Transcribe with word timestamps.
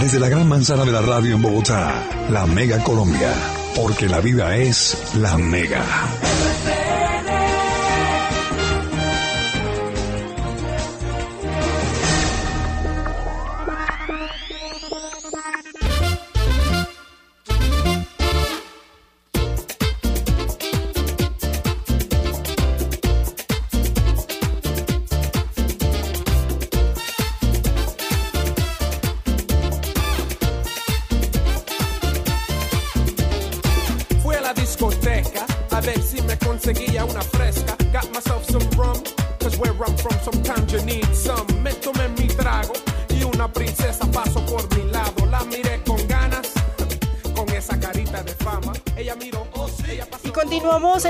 Desde 0.00 0.20
la 0.20 0.28
gran 0.28 0.48
manzana 0.48 0.84
de 0.84 0.92
la 0.92 1.00
radio 1.00 1.34
en 1.34 1.42
Bogotá, 1.42 2.06
la 2.30 2.46
Mega 2.46 2.82
Colombia. 2.84 3.32
Porque 3.74 4.08
la 4.08 4.20
vida 4.20 4.56
es 4.56 4.96
la 5.16 5.36
Mega. 5.36 5.84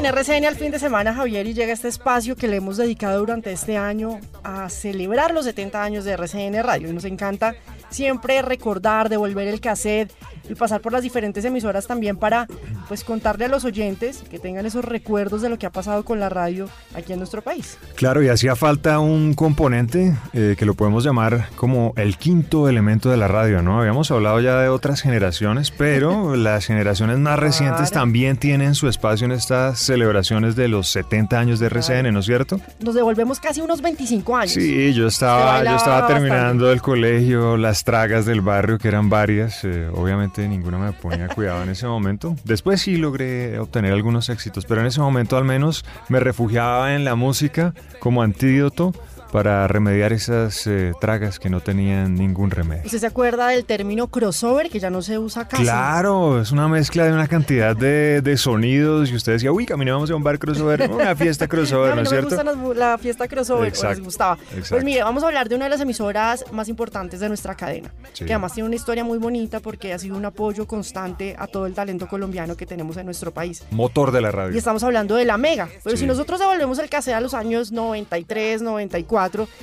RCN 0.09 0.47
al 0.47 0.57
fin 0.57 0.71
de 0.71 0.79
semana, 0.79 1.13
Javier, 1.13 1.47
y 1.47 1.53
llega 1.53 1.71
este 1.71 1.89
espacio 1.89 2.35
que 2.35 2.49
le 2.49 2.57
hemos 2.57 2.79
dedicado 2.79 3.19
durante 3.19 3.53
este 3.53 3.77
año 3.77 4.19
a 4.43 4.71
celebrar 4.71 5.35
los 5.35 5.45
70 5.45 5.83
años 5.83 6.05
de 6.07 6.13
RCN 6.13 6.63
Radio. 6.63 6.89
Y 6.89 6.95
nos 6.95 7.05
encanta 7.05 7.55
siempre 7.91 8.41
recordar, 8.41 9.11
devolver 9.11 9.49
el 9.49 9.61
cassette 9.61 10.11
y 10.49 10.55
pasar 10.55 10.81
por 10.81 10.93
las 10.93 11.03
diferentes 11.03 11.45
emisoras 11.45 11.87
también 11.87 12.17
para 12.17 12.47
pues 12.89 13.05
contarle 13.05 13.45
a 13.45 13.49
los 13.49 13.65
oyentes 13.65 14.23
que 14.31 14.39
tengan 14.39 14.67
esos 14.67 14.85
recuerdos 14.85 15.43
de 15.43 15.49
lo 15.49 15.59
que 15.59 15.67
ha 15.67 15.71
pasado 15.71 16.05
con 16.05 16.19
la 16.21 16.29
radio 16.29 16.69
aquí 16.95 17.13
en 17.13 17.19
nuestro 17.19 17.43
país. 17.43 17.79
Claro, 17.95 18.23
y 18.23 18.29
hacía 18.29 18.57
falta 18.57 18.99
un 18.99 19.35
componente 19.35 20.15
eh, 20.33 20.55
que 20.59 20.65
lo 20.65 20.75
podemos 20.75 21.05
llamar 21.05 21.49
como 21.57 21.93
el 21.97 22.17
quinto 22.17 22.69
elemento 22.69 23.11
de 23.11 23.17
la 23.17 23.29
radio, 23.29 23.63
¿no? 23.63 23.81
Habíamos 23.81 24.11
hablado 24.11 24.41
ya 24.41 24.59
de 24.61 24.69
otras 24.69 25.01
generaciones, 25.03 25.71
pero 25.71 26.35
las 26.37 26.67
generaciones 26.67 27.19
más 27.19 27.39
recientes 27.39 27.91
Claro. 27.91 28.01
también 28.03 28.37
tienen 28.39 28.75
su 28.75 28.89
espacio 28.89 29.27
en 29.27 29.33
estas 29.33 29.79
celebraciones 29.81 30.57
de 30.57 30.69
los 30.69 30.89
70 30.89 31.39
años 31.39 31.59
de 31.61 31.67
RCN, 31.67 32.13
¿no 32.13 32.21
es 32.21 32.27
cierto? 32.27 32.61
Nos 32.81 32.95
devolvemos 32.95 33.41
casi 33.41 33.61
unos 33.61 33.83
25 33.83 34.37
años. 34.37 34.53
Sí, 34.53 34.95
yo 34.95 35.07
estaba, 35.09 35.63
yo 35.65 35.77
estaba 35.77 36.01
bastante. 36.01 36.15
terminando 36.15 36.73
el 36.73 36.81
colegio, 36.81 37.57
las 37.57 37.85
tragas 37.85 38.25
del 38.27 38.41
barrio, 38.41 38.79
que 38.79 38.89
eran 38.89 39.09
varias. 39.11 39.65
eh, 39.65 39.89
obviamente 39.95 40.47
ninguna 40.49 40.79
me 40.79 40.93
ponía 40.93 41.29
cuidado 41.29 41.63
en 41.63 41.71
ese 41.71 41.87
momento. 41.87 42.37
Después 42.45 42.78
sí 42.79 42.97
logré 42.97 43.59
obtener 43.59 43.93
algunos 43.93 44.29
éxitos, 44.29 44.65
pero 44.67 44.81
en 44.81 44.87
ese 44.87 45.01
momento 45.01 45.37
al 45.37 45.45
menos 45.45 45.85
me 46.09 46.21
refugiaba 46.21 46.95
en 46.95 47.05
la 47.05 47.15
música 47.15 47.75
como 48.01 48.23
antídoto 48.23 48.93
para 49.33 49.67
remediar 49.69 50.13
esas 50.13 50.67
eh, 50.67 50.93
tragas 51.01 51.39
que 51.39 51.51
no 51.51 51.61
tenían 51.61 52.15
ningún 52.15 52.51
remedio. 52.51 52.83
¿Usted 52.87 52.99
se 52.99 53.07
acuerda 53.07 53.49
del 53.49 53.65
término 53.65 54.07
crossover 54.09 54.71
que 54.71 54.79
ya 54.81 54.91
no 54.91 55.03
se 55.03 55.19
usa 55.19 55.47
casi? 55.47 55.63
Claro, 55.65 56.41
es 56.41 56.51
una 56.53 56.69
mezcla 56.69 57.05
de 57.05 57.13
una 57.13 57.29
cantidad 57.29 57.77
de, 57.77 58.23
de 58.23 58.37
sonidos 58.37 59.11
y 59.11 59.17
usted 59.17 59.33
decía, 59.33 59.53
uy, 59.53 59.67
caminamos 59.67 60.11
a 60.11 60.17
un 60.17 60.23
bar 60.23 60.39
crossover, 60.39 60.91
una 60.91 61.15
fiesta 61.15 61.47
crossover, 61.47 61.93
a 61.93 61.95
mí 61.95 62.03
¿no 62.03 62.03
es 62.03 62.11
no 62.11 62.17
me 62.17 62.21
cierto? 62.23 62.37
gusta 62.37 62.45
las 62.45 62.57
mu- 62.57 62.75
la 62.75 62.99
fiesta 62.99 63.29
crossover, 63.29 63.63
o 63.63 63.65
les 63.67 63.75
Exacto, 63.75 64.05
gustaba. 64.05 64.37
Pues 64.37 64.59
exacto. 64.59 64.85
mire, 64.85 65.03
vamos 65.03 65.23
a 65.23 65.27
hablar 65.27 65.49
de 65.49 65.57
una 65.57 65.67
de 65.67 65.71
las 65.71 65.81
emisoras 65.81 66.45
más 66.53 66.69
importantes 66.69 67.21
de 67.21 67.29
nuestra 67.29 67.55
cadena, 67.55 67.93
Sí. 68.15 68.25
que 68.25 68.33
además 68.33 68.53
tiene 68.55 68.67
una 68.69 68.77
historia 68.77 69.05
muy 69.05 69.19
bonita 69.19 69.61
porque 69.61 69.93
ha 69.93 69.99
sido 69.99 70.17
un 70.17 70.25
apoyo 70.25 70.67
constante 70.67 71.37
a 71.39 71.47
todo 71.47 71.67
el 71.67 71.75
talento 71.75 72.09
colombiano 72.09 72.57
que 72.57 72.67
tenemos 72.67 72.97
en 72.97 73.05
nuestro 73.05 73.33
país. 73.33 73.63
Motor 73.71 74.11
de 74.13 74.21
la 74.21 74.31
radio. 74.31 74.55
Y 74.55 74.59
estamos 74.59 74.83
hablando 74.83 75.17
de 75.17 75.25
la 75.25 75.37
Mega. 75.37 75.69
Pero 75.85 75.97
Sí. 75.97 76.03
si 76.03 76.07
nosotros 76.07 76.41
devolvemos 76.41 76.79
el 76.79 76.89
cassette 76.89 77.15
a 77.15 77.21
los 77.21 77.35
años 77.35 77.73
93, 77.73 78.63
94, 78.63 79.18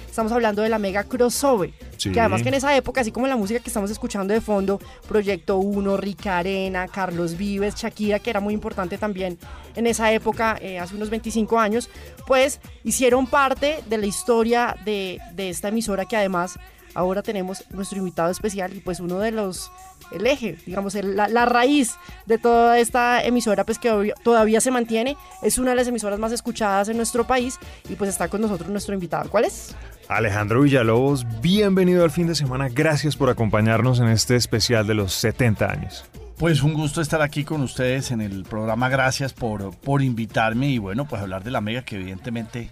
estamos 0.07 0.31
hablando 0.31 0.61
de 0.61 0.69
la 0.69 0.79
Mega 0.79 1.03
Crossover. 1.03 1.71
Sí. 1.97 2.11
Que 2.11 2.19
además 2.19 2.41
que 2.41 2.49
en 2.49 2.55
esa 2.55 2.75
época, 2.75 3.01
así 3.01 3.11
como 3.11 3.27
la 3.27 3.35
música 3.35 3.59
que 3.59 3.69
estamos 3.69 3.89
escuchando 3.89 4.33
de 4.33 4.41
fondo, 4.41 4.79
Proyecto 5.07 5.57
1, 5.57 5.97
Rica 5.97 6.37
Arena, 6.37 6.87
Carlos 6.87 7.37
Vives, 7.37 7.75
Shakira, 7.75 8.19
que 8.19 8.29
era 8.29 8.39
muy 8.39 8.53
importante 8.53 8.97
también 8.97 9.37
en 9.75 9.87
esa 9.87 10.11
época, 10.11 10.57
eh, 10.61 10.79
hace 10.79 10.95
unos 10.95 11.09
25 11.09 11.59
años, 11.59 11.89
pues 12.27 12.59
hicieron 12.83 13.27
parte 13.27 13.79
de 13.89 13.97
la 13.97 14.05
historia 14.05 14.75
de, 14.85 15.19
de 15.33 15.49
esta 15.49 15.69
emisora 15.69 16.05
que 16.05 16.17
además 16.17 16.59
ahora 16.95 17.21
tenemos 17.21 17.63
nuestro 17.69 17.99
invitado 17.99 18.31
especial 18.31 18.75
y 18.75 18.79
pues 18.79 18.99
uno 18.99 19.19
de 19.19 19.31
los 19.31 19.71
el 20.11 20.25
eje, 20.27 20.57
digamos, 20.65 20.95
el- 20.95 21.15
la, 21.15 21.27
la 21.27 21.45
raíz 21.45 21.95
de 22.25 22.37
toda 22.37 22.79
esta 22.79 23.23
emisora, 23.23 23.63
pues 23.63 23.79
que 23.79 23.91
obvio- 23.91 24.13
todavía 24.23 24.61
se 24.61 24.71
mantiene, 24.71 25.17
es 25.41 25.57
una 25.57 25.71
de 25.71 25.75
las 25.77 25.87
emisoras 25.87 26.19
más 26.19 26.31
escuchadas 26.31 26.89
en 26.89 26.97
nuestro 26.97 27.25
país 27.27 27.57
y 27.89 27.95
pues 27.95 28.09
está 28.09 28.27
con 28.27 28.41
nosotros 28.41 28.69
nuestro 28.69 28.93
invitado. 28.93 29.29
¿Cuál 29.29 29.45
es? 29.45 29.75
Alejandro 30.07 30.61
Villalobos, 30.61 31.25
bienvenido 31.41 32.03
al 32.03 32.11
fin 32.11 32.27
de 32.27 32.35
semana. 32.35 32.69
Gracias 32.69 33.15
por 33.15 33.29
acompañarnos 33.29 33.99
en 33.99 34.07
este 34.09 34.35
especial 34.35 34.85
de 34.85 34.93
los 34.93 35.13
70 35.13 35.71
años. 35.71 36.05
Pues 36.37 36.61
un 36.63 36.73
gusto 36.73 37.01
estar 37.01 37.21
aquí 37.21 37.43
con 37.45 37.61
ustedes 37.61 38.11
en 38.11 38.19
el 38.21 38.43
programa. 38.43 38.89
Gracias 38.89 39.31
por, 39.33 39.73
por 39.77 40.01
invitarme 40.03 40.67
y 40.69 40.77
bueno, 40.79 41.05
pues 41.07 41.21
hablar 41.21 41.43
de 41.43 41.49
la 41.51 41.61
Mega, 41.61 41.83
que 41.83 41.95
evidentemente 41.95 42.69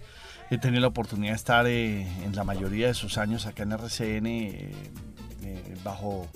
he 0.50 0.58
tenido 0.58 0.82
la 0.82 0.88
oportunidad 0.88 1.32
de 1.32 1.36
estar 1.36 1.66
eh, 1.66 2.02
en 2.24 2.36
la 2.36 2.44
mayoría 2.44 2.88
de 2.88 2.94
sus 2.94 3.16
años 3.16 3.46
acá 3.46 3.62
en 3.62 3.72
RCN 3.72 4.26
eh, 4.26 4.72
eh, 5.42 5.74
bajo 5.82 6.28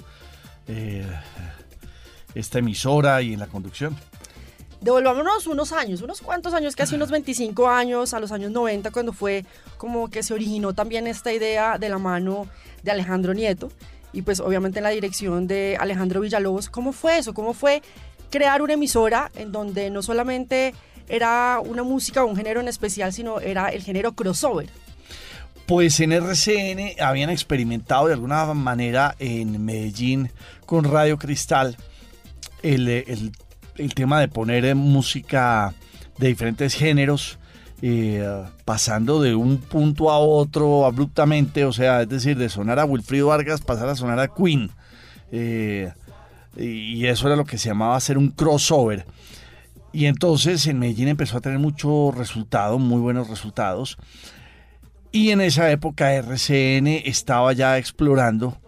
eh, 0.69 1.07
esta 2.35 2.59
emisora 2.59 3.23
y 3.23 3.33
en 3.35 3.41
la 3.41 3.47
conducción. 3.47 3.97
Devolvámonos 4.81 5.49
unos 5.49 5.73
años, 5.73 6.03
unos 6.03 6.21
cuantos 6.21 6.55
años, 6.55 6.77
casi 6.77 6.95
unos 6.95 7.11
25 7.11 7.69
años, 7.69 8.15
a 8.15 8.21
los 8.21 8.31
años 8.31 8.53
90, 8.53 8.93
cuando 8.93 9.13
fue 9.13 9.45
como 9.77 10.09
que 10.09 10.23
se 10.23 10.35
originó 10.35 10.73
también 10.73 11.09
esta 11.09 11.33
idea 11.33 11.79
de 11.79 11.89
la 11.89 11.99
mano 11.99 12.47
de 12.85 12.93
Alejandro 12.93 13.35
Nieto 13.35 13.71
y 14.13 14.23
pues 14.23 14.41
obviamente 14.41 14.79
en 14.79 14.85
la 14.85 14.91
dirección 14.91 15.47
de 15.47 15.77
Alejandro 15.81 16.21
Villalobos. 16.21 16.69
¿Cómo 16.69 16.93
fue 16.93 17.19
eso? 17.19 17.35
¿Cómo 17.35 17.55
fue 17.55 17.83
crear 18.31 18.63
una 18.63 18.75
emisora 18.75 19.31
en 19.35 19.51
donde 19.51 19.91
no 19.91 20.03
solamente 20.03 20.75
era 21.09 21.61
una 21.65 21.83
música 21.83 22.23
o 22.23 22.27
un 22.27 22.37
género 22.37 22.61
en 22.61 22.69
especial, 22.69 23.13
sino 23.13 23.41
era 23.41 23.69
el 23.69 23.83
género 23.83 24.13
crossover? 24.13 24.69
Pues 25.69 26.01
en 26.01 26.13
RCN 26.13 26.99
habían 27.01 27.29
experimentado 27.31 28.07
de 28.07 28.15
alguna 28.15 28.47
manera 28.55 29.15
en 29.19 29.63
Medellín 29.65 30.31
con 30.65 30.85
Radio 30.85 31.19
Cristal 31.19 31.77
el, 32.63 32.89
el- 32.89 33.33
tema 33.95 34.19
de 34.19 34.27
poner 34.29 34.75
música 34.75 35.73
de 36.19 36.29
diferentes 36.29 36.75
géneros, 36.75 37.39
eh, 37.83 38.27
pasando 38.65 39.23
de 39.23 39.37
un 39.37 39.59
punto 39.59 40.11
a 40.11 40.19
otro 40.19 40.85
abruptamente, 40.85 41.65
o 41.65 41.73
sea, 41.73 42.03
es 42.03 42.09
decir, 42.09 42.37
de 42.39 42.49
sonar 42.49 42.81
a 42.81 42.85
Wilfrido 42.85 43.29
Vargas 43.29 43.61
pasar 43.61 43.89
a 43.89 43.95
sonar 43.95 44.19
a 44.19 44.29
Queen. 44.35 44.71
Eh, 45.31 45.93
y 46.57 47.07
eso 47.07 47.29
era 47.29 47.37
lo 47.37 47.45
que 47.45 47.57
se 47.59 47.69
llamaba 47.69 47.95
hacer 47.95 48.19
un 48.19 48.31
crossover. 48.31 49.07
Y 49.93 50.07
entonces 50.07 50.67
en 50.67 50.79
Medellín 50.81 51.07
empezó 51.09 51.37
a 51.37 51.41
tener 51.41 51.59
mucho 51.61 52.11
resultado, 52.11 52.79
muy 52.81 53.01
buenos 53.01 53.29
resultados. 53.29 53.97
Y 55.11 55.31
en 55.31 55.41
esa 55.41 55.71
época 55.71 56.13
RCN 56.13 56.87
estaba 57.05 57.53
ya 57.55 57.79
explorando 57.79 58.59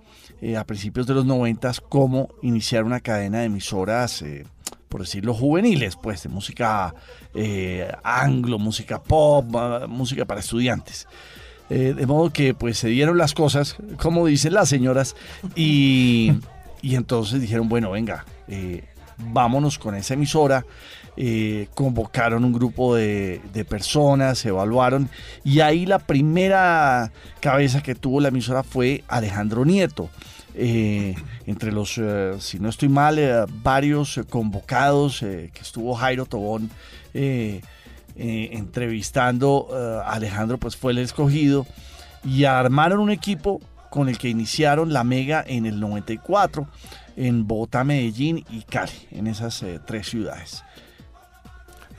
eh, 0.40 0.56
a 0.56 0.64
principios 0.64 1.06
de 1.06 1.14
los 1.14 1.26
noventas 1.26 1.80
cómo 1.80 2.30
iniciar 2.42 2.84
una 2.84 3.00
cadena 3.00 3.40
de 3.40 3.44
emisoras, 3.44 4.22
eh, 4.22 4.46
por 4.88 5.02
decirlo, 5.02 5.34
juveniles, 5.34 5.96
pues 5.96 6.22
de 6.22 6.30
música 6.30 6.94
eh, 7.34 7.92
anglo, 8.02 8.58
música 8.58 9.02
pop, 9.02 9.54
ah, 9.54 9.86
música 9.86 10.24
para 10.24 10.40
estudiantes. 10.40 11.06
Eh, 11.68 11.94
de 11.94 12.06
modo 12.06 12.30
que 12.30 12.54
pues 12.54 12.78
se 12.78 12.88
dieron 12.88 13.18
las 13.18 13.34
cosas, 13.34 13.76
como 13.98 14.26
dicen 14.26 14.54
las 14.54 14.68
señoras, 14.68 15.14
y, 15.54 16.32
y 16.80 16.96
entonces 16.96 17.40
dijeron, 17.40 17.68
bueno, 17.68 17.90
venga, 17.90 18.24
vámonos 19.18 19.78
con 19.78 19.94
esa 19.94 20.14
emisora. 20.14 20.64
Eh, 21.22 21.68
convocaron 21.74 22.46
un 22.46 22.52
grupo 22.54 22.94
de, 22.94 23.42
de 23.52 23.66
personas, 23.66 24.42
evaluaron 24.46 25.10
y 25.44 25.60
ahí 25.60 25.84
la 25.84 25.98
primera 25.98 27.12
cabeza 27.40 27.82
que 27.82 27.94
tuvo 27.94 28.22
la 28.22 28.28
emisora 28.28 28.62
fue 28.62 29.04
Alejandro 29.06 29.66
Nieto. 29.66 30.08
Eh, 30.54 31.14
entre 31.44 31.72
los, 31.72 31.98
eh, 31.98 32.36
si 32.38 32.58
no 32.58 32.70
estoy 32.70 32.88
mal, 32.88 33.20
varios 33.62 34.18
convocados, 34.30 35.20
que 35.20 35.60
estuvo 35.60 35.94
Jairo 35.94 36.24
Tobón 36.24 36.70
entrevistando 38.16 39.68
a 40.02 40.14
Alejandro, 40.14 40.56
pues 40.56 40.74
fue 40.74 40.92
el 40.92 40.98
escogido 41.00 41.66
y 42.24 42.44
armaron 42.44 42.98
un 42.98 43.10
equipo 43.10 43.60
con 43.90 44.08
el 44.08 44.16
que 44.16 44.30
iniciaron 44.30 44.94
la 44.94 45.04
Mega 45.04 45.44
en 45.46 45.66
el 45.66 45.80
94 45.80 46.66
en 47.16 47.46
Bogotá, 47.46 47.84
Medellín 47.84 48.42
y 48.48 48.62
Cali, 48.62 49.06
en 49.10 49.26
esas 49.26 49.62
tres 49.84 50.08
ciudades. 50.08 50.64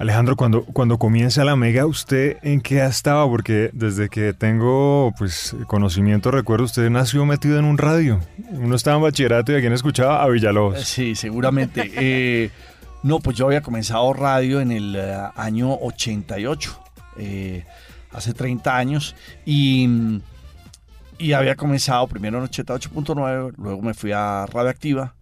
Alejandro, 0.01 0.35
cuando, 0.35 0.65
cuando 0.65 0.97
comienza 0.97 1.45
la 1.45 1.55
Mega, 1.55 1.85
¿usted 1.85 2.37
en 2.41 2.59
qué 2.59 2.83
estaba? 2.83 3.29
Porque 3.29 3.69
desde 3.71 4.09
que 4.09 4.33
tengo 4.33 5.13
pues 5.15 5.55
conocimiento, 5.67 6.31
recuerdo, 6.31 6.65
usted 6.65 6.89
nació 6.89 7.23
metido 7.27 7.59
en 7.59 7.65
un 7.65 7.77
radio. 7.77 8.19
Uno 8.49 8.75
estaba 8.75 8.97
en 8.97 9.03
bachillerato 9.03 9.51
y 9.51 9.55
a 9.57 9.59
quién 9.59 9.73
escuchaba 9.73 10.23
a 10.23 10.27
Villalobos. 10.27 10.83
Sí, 10.83 11.13
seguramente. 11.13 11.91
Eh, 12.03 12.49
no, 13.03 13.19
pues 13.19 13.37
yo 13.37 13.45
había 13.45 13.61
comenzado 13.61 14.11
radio 14.13 14.59
en 14.59 14.71
el 14.71 14.95
eh, 14.95 15.15
año 15.35 15.71
88, 15.75 16.83
eh, 17.17 17.63
hace 18.11 18.33
30 18.33 18.75
años, 18.75 19.15
y, 19.45 19.87
y 21.19 21.33
había 21.33 21.55
comenzado 21.55 22.07
primero 22.07 22.39
en 22.39 22.49
88.9, 22.49 23.53
luego 23.57 23.81
me 23.83 23.93
fui 23.93 24.11
a 24.13 24.47
Radioactiva, 24.47 25.13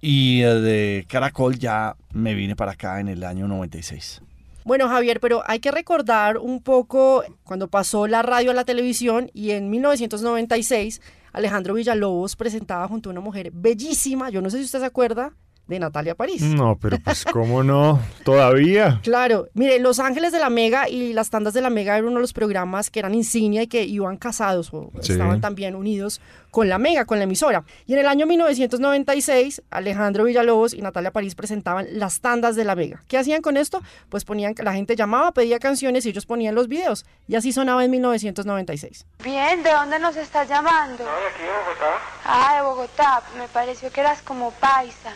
y 0.00 0.40
de 0.40 1.06
Caracol 1.08 1.58
ya 1.58 1.96
me 2.12 2.34
vine 2.34 2.54
para 2.54 2.72
acá 2.72 3.00
en 3.00 3.08
el 3.08 3.24
año 3.24 3.48
96. 3.48 4.22
Bueno, 4.64 4.88
Javier, 4.88 5.20
pero 5.20 5.42
hay 5.46 5.60
que 5.60 5.70
recordar 5.70 6.38
un 6.38 6.62
poco 6.62 7.24
cuando 7.44 7.68
pasó 7.68 8.06
la 8.06 8.22
radio 8.22 8.50
a 8.50 8.54
la 8.54 8.64
televisión 8.64 9.30
y 9.32 9.52
en 9.52 9.70
1996 9.70 11.00
Alejandro 11.32 11.74
Villalobos 11.74 12.36
presentaba 12.36 12.88
junto 12.88 13.08
a 13.08 13.12
una 13.12 13.20
mujer 13.20 13.50
bellísima, 13.52 14.30
yo 14.30 14.42
no 14.42 14.50
sé 14.50 14.58
si 14.58 14.64
usted 14.64 14.80
se 14.80 14.86
acuerda, 14.86 15.32
de 15.68 15.78
Natalia 15.78 16.14
París. 16.14 16.42
No, 16.42 16.78
pero 16.80 16.98
pues 16.98 17.24
cómo 17.24 17.62
no, 17.62 18.00
todavía. 18.24 19.00
Claro, 19.02 19.48
mire, 19.54 19.78
Los 19.78 20.00
Ángeles 20.00 20.32
de 20.32 20.40
la 20.40 20.50
Mega 20.50 20.88
y 20.88 21.12
las 21.12 21.30
tandas 21.30 21.54
de 21.54 21.60
la 21.60 21.70
Mega 21.70 21.94
eran 21.94 22.06
uno 22.06 22.16
de 22.16 22.22
los 22.22 22.32
programas 22.32 22.90
que 22.90 22.98
eran 22.98 23.14
insignia 23.14 23.62
y 23.62 23.66
que 23.66 23.84
iban 23.84 24.16
casados 24.16 24.72
o 24.72 24.90
estaban 25.00 25.40
también 25.40 25.76
unidos 25.76 26.20
con 26.50 26.68
la 26.68 26.78
Mega, 26.78 27.04
con 27.04 27.18
la 27.18 27.24
emisora. 27.24 27.64
Y 27.86 27.92
en 27.92 28.00
el 28.00 28.06
año 28.06 28.26
1996, 28.26 29.62
Alejandro 29.70 30.24
Villalobos 30.24 30.72
y 30.72 30.80
Natalia 30.80 31.10
París 31.10 31.34
presentaban 31.34 31.86
las 31.92 32.20
tandas 32.20 32.56
de 32.56 32.64
la 32.64 32.74
Mega. 32.74 33.02
¿Qué 33.06 33.18
hacían 33.18 33.42
con 33.42 33.56
esto? 33.56 33.82
Pues 34.08 34.24
ponían, 34.24 34.54
la 34.58 34.72
gente 34.72 34.96
llamaba, 34.96 35.32
pedía 35.32 35.58
canciones 35.58 36.06
y 36.06 36.08
ellos 36.08 36.24
ponían 36.26 36.54
los 36.54 36.68
videos. 36.68 37.04
Y 37.26 37.36
así 37.36 37.52
sonaba 37.52 37.84
en 37.84 37.90
1996. 37.90 39.06
Bien, 39.22 39.62
¿de 39.62 39.70
dónde 39.70 39.98
nos 39.98 40.16
estás 40.16 40.48
llamando? 40.48 41.04
No, 41.04 41.10
de 41.10 41.26
aquí 41.26 41.42
de 41.42 41.48
Bogotá. 41.48 41.98
Ah, 42.24 42.56
de 42.56 42.62
Bogotá. 42.62 43.22
Me 43.36 43.48
pareció 43.48 43.90
que 43.90 44.00
eras 44.00 44.22
como 44.22 44.50
paisa. 44.52 45.12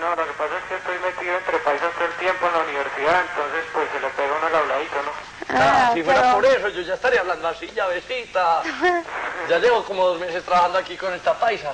No, 0.00 0.16
lo 0.16 0.26
que 0.26 0.32
pasa 0.32 0.56
es 0.56 0.64
que 0.64 0.76
estoy 0.76 0.98
metido 0.98 1.36
entre 1.36 1.58
paisas 1.58 1.92
todo 1.92 2.06
el 2.06 2.14
tiempo 2.14 2.46
en 2.46 2.52
la 2.52 2.58
universidad, 2.60 3.20
entonces 3.20 3.64
pues 3.72 3.88
se 3.92 4.00
le 4.00 4.08
pega 4.08 4.34
uno 4.38 4.48
el 4.48 4.54
habladito, 4.54 5.02
¿no? 5.02 5.12
Ah, 5.54 5.90
si 5.92 6.02
fuera 6.02 6.32
por 6.32 6.46
eso, 6.46 6.68
yo 6.68 6.80
ya 6.82 6.94
estaría 6.94 7.20
hablando 7.20 7.48
así, 7.48 7.66
llavecita. 7.66 8.62
ya 9.48 9.58
llevo 9.58 9.84
como 9.84 10.06
dos 10.06 10.20
meses 10.20 10.42
trabajando 10.44 10.78
aquí 10.78 10.96
con 10.96 11.12
esta 11.12 11.38
paisa. 11.38 11.72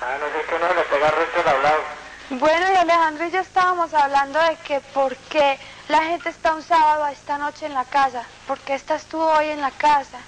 Ah, 0.00 0.16
no 0.18 0.26
sé 0.26 0.46
que 0.46 0.54
uno 0.56 0.74
le 0.74 0.82
pega 0.82 1.10
resto 1.10 1.40
el 1.40 1.48
hablado. 1.48 1.82
Bueno, 2.30 2.72
y 2.72 2.76
Alejandro 2.76 3.26
y 3.26 3.30
yo 3.30 3.40
estábamos 3.40 3.92
hablando 3.94 4.40
de 4.40 4.56
que 4.56 4.80
por 4.80 5.16
qué 5.16 5.58
la 5.88 6.02
gente 6.02 6.28
está 6.30 6.54
un 6.54 6.62
sábado 6.62 7.06
esta 7.08 7.38
noche 7.38 7.66
en 7.66 7.74
la 7.74 7.84
casa. 7.84 8.24
¿Por 8.46 8.58
qué 8.60 8.74
estás 8.74 9.04
tú 9.04 9.20
hoy 9.20 9.50
en 9.50 9.60
la 9.60 9.70
casa? 9.72 10.18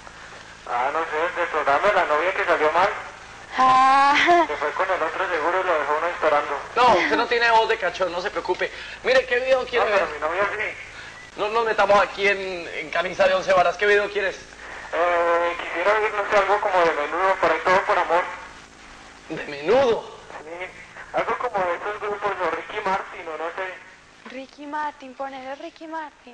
Ah, 0.69 0.89
no 0.93 0.99
sé, 0.99 1.39
del 1.39 1.49
programa 1.49 1.87
de 1.87 1.93
la 1.93 2.05
novia 2.05 2.33
que 2.33 2.45
salió 2.45 2.71
mal. 2.71 2.89
Ah. 3.57 4.45
Se 4.47 4.55
fue 4.57 4.71
con 4.71 4.89
el 4.89 5.01
otro 5.01 5.29
seguro 5.29 5.61
y 5.61 5.63
lo 5.63 5.79
dejó 5.79 5.97
uno 5.97 6.07
esperando. 6.07 6.59
No, 6.75 6.87
usted 6.95 7.15
no 7.17 7.27
tiene 7.27 7.51
voz 7.51 7.69
de 7.69 7.77
cachón, 7.77 8.11
no 8.11 8.21
se 8.21 8.31
preocupe. 8.31 8.71
Mire, 9.03 9.25
¿qué 9.25 9.39
video 9.39 9.65
quiere 9.65 9.85
No, 9.85 9.91
ver? 9.91 9.99
pero 10.05 10.11
mi 10.13 10.19
novia 10.19 10.49
sí. 10.57 10.75
No 11.37 11.49
nos 11.49 11.65
metamos 11.65 11.99
aquí 12.01 12.27
en, 12.27 12.39
en 12.67 12.89
camisa 12.89 13.27
de 13.27 13.33
once 13.35 13.53
varas. 13.53 13.77
¿Qué 13.77 13.85
video 13.85 14.09
quieres? 14.11 14.35
Eh, 14.93 15.57
quisiera 15.61 15.93
oír, 15.99 16.11
no 16.13 16.29
sé, 16.29 16.37
algo 16.37 16.61
como 16.61 16.79
de 16.79 16.91
menudo, 16.93 17.35
por 17.41 17.51
ahí 17.51 17.59
todo 17.63 17.81
por 17.85 17.97
amor. 17.97 18.23
De 19.29 19.43
menudo. 19.45 20.17
Sí, 20.43 20.67
algo 21.13 21.37
como 21.37 21.57
de 21.65 21.75
esos 21.75 21.99
grupos, 22.01 22.31
o 22.31 22.55
Ricky 22.55 22.79
Martin, 22.85 23.27
o 23.27 23.37
no. 23.37 23.52
Ricky 24.33 24.65
Martin, 24.65 25.13
poner 25.13 25.59
Ricky 25.59 25.85
Martin. 25.87 26.33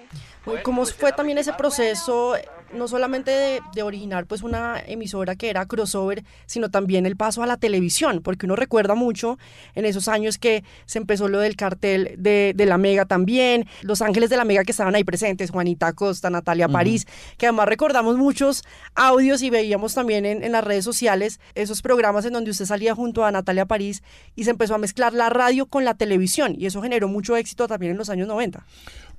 ¿Cómo 0.64 0.86
fue 0.86 1.12
también 1.12 1.38
ese 1.38 1.54
proceso, 1.54 2.34
no 2.74 2.88
solamente 2.88 3.30
de, 3.30 3.62
de, 3.74 3.84
originar 3.84 4.26
pues 4.26 4.42
una 4.42 4.80
emisora 4.88 5.36
que 5.36 5.50
era 5.50 5.66
crossover, 5.66 6.24
sino 6.46 6.72
también 6.72 7.06
el 7.06 7.18
paso 7.18 7.44
a 7.44 7.46
la 7.46 7.58
televisión? 7.58 8.22
Porque 8.24 8.46
uno 8.46 8.56
recuerda 8.56 8.96
mucho 8.96 9.38
en 9.76 9.86
esos 9.86 10.08
años 10.08 10.38
que 10.38 10.64
se 10.86 10.98
empezó 10.98 11.28
lo 11.28 11.40
del 11.40 11.56
cartel 11.58 12.16
de, 12.18 12.54
de 12.56 12.66
la 12.66 12.78
Mega 12.78 13.06
también, 13.06 13.68
Los 13.82 14.02
Ángeles 14.02 14.30
de 14.30 14.38
la 14.38 14.46
Mega 14.46 14.64
que 14.64 14.72
estaban 14.72 14.96
ahí 14.96 15.04
presentes, 15.04 15.52
Juanita 15.52 15.92
Costa, 15.94 16.30
Natalia 16.30 16.68
uh 16.68 16.70
-huh. 16.70 16.74
París, 16.74 17.06
que 17.38 17.48
además 17.48 17.68
recordamos 17.68 18.18
muchos 18.18 18.64
audios 18.96 19.42
y 19.42 19.50
veíamos 19.50 19.94
también 19.94 20.26
en, 20.26 20.44
en 20.44 20.52
las 20.54 20.64
redes 20.64 20.86
sociales 20.86 21.40
esos 21.54 21.82
programas 21.82 22.26
en 22.26 22.34
donde 22.34 22.52
usted 22.52 22.66
salía 22.66 22.96
junto 22.96 23.26
a 23.26 23.32
Natalia 23.32 23.66
París 23.66 24.04
y 24.36 24.46
se 24.46 24.52
empezó 24.52 24.74
a 24.74 24.78
mezclar 24.78 25.14
la 25.14 25.30
radio 25.30 25.66
con 25.66 25.84
la 25.84 25.96
televisión 25.96 26.56
y 26.58 26.66
eso 26.66 26.82
generó 26.82 27.08
mucho 27.10 27.36
éxito 27.36 27.68
también 27.68 27.89
en 27.92 27.98
los 27.98 28.10
años 28.10 28.28
90. 28.28 28.64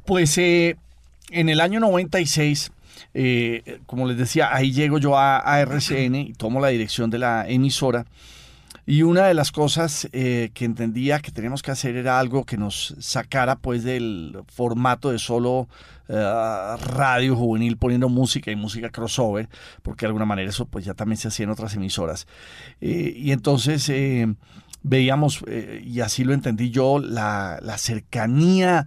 Pues 0.04 0.36
eh, 0.38 0.76
en 1.30 1.48
el 1.48 1.60
año 1.60 1.80
96, 1.80 2.72
eh, 3.14 3.80
como 3.86 4.06
les 4.06 4.16
decía, 4.16 4.54
ahí 4.54 4.72
llego 4.72 4.98
yo 4.98 5.16
a, 5.16 5.38
a, 5.38 5.60
RCN 5.60 6.14
y 6.14 6.32
tomo 6.32 6.60
la 6.60 6.68
dirección 6.68 7.10
de 7.10 7.18
la 7.18 7.48
emisora. 7.48 8.06
Y 8.90 9.02
una 9.02 9.26
de 9.26 9.34
las 9.34 9.52
cosas 9.52 10.08
eh, 10.12 10.50
que 10.52 10.64
entendía 10.64 11.20
que 11.20 11.30
teníamos 11.30 11.62
que 11.62 11.70
hacer 11.70 11.94
era 11.94 12.18
algo 12.18 12.44
que 12.44 12.56
nos 12.56 12.96
sacara 12.98 13.54
pues 13.54 13.84
del 13.84 14.36
formato 14.48 15.12
de 15.12 15.20
solo 15.20 15.68
uh, 16.08 16.76
radio 16.76 17.36
juvenil 17.36 17.76
poniendo 17.76 18.08
música 18.08 18.50
y 18.50 18.56
música 18.56 18.90
crossover, 18.90 19.48
porque 19.82 20.00
de 20.00 20.06
alguna 20.08 20.24
manera 20.24 20.50
eso 20.50 20.66
pues 20.66 20.84
ya 20.84 20.94
también 20.94 21.18
se 21.18 21.28
hacía 21.28 21.44
en 21.44 21.50
otras 21.50 21.74
emisoras. 21.76 22.26
Eh, 22.80 23.12
y 23.14 23.30
entonces 23.30 23.88
veíamos, 24.82 25.44
eh, 25.46 25.82
y 25.84 26.00
así 26.00 26.24
lo 26.24 26.32
entendí 26.32 26.70
yo, 26.70 26.98
la, 26.98 27.58
la, 27.62 27.78
cercanía 27.78 28.86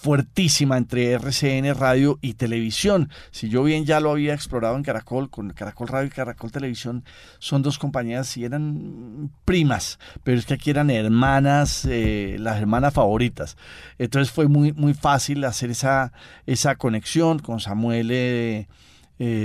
fuertísima 0.00 0.76
entre 0.76 1.12
RCN 1.12 1.74
Radio 1.74 2.18
y 2.20 2.34
televisión. 2.34 3.10
Si 3.30 3.48
yo 3.48 3.62
bien 3.62 3.84
ya 3.84 4.00
lo 4.00 4.10
había 4.10 4.34
explorado 4.34 4.76
en 4.76 4.82
Caracol, 4.82 5.30
con 5.30 5.50
Caracol 5.50 5.88
Radio 5.88 6.08
y 6.08 6.10
Caracol 6.10 6.52
Televisión, 6.52 7.04
son 7.38 7.62
dos 7.62 7.78
compañías 7.78 8.36
y 8.36 8.44
eran 8.44 9.30
primas, 9.44 9.98
pero 10.24 10.38
es 10.38 10.46
que 10.46 10.54
aquí 10.54 10.70
eran 10.70 10.90
hermanas, 10.90 11.84
eh, 11.88 12.36
las 12.38 12.58
hermanas 12.58 12.94
favoritas. 12.94 13.56
Entonces 13.98 14.32
fue 14.32 14.48
muy, 14.48 14.72
muy 14.72 14.94
fácil 14.94 15.44
hacer 15.44 15.70
esa, 15.70 16.12
esa 16.46 16.76
conexión 16.76 17.38
con 17.38 17.60
Samuel 17.60 18.10
eh, 18.10 18.66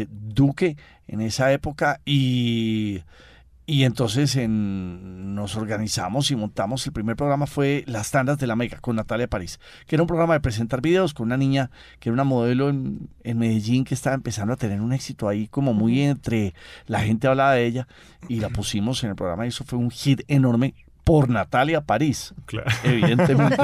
Duque 0.10 0.78
en 1.08 1.22
esa 1.22 1.52
época 1.52 2.00
y... 2.06 3.02
Y 3.66 3.86
entonces 3.86 4.36
en, 4.36 5.36
nos 5.36 5.56
organizamos 5.56 6.32
y 6.32 6.36
montamos, 6.36 6.86
el 6.86 6.92
primer 6.92 7.16
programa 7.16 7.48
fue 7.48 7.86
Las 7.88 8.12
Tandas 8.12 8.38
de 8.38 8.46
la 8.46 8.58
Mega 8.58 8.80
con 8.80 8.98
Natalia 8.98 9.28
París, 9.28 9.60
que 9.88 9.96
era 9.96 10.04
un 10.04 10.08
programa 10.08 10.34
de 10.34 10.42
presentar 10.42 10.82
videos 10.82 11.14
con 11.14 11.28
una 11.28 11.38
niña 11.38 11.72
que 12.00 12.10
era 12.10 12.14
una 12.14 12.26
modelo 12.26 12.70
en, 12.70 13.10
en 13.24 13.38
Medellín 13.38 13.86
que 13.86 13.94
estaba 13.94 14.16
empezando 14.16 14.54
a 14.54 14.58
tener 14.58 14.82
un 14.82 14.92
éxito 14.92 15.30
ahí 15.30 15.48
como 15.48 15.74
muy 15.74 16.02
entre, 16.02 16.54
la 16.88 17.00
gente 17.00 17.28
hablaba 17.28 17.54
de 17.54 17.66
ella 17.66 17.88
y 18.28 18.42
la 18.42 18.50
pusimos 18.50 19.02
en 19.06 19.12
el 19.12 19.16
programa 19.16 19.46
y 19.46 19.50
eso 19.50 19.64
fue 19.64 19.80
un 19.80 19.92
hit 19.92 20.24
enorme 20.28 20.74
por 21.04 21.30
Natalia 21.30 21.82
París, 21.82 22.34
claro. 22.46 22.70
evidentemente. 22.84 23.58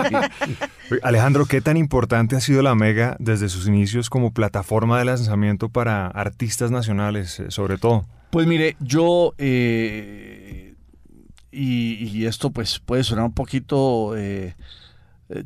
Alejandro, 1.04 1.46
¿qué 1.46 1.62
tan 1.62 1.78
importante 1.78 2.36
ha 2.36 2.42
sido 2.42 2.62
la 2.62 2.76
Mega 2.76 3.16
desde 3.20 3.50
sus 3.50 3.68
inicios 3.68 4.10
como 4.10 4.32
plataforma 4.32 5.00
de 5.00 5.06
lanzamiento 5.06 5.70
para 5.70 6.08
artistas 6.08 6.72
nacionales, 6.72 7.42
sobre 7.50 7.78
todo? 7.78 8.06
Pues 8.30 8.46
mire, 8.46 8.76
yo, 8.80 9.34
eh, 9.38 10.76
y, 11.52 12.06
y, 12.06 12.26
esto 12.26 12.52
pues 12.52 12.80
puede 12.80 13.04
sonar 13.04 13.26
un 13.26 13.34
poquito 13.34 14.16
eh, 14.16 14.54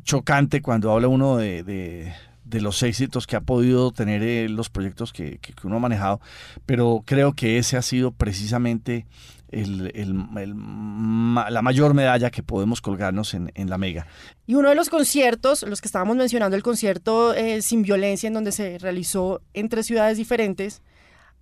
chocante 0.02 0.62
cuando 0.62 0.92
habla 0.92 1.08
uno 1.08 1.36
de, 1.36 1.62
de, 1.62 2.60
los 2.60 2.82
éxitos 2.82 3.26
que 3.26 3.36
ha 3.36 3.40
podido 3.40 3.90
tener 3.90 4.22
eh, 4.22 4.48
los 4.48 4.70
proyectos 4.70 5.12
que, 5.12 5.38
que, 5.38 5.52
uno 5.64 5.76
ha 5.76 5.80
manejado, 5.80 6.20
pero 6.66 7.02
creo 7.04 7.32
que 7.32 7.58
ese 7.58 7.76
ha 7.76 7.82
sido 7.82 8.12
precisamente 8.12 9.06
el, 9.50 9.90
el, 9.94 10.14
la 10.14 11.62
mayor 11.62 11.94
medalla 11.94 12.30
que 12.30 12.42
podemos 12.42 12.80
colgarnos 12.80 13.34
en, 13.34 13.50
en, 13.54 13.70
la 13.70 13.78
Mega. 13.78 14.06
Y 14.46 14.54
uno 14.54 14.68
de 14.68 14.74
los 14.74 14.88
conciertos, 14.88 15.62
los 15.64 15.80
que 15.80 15.88
estábamos 15.88 16.16
mencionando, 16.16 16.56
el 16.56 16.62
concierto 16.62 17.34
eh, 17.34 17.60
Sin 17.60 17.82
Violencia, 17.82 18.26
en 18.28 18.34
donde 18.34 18.52
se 18.52 18.78
realizó 18.78 19.42
en 19.52 19.68
tres 19.68 19.86
ciudades 19.86 20.16
diferentes, 20.16 20.82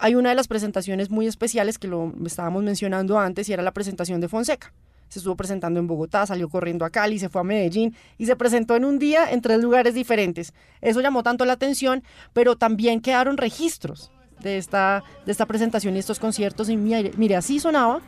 hay 0.03 0.17
una 0.17 0.31
de 0.31 0.35
las 0.35 0.49
presentaciones 0.49 1.11
muy 1.11 1.29
especiales 1.29 1.79
que 1.79 1.87
lo 1.87 2.13
estábamos 2.27 2.65
mencionando 2.65 3.21
antes 3.21 3.49
y 3.49 3.53
era 3.53 3.63
la 3.63 3.71
presentación 3.71 4.21
de 4.21 4.29
Fonseca. 4.29 4.73
Se 5.09 5.21
estuvo 5.21 5.37
presentando 5.37 5.79
en 5.79 5.87
Bogotá, 5.87 6.27
salió 6.27 6.49
corriendo 6.49 6.85
a 6.85 6.91
Cali, 6.91 7.21
se 7.21 7.29
fue 7.29 7.43
a 7.43 7.45
Medellín 7.45 7.95
y 8.19 8.27
se 8.27 8.35
presentó 8.35 8.75
en 8.75 8.85
un 8.85 8.99
día 8.99 9.31
en 9.31 9.41
tres 9.41 9.61
lugares 9.63 9.95
diferentes. 9.95 10.55
Eso 10.81 11.01
llamó 11.01 11.23
tanto 11.23 11.45
la 11.45 11.53
atención, 11.53 12.03
pero 12.33 12.57
también 12.57 13.01
quedaron 13.01 13.37
registros 13.37 14.11
de 14.41 14.59
esta, 14.59 15.05
de 15.25 15.31
esta 15.31 15.47
presentación 15.47 15.95
y 15.95 16.01
estos 16.01 16.19
conciertos. 16.19 16.69
Y 16.69 16.77
mire, 16.77 17.13
mire, 17.17 17.37
así 17.37 17.61
sonaba 17.61 18.01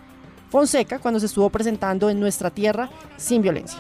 Fonseca 0.50 0.98
cuando 0.98 1.20
se 1.20 1.26
estuvo 1.26 1.48
presentando 1.48 2.10
en 2.10 2.18
nuestra 2.18 2.50
tierra 2.50 2.90
sin 3.16 3.40
violencia. 3.40 3.78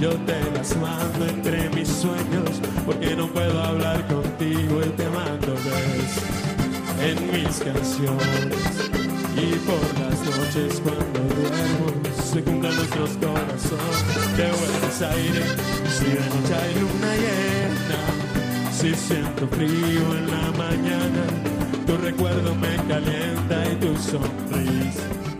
Yo 0.00 0.10
te 0.10 0.38
las 0.52 0.76
mando 0.76 1.26
entre 1.26 1.70
mis 1.70 1.88
sueños 1.88 2.60
porque 2.84 3.16
no 3.16 3.28
puedo 3.28 3.62
hablar 3.62 4.06
contigo 4.06 4.80
y 4.84 4.90
te 4.90 5.08
mando 5.08 5.54
besos 5.54 6.36
en 7.00 7.32
mis 7.32 7.56
canciones. 7.58 8.90
Y 9.36 9.54
por 9.66 9.80
las 10.00 10.20
noches 10.20 10.82
cuando 10.84 11.20
duermo 11.34 11.86
se 12.22 12.42
cumplan 12.42 12.76
nuestros 12.76 13.10
corazones 13.16 14.36
de 14.36 14.46
Buenos 14.50 15.02
Aires. 15.02 15.56
Si 15.98 16.04
de 16.04 16.20
noche 16.20 16.54
hay 16.54 16.74
luna 16.74 17.14
llena, 17.24 18.72
si 18.72 18.94
siento 18.94 19.48
frío 19.48 20.16
en 20.18 20.30
la 20.30 20.52
mañana, 20.58 21.24
tu 21.86 21.96
recuerdo 21.96 22.54
me 22.54 22.76
calienta 22.86 23.72
y 23.72 23.76
tu 23.76 23.96
sonrisa. 23.96 25.35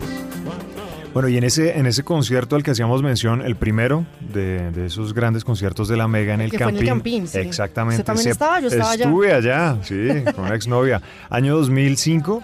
Bueno, 1.17 1.29
y 1.29 1.37
en 1.37 1.45
ese, 1.45 1.79
en 1.79 1.87
ese 1.87 2.03
concierto 2.03 2.55
al 2.55 2.61
que 2.61 2.69
hacíamos 2.69 3.01
mención, 3.01 3.41
el 3.41 3.55
primero 3.55 4.05
de, 4.19 4.69
de 4.69 4.85
esos 4.85 5.15
grandes 5.15 5.43
conciertos 5.43 5.87
de 5.87 5.97
la 5.97 6.07
Mega 6.07 6.35
en 6.35 6.41
el 6.41 6.51
que 6.51 6.59
fue 6.59 6.67
en 6.67 6.75
Campín. 6.75 6.83
el 6.83 6.93
Campín, 6.93 7.27
sí. 7.27 7.39
Exactamente. 7.39 7.95
¿Usted 8.01 8.05
también 8.05 8.23
se- 8.25 8.29
estaba? 8.29 8.59
Yo 8.59 8.67
estaba 8.67 8.91
allá. 8.91 9.05
Estuve 9.05 9.33
allá, 9.33 9.77
sí, 9.81 10.09
con 10.35 10.45
una 10.45 10.53
exnovia. 10.53 11.01
Año 11.31 11.55
2005. 11.57 12.43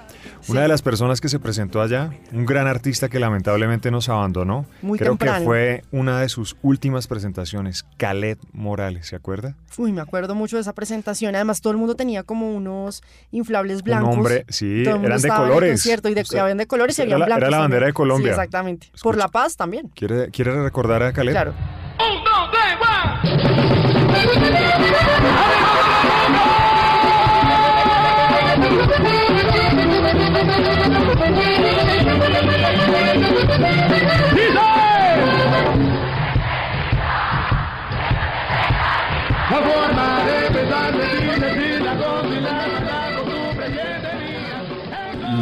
Una 0.50 0.59
Sí. 0.59 0.63
de 0.63 0.67
las 0.67 0.81
personas 0.81 1.21
que 1.21 1.29
se 1.29 1.39
presentó 1.39 1.81
allá, 1.81 2.12
un 2.33 2.45
gran 2.45 2.67
artista 2.67 3.07
que 3.07 3.19
lamentablemente 3.19 3.91
nos 3.91 4.09
abandonó. 4.09 4.65
Muy 4.81 5.00
Creo 5.00 5.12
temprano. 5.13 5.39
que 5.39 5.45
fue 5.45 5.83
una 5.91 6.19
de 6.19 6.27
sus 6.27 6.57
últimas 6.62 7.07
presentaciones, 7.07 7.85
Khaled 7.97 8.38
Morales, 8.51 9.07
¿se 9.07 9.15
acuerda? 9.15 9.55
Uy, 9.77 9.91
me 9.93 10.01
acuerdo 10.01 10.35
mucho 10.35 10.57
de 10.57 10.62
esa 10.62 10.73
presentación. 10.73 11.33
Además, 11.35 11.62
todo 11.62 11.71
el 11.71 11.77
mundo 11.77 11.95
tenía 11.95 12.23
como 12.23 12.53
unos 12.53 13.03
inflables 13.31 13.83
blancos. 13.83 14.09
Un 14.13 14.19
hombre, 14.19 14.45
sí, 14.50 14.83
Todo 14.83 14.95
el 14.95 15.00
mundo 15.01 15.07
eran 15.15 15.21
de 15.21 15.29
colores. 15.29 15.71
concierto 15.71 16.09
y 16.09 16.13
de, 16.13 16.21
Usted- 16.21 16.38
habían 16.39 16.57
de 16.57 16.67
colores 16.67 17.00
y 17.00 17.01
era 17.01 17.05
habían 17.15 17.19
la- 17.19 17.25
era 17.25 17.35
blancos. 17.38 17.51
la 17.51 17.57
bandera 17.59 17.79
también. 17.79 17.89
de 17.89 17.93
Colombia. 17.93 18.27
Sí, 18.27 18.29
exactamente. 18.31 18.88
Por 19.01 19.17
la 19.17 19.27
paz 19.29 19.55
también. 19.55 19.89
¿Quiere, 19.95 20.29
quiere 20.29 20.62
recordar 20.62 21.03
a 21.03 21.13
Khaled? 21.13 21.31
Claro. 21.31 21.53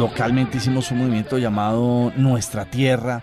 Localmente 0.02 0.58
hicimos 0.58 0.90
un 0.90 0.98
movimiento 0.98 1.38
llamado 1.38 2.12
Nuestra 2.16 2.64
Tierra, 2.64 3.22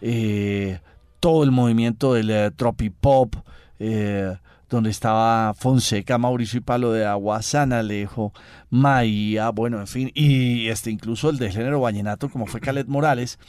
eh, 0.00 0.78
todo 1.18 1.42
el 1.42 1.50
movimiento 1.50 2.14
del 2.14 2.30
eh, 2.30 2.50
tropipop, 2.52 3.34
eh, 3.80 4.36
donde 4.70 4.90
estaba 4.90 5.52
Fonseca, 5.54 6.18
Mauricio 6.18 6.58
y 6.58 6.62
Palo 6.62 6.92
de 6.92 7.04
Agua, 7.04 7.42
San 7.42 7.72
Alejo, 7.72 8.32
Maía, 8.70 9.50
bueno, 9.50 9.80
en 9.80 9.88
fin, 9.88 10.12
y 10.14 10.68
este 10.68 10.92
incluso 10.92 11.28
el 11.28 11.38
del 11.38 11.50
género 11.50 11.80
vallenato, 11.80 12.28
como 12.28 12.46
fue 12.46 12.60
Calet 12.60 12.86
Morales, 12.86 13.40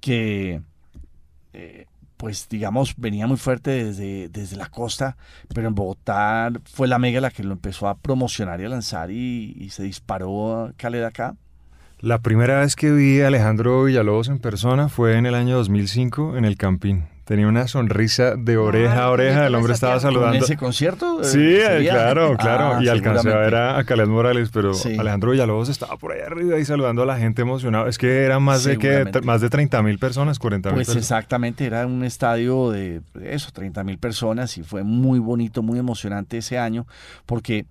que 0.00 0.60
eh, 1.52 1.86
pues 2.18 2.48
digamos 2.50 2.94
venía 2.98 3.26
muy 3.26 3.38
fuerte 3.38 3.84
desde, 3.84 4.28
desde 4.28 4.56
la 4.56 4.66
costa, 4.66 5.16
pero 5.54 5.68
en 5.68 5.74
Bogotá 5.74 6.52
fue 6.64 6.88
la 6.88 6.98
mega 6.98 7.22
la 7.22 7.30
que 7.30 7.44
lo 7.44 7.52
empezó 7.52 7.88
a 7.88 7.96
promocionar 7.96 8.60
y 8.60 8.64
a 8.64 8.68
lanzar 8.68 9.10
y, 9.10 9.68
se 9.70 9.84
disparó 9.84 10.72
Calet 10.76 11.04
acá. 11.04 11.36
La 12.00 12.20
primera 12.20 12.60
vez 12.60 12.76
que 12.76 12.90
vi 12.90 13.20
a 13.20 13.28
Alejandro 13.28 13.84
Villalobos 13.84 14.28
en 14.28 14.38
persona 14.38 14.88
fue 14.88 15.16
en 15.16 15.26
el 15.26 15.34
año 15.34 15.56
2005 15.56 16.36
en 16.36 16.44
el 16.44 16.56
Campín. 16.56 17.06
Tenía 17.28 17.46
una 17.46 17.68
sonrisa 17.68 18.36
de 18.36 18.56
oreja 18.56 19.02
a 19.04 19.10
oreja. 19.10 19.46
El 19.48 19.54
hombre 19.54 19.74
estaba 19.74 19.98
tierra. 19.98 20.08
¿Con 20.08 20.14
saludando. 20.22 20.44
ese 20.46 20.56
concierto? 20.56 21.20
eh, 21.20 21.24
Sí, 21.24 21.38
eh, 21.56 21.60
sería? 21.66 21.92
claro, 21.92 22.36
claro. 22.38 22.76
Ah, 22.76 22.82
y 22.82 22.88
alcancé 22.88 23.30
a 23.30 23.36
ver 23.36 23.54
a, 23.54 23.84
Caled 23.84 24.06
Morales, 24.06 24.48
pero 24.50 24.72
Sí. 24.72 24.96
Alejandro 24.98 25.32
Villalobos 25.32 25.68
estaba 25.68 25.98
por 25.98 26.12
ahí 26.12 26.20
arriba 26.22 26.58
y 26.58 26.64
saludando 26.64 27.02
a 27.02 27.06
la 27.06 27.18
gente 27.18 27.42
emocionado. 27.42 27.86
Es 27.86 27.98
que 27.98 28.24
eran 28.24 28.42
más 28.42 28.64
de 28.64 28.78
que 28.78 29.04
más 29.24 29.42
de 29.42 29.50
30 29.50 29.82
mil 29.82 29.98
personas, 29.98 30.38
40 30.38 30.70
mil 30.70 30.76
Pues 30.76 30.86
personas. 30.88 31.04
exactamente, 31.04 31.66
era 31.66 31.86
un 31.86 32.02
estadio 32.02 32.70
de 32.70 33.02
eso, 33.22 33.50
30 33.52 33.84
mil 33.84 33.98
personas 33.98 34.56
y 34.56 34.62
fue 34.62 34.82
muy 34.82 35.18
bonito, 35.18 35.62
muy 35.62 35.78
emocionante 35.78 36.38
ese 36.38 36.56
año, 36.58 36.86
porque 37.26 37.66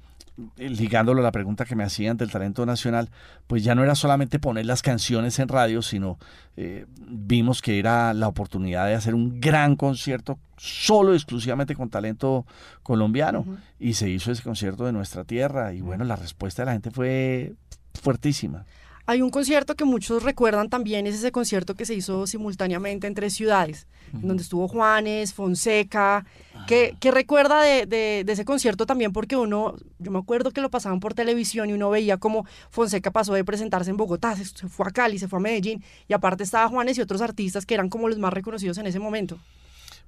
ligándolo 0.58 1.22
a 1.22 1.24
la 1.24 1.32
pregunta 1.32 1.66
que 1.66 1.76
me 1.76 1.84
hacían 1.84 2.18
del 2.18 2.32
talento 2.32 2.66
nacional, 2.66 3.10
pues 3.48 3.64
ya 3.64 3.76
no 3.76 3.84
era 3.84 3.96
solamente 3.96 4.40
poner 4.40 4.66
las 4.66 4.82
canciones 4.82 5.40
en 5.40 5.48
radio, 5.48 5.82
sino 5.82 6.18
eh, 6.56 6.86
vimos 7.10 7.62
que 7.62 7.80
era 7.80 8.14
la 8.14 8.28
oportunidad 8.28 8.86
de 8.88 8.96
hacer 8.96 9.16
un 9.16 9.40
gran 9.40 9.76
concierto 9.76 10.38
solo 10.58 11.14
exclusivamente 11.14 11.76
con 11.76 11.90
talento 11.90 12.46
colombiano. 12.84 13.46
Y 13.80 13.94
se 13.94 14.10
hizo 14.10 14.32
ese 14.32 14.44
concierto 14.44 14.86
de 14.86 14.92
nuestra 14.92 15.24
tierra 15.24 15.74
y 15.74 15.82
bueno, 15.82 16.04
la 16.04 16.16
respuesta 16.16 16.62
de 16.62 16.66
la 16.68 16.74
gente 16.74 16.92
fue 16.92 17.54
fuertísima. 17.94 18.66
Hay 19.10 19.22
un 19.22 19.30
concierto 19.30 19.76
que 19.76 19.86
muchos 19.86 20.22
recuerdan 20.22 20.70
también, 20.70 21.08
es 21.08 21.16
ese 21.16 21.32
concierto 21.32 21.76
que 21.76 21.86
se 21.86 21.94
hizo 21.94 22.28
simultáneamente 22.28 23.08
en 23.08 23.14
tres 23.16 23.34
ciudades, 23.34 23.88
en 24.14 24.28
donde 24.28 24.44
estuvo 24.44 24.68
Juanes, 24.68 25.34
Fonseca, 25.34 26.26
que, 26.68 26.96
que 27.00 27.12
recuerda 27.12 27.62
de, 27.62 27.86
de- 27.86 28.24
de 28.26 28.34
ese 28.34 28.44
concierto 28.44 28.86
también 28.86 29.14
porque 29.14 29.38
uno, 29.38 29.76
yo 30.00 30.12
me 30.12 30.20
acuerdo 30.20 30.52
que 30.52 30.60
lo 30.60 30.70
pasaban 30.70 31.00
por 31.00 31.14
televisión 31.14 31.70
y 31.70 31.74
uno 31.74 31.90
veía 31.90 32.18
como 32.18 32.46
Fonseca 32.70 33.12
pasó 33.12 33.34
de 33.34 33.46
presentarse 33.46 33.90
en 33.92 33.98
Bogotá, 33.98 34.36
se, 34.36 34.44
se 34.44 34.68
fue 34.68 34.86
a 34.88 34.92
Cali, 34.92 35.20
se 35.20 35.30
fue 35.30 35.40
a 35.40 35.42
Medellín, 35.42 35.82
y 36.10 36.14
aparte 36.14 36.44
estaba 36.44 36.68
Juanes 36.68 36.98
y 36.98 37.02
otros 37.02 37.22
artistas 37.22 37.66
que 37.66 37.76
eran 37.76 37.88
como 37.90 38.10
los 38.10 38.20
más 38.20 38.34
reconocidos 38.34 38.78
en 38.78 38.88
ese 38.88 39.00
momento. 39.00 39.40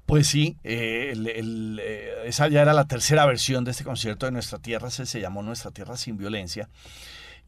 Pues 0.06 0.28
sí, 0.28 0.58
eh, 0.66 1.12
el- 1.14 1.28
el, 1.28 1.80
eh, 1.82 2.10
esa 2.26 2.50
ya 2.50 2.62
era 2.64 2.74
la 2.74 2.86
tercera 2.86 3.26
versión 3.26 3.64
de 3.64 3.72
este 3.72 3.86
concierto 3.86 4.26
de 4.26 4.34
Nuestra 4.34 4.60
Tierra, 4.60 4.90
se, 4.92 5.06
se 5.06 5.22
llamó 5.22 5.42
Nuestra 5.42 5.72
Tierra 5.72 5.96
sin 5.96 6.18
Violencia. 6.18 6.68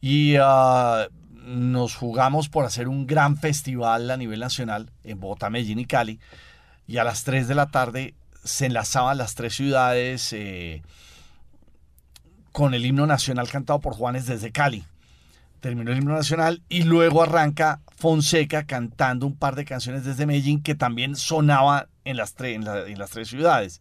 Y 0.00 0.34
ah, 0.40 1.06
nos 1.44 1.94
jugamos 1.94 2.48
por 2.48 2.64
hacer 2.64 2.88
un 2.88 3.06
gran 3.06 3.36
festival 3.36 4.10
a 4.10 4.16
nivel 4.16 4.40
nacional 4.40 4.90
en 5.04 5.20
Bogotá, 5.20 5.50
Medellín 5.50 5.78
y 5.78 5.86
Cali. 5.86 6.20
Y 6.86 6.98
a 6.98 7.04
las 7.04 7.24
3 7.24 7.48
de 7.48 7.54
la 7.54 7.66
tarde 7.70 8.14
se 8.44 8.66
enlazaban 8.66 9.18
las 9.18 9.34
tres 9.34 9.54
ciudades 9.54 10.32
eh, 10.32 10.82
con 12.52 12.74
el 12.74 12.84
himno 12.84 13.06
nacional 13.06 13.48
cantado 13.48 13.80
por 13.80 13.94
Juanes 13.94 14.26
desde 14.26 14.52
Cali. 14.52 14.84
Terminó 15.60 15.92
el 15.92 15.98
himno 15.98 16.14
nacional 16.14 16.62
y 16.68 16.82
luego 16.82 17.22
arranca 17.22 17.80
Fonseca 17.96 18.64
cantando 18.66 19.26
un 19.26 19.36
par 19.36 19.54
de 19.54 19.64
canciones 19.64 20.04
desde 20.04 20.26
Medellín 20.26 20.60
que 20.62 20.74
también 20.74 21.14
sonaba 21.14 21.88
en 22.04 22.16
las, 22.16 22.34
en 22.40 22.64
las 22.98 23.10
tres 23.10 23.28
ciudades. 23.28 23.80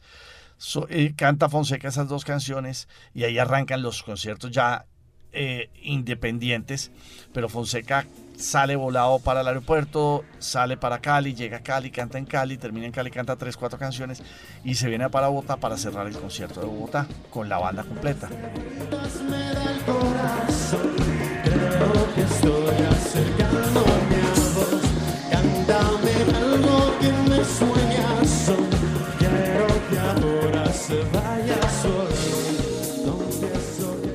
So- 0.58 0.86
eh, 0.90 1.14
canta 1.16 1.50
Fonseca 1.50 1.88
esas 1.88 2.08
dos 2.08 2.24
canciones 2.24 2.88
y 3.16 3.24
ahí 3.24 3.40
arrancan 3.40 3.82
los 3.82 4.04
conciertos 4.04 4.52
ya 4.52 4.86
eh, 5.34 5.70
independientes, 5.82 6.92
pero 7.34 7.50
Fonseca 7.50 8.06
sale 8.38 8.76
volado 8.76 9.20
para 9.20 9.42
el 9.42 9.48
aeropuerto, 9.48 10.26
sale 10.40 10.78
para 10.78 11.00
Cali, 11.00 11.34
llega 11.34 11.58
a 11.58 11.62
Cali, 11.62 11.92
canta 11.92 12.18
en 12.18 12.26
Cali, 12.26 12.58
termina 12.58 12.86
en 12.88 12.92
Cali, 12.92 13.12
canta 13.12 13.36
tres, 13.36 13.56
cuatro 13.56 13.78
canciones 13.78 14.24
y 14.64 14.76
se 14.76 14.90
viene 14.90 15.10
para 15.10 15.28
Bogotá 15.28 15.58
para 15.58 15.78
cerrar 15.78 16.08
el 16.08 16.18
concierto 16.18 16.60
de 16.60 16.66
Bogotá 16.66 17.08
con 17.30 17.48
la 17.48 17.60
banda 17.60 17.84
completa. 17.84 18.30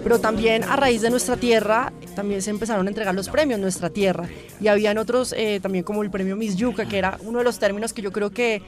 Pero 0.06 0.20
también 0.20 0.62
a 0.62 0.76
raíz 0.76 1.02
de 1.02 1.10
Nuestra 1.10 1.36
Tierra, 1.36 1.92
también 2.14 2.40
se 2.40 2.50
empezaron 2.50 2.86
a 2.86 2.90
entregar 2.90 3.12
los 3.12 3.28
premios 3.28 3.58
Nuestra 3.58 3.90
Tierra. 3.90 4.28
Y 4.60 4.68
habían 4.68 4.98
otros, 4.98 5.34
eh, 5.36 5.58
también 5.60 5.82
como 5.82 6.04
el 6.04 6.12
premio 6.12 6.36
Miss 6.36 6.54
Yuca, 6.54 6.86
que 6.86 6.96
era 6.96 7.18
uno 7.24 7.38
de 7.38 7.44
los 7.44 7.58
términos 7.58 7.92
que 7.92 8.02
yo 8.02 8.12
creo 8.12 8.30
que 8.30 8.62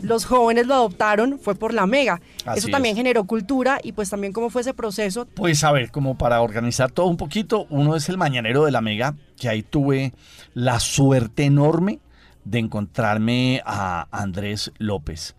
los 0.00 0.24
jóvenes 0.24 0.68
lo 0.68 0.74
adoptaron, 0.74 1.40
fue 1.40 1.56
por 1.56 1.74
la 1.74 1.88
Mega. 1.88 2.20
Así 2.44 2.60
Eso 2.60 2.68
también 2.68 2.94
es. 2.94 2.98
generó 2.98 3.24
cultura 3.24 3.80
y 3.82 3.90
pues 3.90 4.08
también 4.08 4.32
cómo 4.32 4.50
fue 4.50 4.60
ese 4.60 4.72
proceso. 4.72 5.26
Pues 5.34 5.64
a 5.64 5.72
ver, 5.72 5.90
como 5.90 6.16
para 6.16 6.40
organizar 6.40 6.92
todo 6.92 7.06
un 7.06 7.16
poquito, 7.16 7.66
uno 7.70 7.96
es 7.96 8.08
el 8.08 8.16
Mañanero 8.16 8.64
de 8.64 8.70
la 8.70 8.80
Mega, 8.80 9.16
que 9.36 9.48
ahí 9.48 9.64
tuve 9.64 10.12
la 10.52 10.78
suerte 10.78 11.42
enorme 11.42 11.98
de 12.44 12.60
encontrarme 12.60 13.62
a 13.66 14.06
Andrés 14.12 14.70
López. 14.78 15.34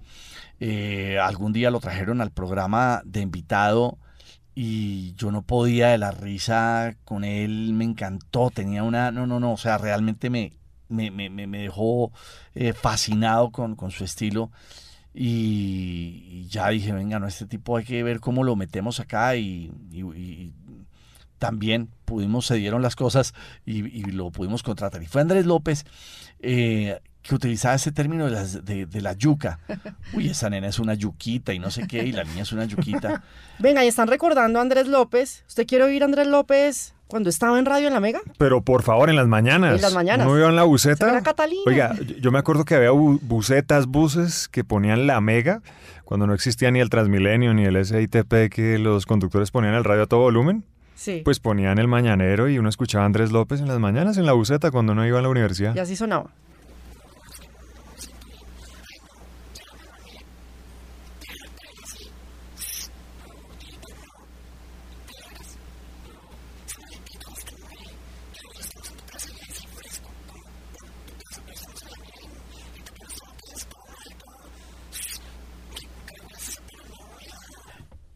Eh, 0.59 1.17
algún 1.17 1.53
día 1.53 1.71
lo 1.71 1.79
trajeron 1.79 2.19
al 2.19 2.31
programa 2.31 3.01
de 3.05 3.21
invitado 3.21 3.97
y 4.55 5.13
yo 5.15 5.31
no 5.31 5.41
podía 5.41 5.89
de 5.89 5.97
la 5.97 6.11
risa 6.11 6.95
con 7.03 7.23
él, 7.25 7.73
me 7.73 7.83
encantó, 7.85 8.51
tenía 8.51 8.83
una, 8.83 9.11
no, 9.11 9.27
no, 9.27 9.39
no, 9.39 9.53
o 9.53 9.57
sea, 9.57 9.77
realmente 9.77 10.29
me, 10.29 10.53
me, 10.89 11.11
me, 11.11 11.29
me- 11.29 11.47
dejó 11.59 12.11
eh, 12.55 12.73
fascinado 12.73 13.51
con, 13.51 13.75
con 13.75 13.91
su 13.91 14.03
estilo 14.05 14.51
y, 15.13 16.47
ya 16.49 16.69
dije, 16.69 16.91
venga, 16.93 17.19
no, 17.19 17.27
este 17.27 17.45
tipo 17.45 17.77
hay 17.77 17.85
que 17.85 18.03
ver 18.03 18.19
cómo 18.19 18.43
lo 18.43 18.55
metemos 18.55 18.99
acá 18.99 19.35
y, 19.35 19.71
también 21.37 21.89
pudimos, 22.05 22.45
se 22.45 22.55
dieron 22.55 22.81
las 22.81 22.95
cosas 22.95 23.33
y 23.65 24.03
lo 24.11 24.31
pudimos 24.31 24.63
contratar. 24.63 25.03
Y 25.03 25.07
fue 25.07 25.21
Andrés 25.21 25.45
López 25.45 25.85
eh, 26.39 26.99
que 27.27 27.33
utilizaba 27.35 27.73
ese 27.75 27.91
término 27.91 28.25
de, 28.25 28.31
las- 28.31 28.63
de- 28.65 28.85
de 28.85 29.01
la 29.01 29.13
yuca. 29.13 29.59
Uy, 30.13 30.29
esa 30.29 30.49
nena 30.49 30.67
es 30.67 30.77
una 30.79 30.93
yuquita 30.93 31.53
y 31.53 31.59
no 31.59 31.71
sé 31.71 31.87
qué, 31.87 32.03
y 32.05 32.11
la 32.11 32.23
niña 32.23 32.43
es 32.43 32.51
una 32.51 32.65
yuquita. 32.65 33.23
Venga, 33.59 33.83
y 33.83 33.87
están 33.87 34.07
recordando 34.07 34.59
a 34.59 34.61
Andrés 34.61 34.87
López. 34.87 35.43
¿Usted 35.47 35.65
quiere 35.65 35.85
oír 35.85 36.03
a 36.03 36.05
Andrés 36.05 36.27
López 36.27 36.93
Cuando 37.07 37.29
estaba 37.29 37.57
en 37.57 37.65
radio 37.65 37.87
en 37.87 37.93
la 37.93 37.99
Mega. 37.99 38.19
Pero 38.37 38.61
por 38.61 38.83
favor, 38.83 39.09
en 39.09 39.15
las 39.15 39.27
mañanas. 39.27 39.75
En 39.75 39.81
las 39.81 39.93
mañanas. 39.93 40.27
¿No 40.27 40.37
iba 40.37 40.49
en 40.49 40.55
la 40.55 40.65
verá 40.65 41.21
Catalina. 41.23 41.61
Oiga, 41.65 41.95
yo- 42.21 42.31
me 42.31 42.37
acuerdo 42.39 42.63
que 42.65 42.75
había 42.75 42.91
bu- 42.91 43.19
busetas, 43.21 43.87
buses 43.87 44.47
que 44.47 44.63
ponían 44.63 45.07
la 45.07 45.19
mega 45.21 45.61
cuando 46.03 46.27
no 46.27 46.33
existía 46.35 46.69
ni 46.71 46.79
el 46.79 46.89
Transmilenio 46.89 47.53
ni 47.55 47.63
el 47.65 47.83
SITP 47.83 48.49
que 48.51 48.77
los 48.79 49.05
conductores 49.07 49.49
ponían 49.51 49.73
el 49.73 49.83
radio 49.83 50.03
a 50.03 50.05
todo 50.07 50.19
volumen. 50.21 50.63
Sí. 50.95 51.21
Pues 51.25 51.39
ponían 51.39 51.77
el 51.79 51.87
mañanero 51.87 52.49
y 52.49 52.57
uno 52.57 52.69
escuchaba 52.69 53.03
a 53.03 53.07
Andrés 53.07 53.31
López 53.31 53.59
en 53.61 53.67
las 53.67 53.79
mañanas 53.79 54.17
en 54.17 54.25
la 54.25 54.33
buseta 54.33 54.71
cuando 54.71 54.93
no 54.95 55.05
iba 55.07 55.19
a 55.19 55.21
la 55.21 55.29
universidad. 55.29 55.75
Y 55.75 55.79
así 55.79 55.95
sonaba. 55.95 56.31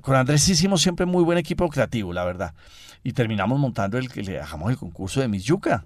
Con 0.09 0.17
Andrés 0.17 0.49
hicimos 0.49 0.81
siempre 0.81 1.05
muy 1.05 1.23
buen 1.23 1.37
equipo 1.37 1.69
creativo, 1.69 2.13
la 2.13 2.25
verdad. 2.25 2.55
Y 3.03 3.13
terminamos 3.13 3.59
montando 3.59 3.99
el 3.99 4.09
que 4.09 4.23
le 4.23 4.31
dejamos 4.31 4.71
el 4.71 4.75
concurso 4.75 5.21
de 5.21 5.27
Miss 5.27 5.43
Yuca, 5.43 5.85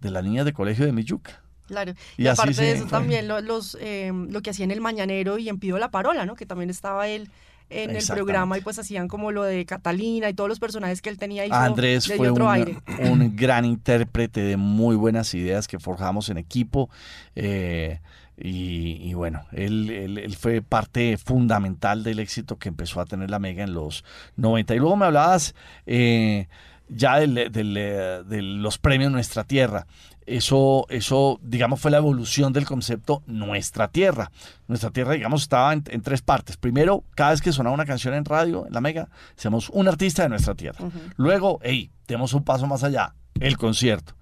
de 0.00 0.12
las 0.12 0.22
niñas 0.22 0.44
de 0.44 0.52
colegio 0.52 0.86
de 0.86 0.92
Miss 0.92 1.06
Yuca. 1.06 1.42
Claro. 1.66 1.94
Y 2.16 2.28
aparte 2.28 2.62
de 2.62 2.70
eso 2.70 2.82
fue. 2.82 2.90
también 2.90 3.26
lo, 3.26 3.40
los, 3.40 3.76
eh, 3.80 4.12
lo 4.30 4.40
que 4.40 4.50
hacía 4.50 4.66
en 4.66 4.70
el 4.70 4.80
Mañanero 4.80 5.36
y 5.38 5.48
en 5.48 5.58
Pido 5.58 5.78
la 5.78 5.90
Parola, 5.90 6.24
¿no? 6.24 6.36
Que 6.36 6.46
también 6.46 6.70
estaba 6.70 7.08
él 7.08 7.28
en 7.68 7.96
el 7.96 8.06
programa 8.06 8.56
y 8.56 8.60
pues 8.60 8.78
hacían 8.78 9.08
como 9.08 9.32
lo 9.32 9.42
de 9.42 9.66
Catalina 9.66 10.28
y 10.28 10.34
todos 10.34 10.48
los 10.48 10.60
personajes 10.60 11.02
que 11.02 11.08
él 11.10 11.18
tenía 11.18 11.42
ahí. 11.42 11.48
Andrés 11.50 12.06
fue 12.06 12.30
otro 12.30 12.44
un, 12.44 12.50
aire. 12.52 12.76
un 13.00 13.34
gran 13.34 13.64
intérprete 13.64 14.42
de 14.42 14.56
muy 14.56 14.94
buenas 14.94 15.34
ideas 15.34 15.66
que 15.66 15.80
forjamos 15.80 16.28
en 16.28 16.38
equipo. 16.38 16.88
eh, 17.34 17.98
y, 18.38 18.98
y 19.08 19.14
bueno, 19.14 19.46
él, 19.52 19.90
él- 19.90 20.18
él 20.18 20.36
fue 20.36 20.60
parte 20.62 21.16
fundamental 21.16 22.02
del 22.02 22.18
éxito 22.18 22.58
que 22.58 22.68
empezó 22.68 23.00
a 23.00 23.06
tener 23.06 23.30
la 23.30 23.38
Mega 23.38 23.64
en 23.64 23.72
los 23.74 24.04
90. 24.36 24.74
Y 24.74 24.78
luego 24.78 24.96
me 24.96 25.06
hablabas 25.06 25.54
eh, 25.86 26.48
ya 26.88 27.18
del- 27.18 27.50
del, 27.50 27.76
eh, 27.76 28.22
de 28.26 28.42
los 28.42 28.78
premios 28.78 29.10
Nuestra 29.12 29.44
Tierra. 29.44 29.86
Eso, 30.26 30.86
eso, 30.90 31.38
digamos, 31.40 31.80
fue 31.80 31.92
la 31.92 31.98
evolución 31.98 32.52
del 32.52 32.66
concepto 32.66 33.22
Nuestra 33.26 33.88
Tierra. 33.88 34.32
Nuestra 34.66 34.90
Tierra, 34.90 35.12
digamos, 35.12 35.42
estaba 35.42 35.72
en, 35.72 35.84
en 35.88 36.02
tres 36.02 36.20
partes. 36.20 36.56
Primero, 36.56 37.04
cada 37.14 37.30
vez 37.30 37.40
que 37.40 37.52
sonaba 37.52 37.74
una 37.74 37.84
canción 37.86 38.12
en 38.12 38.24
radio, 38.24 38.66
en 38.66 38.72
la 38.72 38.80
Mega, 38.80 39.08
decíamos 39.36 39.70
un 39.70 39.86
artista 39.86 40.24
de 40.24 40.28
Nuestra 40.30 40.54
Tierra. 40.56 40.84
Luego, 41.16 41.60
hey, 41.62 41.90
demos 42.08 42.34
un 42.34 42.42
paso 42.42 42.66
más 42.66 42.82
allá, 42.82 43.14
el 43.38 43.56
concierto. 43.56 44.14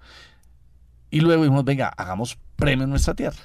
Y 1.09 1.21
luego 1.21 1.43
dijimos, 1.43 1.65
venga, 1.65 1.87
hagamos 1.89 2.37
premio 2.55 2.83
en 2.83 2.89
nuestra 2.91 3.13
tierra. 3.15 3.37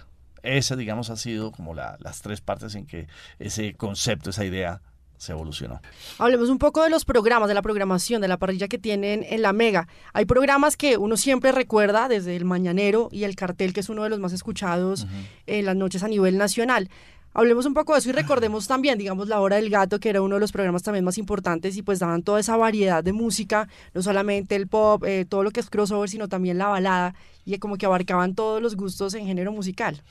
Esa, 0.43 0.77
digamos, 0.77 1.11
ha 1.11 1.17
sido 1.17 1.53
como 1.53 1.75
la- 1.75 1.97
las 2.01 2.23
tres 2.23 2.41
partes 2.41 2.75
en 2.75 2.87
que 2.87 3.07
ese 3.39 3.75
concepto, 3.75 4.31
esa 4.31 4.45
idea 4.45 4.81
se 5.19 5.33
evolucionó. 5.33 5.83
Hablemos 6.19 6.49
un 6.49 6.57
poco 6.59 6.83
de 6.83 6.89
los 6.89 7.05
programas, 7.05 7.47
de 7.49 7.55
la 7.55 7.61
programación, 7.61 8.23
de 8.23 8.29
la 8.29 8.39
parrilla 8.39 8.69
que 8.69 8.79
tienen 8.79 9.23
en 9.29 9.43
la 9.43 9.53
Mega. 9.53 9.87
Hay 10.15 10.25
programas 10.25 10.79
que 10.79 10.97
uno 10.97 11.19
siempre 11.19 11.53
recuerda, 11.53 12.09
desde 12.09 12.37
el 12.37 12.47
Mañanero 12.47 13.11
y 13.13 13.25
el 13.25 13.37
Cartel, 13.37 13.75
que 13.75 13.81
es 13.81 13.91
uno 13.91 14.03
de 14.05 14.09
los 14.09 14.19
más 14.19 14.33
escuchados 14.33 15.07
en 15.47 15.67
las 15.67 15.77
noches 15.77 16.03
a 16.05 16.09
nivel 16.09 16.39
nacional. 16.39 16.89
Hablemos 17.33 17.65
un 17.65 17.75
poco 17.75 17.93
de 17.93 18.01
eso 18.01 18.11
y 18.11 18.13
recordemos 18.13 18.67
también, 18.67 18.99
digamos, 18.99 19.29
La 19.29 19.41
Hora 19.41 19.57
del 19.57 19.71
Gato, 19.71 20.01
que 20.01 20.09
era 20.09 20.21
uno 20.21 20.35
de 20.35 20.41
los 20.41 20.51
programas 20.51 20.83
también 20.83 21.05
más 21.05 21.17
importantes 21.17 21.77
y 21.77 21.83
pues 21.83 22.01
daban 22.01 22.23
toda 22.23 22.41
esa 22.41 22.57
variedad 22.57 23.05
de 23.05 23.13
música, 23.13 23.69
no 23.95 24.03
solamente 24.03 24.57
el 24.57 24.67
pop, 24.67 25.05
eh, 25.05 25.25
todo 25.29 25.45
lo 25.45 25.53
que 25.53 25.61
es 25.61 25.71
crossover, 25.71 26.09
sino 26.09 26.29
también 26.29 26.59
la 26.59 26.67
balada 26.67 27.15
y 27.45 27.57
como 27.59 27.77
que 27.77 27.87
abarcaban 27.87 28.35
todos 28.35 28.61
los 28.61 28.75
gustos 28.75 29.15
en 29.15 29.27
género 29.27 29.53
musical. 29.53 30.03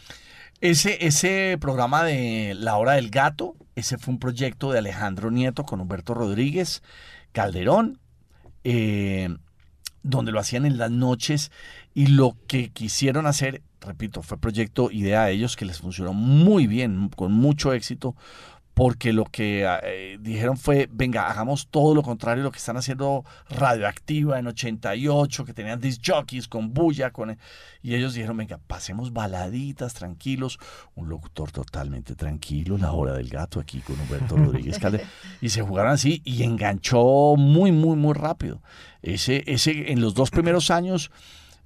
Ese, 0.62 1.06
ese 1.06 1.58
programa 1.60 2.04
de 2.04 2.54
La 2.54 2.78
Hora 2.78 2.94
del 2.94 3.10
Gato, 3.10 3.56
ese 3.76 3.98
fue 3.98 4.14
un 4.14 4.20
proyecto 4.20 4.72
de 4.72 4.80
Alejandro 4.80 5.32
Nieto 5.32 5.66
con 5.66 5.82
Humberto 5.82 6.14
Rodríguez 6.14 6.84
Calderón, 7.32 8.00
eh, 8.64 9.30
donde 10.04 10.32
lo 10.32 10.40
hacían 10.40 10.66
en 10.66 10.78
las 10.78 10.92
noches 10.92 11.52
y 11.94 12.08
lo 12.08 12.38
que 12.48 12.70
quisieron 12.70 13.26
hacer, 13.26 13.62
repito, 13.82 14.22
fue 14.22 14.38
proyecto 14.38 14.92
idea 14.92 15.26
de 15.26 15.34
ellos 15.34 15.56
que 15.56 15.66
les 15.66 15.80
funcionó 15.80 16.14
muy 16.14 16.68
bien, 16.68 17.10
con 17.10 17.32
mucho 17.32 17.74
éxito, 17.74 18.16
porque 18.80 19.12
lo 19.12 19.26
que 19.26 19.68
eh, 19.84 20.18
dijeron 20.22 20.56
fue, 20.56 20.88
venga, 20.90 21.30
hagamos 21.30 21.68
todo 21.68 21.94
lo 21.94 22.02
contrario 22.02 22.44
a 22.44 22.46
lo 22.46 22.52
que 22.54 22.60
están 22.60 22.78
haciendo 22.78 23.26
Radioactiva 23.50 24.40
en 24.40 24.48
88, 24.48 25.44
que 25.44 25.54
tenían 25.54 25.82
disc 25.82 26.02
jockeys 26.02 26.48
con 26.48 26.74
bulla, 26.74 27.12
con... 27.12 27.38
y 27.82 27.96
ellos 27.96 28.14
dijeron, 28.14 28.38
venga, 28.38 28.58
pasemos 28.58 29.12
baladitas, 29.12 29.94
tranquilos, 29.94 30.60
un 30.96 31.10
locutor 31.10 31.52
totalmente 31.52 32.16
tranquilo, 32.16 32.78
la 32.78 32.94
hora 32.94 33.16
del 33.16 33.28
gato 33.28 33.60
aquí 33.60 33.82
con 33.82 34.00
Humberto 34.00 34.38
Rodríguez 34.38 34.80
Calde, 34.80 35.06
y 35.42 35.50
se 35.50 35.62
jugaron 35.62 35.92
así 35.92 36.22
y 36.24 36.44
enganchó 36.44 37.36
muy, 37.36 37.74
muy, 37.74 37.98
muy 37.98 38.14
rápido. 38.14 38.62
Ese, 39.02 39.44
ese, 39.46 39.92
en 39.92 40.00
los 40.00 40.14
dos 40.14 40.32
primeros 40.32 40.72
años, 40.72 41.12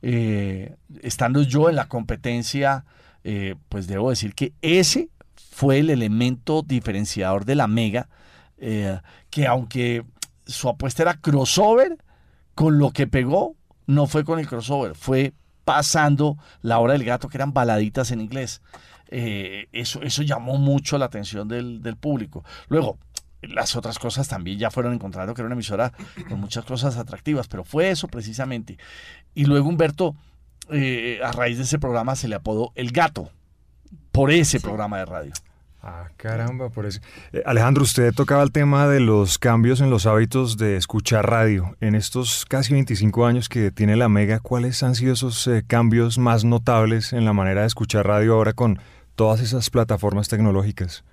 eh, 0.05 0.75
estando 1.01 1.43
yo 1.43 1.69
en 1.69 1.77
la 1.77 1.87
competencia, 1.87 2.83
eh, 3.23 3.55
pues 3.69 3.87
debo 3.87 4.09
decir 4.09 4.35
que 4.35 4.51
ese 4.61 5.07
fue 5.49 5.79
el 5.79 5.89
elemento 5.89 6.61
diferenciador 6.61 7.45
de 7.45 7.55
la 7.55 7.67
Mega, 7.67 8.09
eh, 8.57 8.99
que 9.29 9.47
aunque 9.47 10.03
su 10.45 10.67
apuesta 10.67 11.03
era 11.03 11.13
crossover, 11.13 11.97
con 12.53 12.79
lo 12.79 12.91
que 12.91 13.07
pegó 13.07 13.55
no 13.87 14.05
fue 14.05 14.25
con 14.25 14.39
el 14.39 14.47
crossover, 14.47 14.93
fue 14.93 15.33
pasando 15.63 16.37
la 16.61 16.79
hora 16.79 16.93
del 16.93 17.05
gato, 17.05 17.29
que 17.29 17.37
eran 17.37 17.53
baladitas 17.53 18.11
en 18.11 18.19
inglés. 18.19 18.61
Eso, 19.09 20.01
llamó 20.23 20.57
mucho 20.57 20.97
la 20.97 21.05
atención 21.05 21.47
del 21.47 21.95
público. 21.97 22.43
Luego, 22.67 22.97
las 23.47 23.75
otras 23.75 23.99
cosas 23.99 24.27
también 24.27 24.57
ya 24.57 24.71
fueron 24.71 24.93
encontrando 24.93 25.33
que 25.33 25.41
era 25.41 25.47
una 25.47 25.55
emisora 25.55 25.91
con 26.29 26.39
muchas 26.39 26.65
cosas 26.65 26.97
atractivas, 26.97 27.47
pero 27.47 27.63
fue 27.63 27.89
eso 27.89 28.07
precisamente. 28.07 28.77
Y 29.35 29.45
luego 29.45 29.69
Humberto, 29.69 30.15
eh, 30.69 31.19
a 31.23 31.31
raíz 31.31 31.57
de 31.57 31.63
ese 31.63 31.79
programa, 31.79 32.15
se 32.15 32.27
le 32.27 32.35
apodó 32.35 32.71
El 32.75 32.91
Gato, 32.91 33.29
por 34.11 34.31
ese 34.31 34.59
programa 34.59 34.99
de 34.99 35.05
radio. 35.05 35.33
Ah, 35.85 36.07
caramba, 36.15 36.69
por 36.69 36.85
eso. 36.85 37.01
Eh, 37.33 37.43
Alejandro, 37.45 37.83
usted 37.83 38.13
tocaba 38.13 38.41
el 38.41 38.53
tema 38.53 38.87
de 38.87 39.01
los 39.01 39.37
cambios 39.37 39.81
en 39.81 39.89
los 39.89 40.05
hábitos 40.05 40.55
de 40.55 40.77
escuchar 40.77 41.29
radio. 41.29 41.75
En 41.81 41.93
estos 41.93 42.45
casi 42.45 42.71
25 42.71 43.25
años 43.25 43.49
que 43.49 43.69
tiene 43.69 43.97
la 43.97 44.07
Mega, 44.07 44.39
¿cuáles 44.39 44.81
han 44.81 44.95
sido 44.95 45.11
esos 45.11 45.45
eh, 45.47 45.65
cambios 45.67 46.17
más 46.17 46.45
notables 46.45 47.11
en 47.11 47.25
la 47.25 47.33
manera 47.33 47.61
de 47.61 47.67
escuchar 47.67 48.07
radio 48.07 48.35
ahora 48.35 48.53
con 48.53 48.79
todas 49.15 49.41
esas 49.41 49.69
plataformas 49.69 50.29
tecnológicas? 50.29 51.03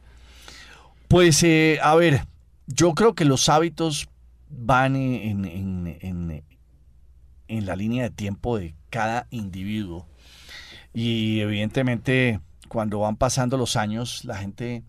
Pues, 1.11 1.43
eh, 1.43 1.81
a 1.83 1.97
ver, 1.97 2.25
yo 2.69 2.95
creo 2.95 3.17
que 3.17 3.25
los 3.25 3.49
hábitos 3.49 4.09
van 4.49 4.95
en, 4.95 5.45
en- 5.45 5.99
en- 6.01 6.45
en 7.49 7.67
la 7.67 7.75
línea 7.75 8.05
de 8.05 8.11
tiempo 8.11 8.59
de 8.59 8.77
cada 8.91 9.27
individuo. 9.31 10.07
Y 10.95 11.41
evidentemente, 11.41 12.39
cuando 12.69 13.01
van 13.01 13.17
pasando 13.17 13.57
los 13.57 13.75
años, 13.75 14.25
la 14.25 14.37
gente 14.37 14.85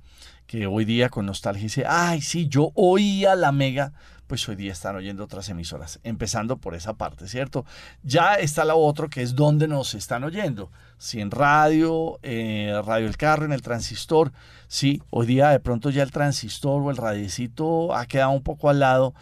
que 0.45 0.67
hoy 0.67 0.85
día 0.85 1.09
con 1.09 1.25
nostalgia 1.25 1.63
dice, 1.63 1.85
ay, 1.87 2.21
sí, 2.21 2.47
yo 2.47 2.71
oía 2.75 3.33
la 3.35 3.51
mega, 3.51 3.91
pues 4.31 4.47
hoy 4.47 4.55
día 4.55 4.71
están 4.71 4.95
oyendo 4.95 5.25
otras 5.25 5.49
emisoras, 5.49 5.99
empezando 6.03 6.55
por 6.55 6.73
esa 6.73 6.93
parte, 6.93 7.27
¿cierto? 7.27 7.65
Ya 8.01 8.35
está 8.35 8.63
la 8.63 8.75
otra 8.75 9.09
que 9.09 9.21
es 9.21 9.35
donde 9.35 9.67
nos 9.67 9.93
están 9.93 10.23
oyendo, 10.23 10.71
si 10.97 11.19
en 11.19 11.31
radio, 11.31 12.17
eh, 12.23 12.81
radio 12.85 13.07
el 13.07 13.17
carro, 13.17 13.43
en 13.43 13.51
el 13.51 13.61
transistor, 13.61 14.31
sí, 14.69 15.03
hoy 15.09 15.25
día 15.25 15.49
de 15.49 15.59
pronto 15.59 15.89
ya 15.89 16.01
el 16.01 16.11
transistor 16.11 16.81
o 16.81 16.89
el 16.89 16.95
radiecito 16.95 17.93
ha 17.93 18.05
quedado 18.05 18.31
un 18.31 18.41
poco 18.41 18.69
al 18.69 18.79
lado 18.79 19.13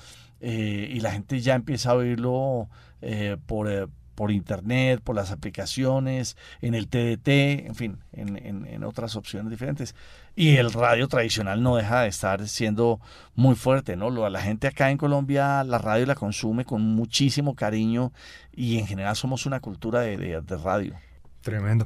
eh, 0.42 0.88
y 0.92 1.00
la 1.00 1.10
gente 1.10 1.42
ya 1.42 1.56
empieza 1.56 1.90
a 1.90 1.96
oírlo 1.96 2.70
eh, 3.02 3.38
por, 3.48 3.68
eh, 3.68 3.88
por 4.20 4.32
internet, 4.32 5.00
por 5.02 5.16
las 5.16 5.32
aplicaciones, 5.32 6.36
en 6.62 6.76
el 6.76 6.90
TDT, 6.90 7.30
en 7.68 7.76
fin, 7.76 8.00
en, 8.12 8.36
en- 8.36 8.66
en 8.68 8.84
otras 8.84 9.16
opciones 9.16 9.50
diferentes. 9.50 9.96
Y 10.36 10.58
el 10.58 10.74
radio 10.74 11.08
tradicional 11.08 11.64
no 11.64 11.78
deja 11.78 12.02
de 12.02 12.10
estar 12.10 12.46
siendo 12.50 13.00
muy 13.36 13.56
fuerte, 13.56 13.96
¿no? 13.96 14.10
La 14.30 14.42
gente 14.42 14.68
acá 14.68 14.92
en 14.92 14.98
Colombia 14.98 15.64
la 15.64 15.78
radio 15.78 16.06
la 16.06 16.16
consume 16.16 16.66
con 16.66 16.82
muchísimo 16.82 17.56
cariño 17.56 18.12
y 18.54 18.78
en 18.78 18.88
general 18.88 19.16
somos 19.16 19.46
una 19.46 19.62
cultura 19.62 20.02
de, 20.02 20.18
de- 20.18 20.58
radio. 20.58 20.96
Tremendo. 21.42 21.86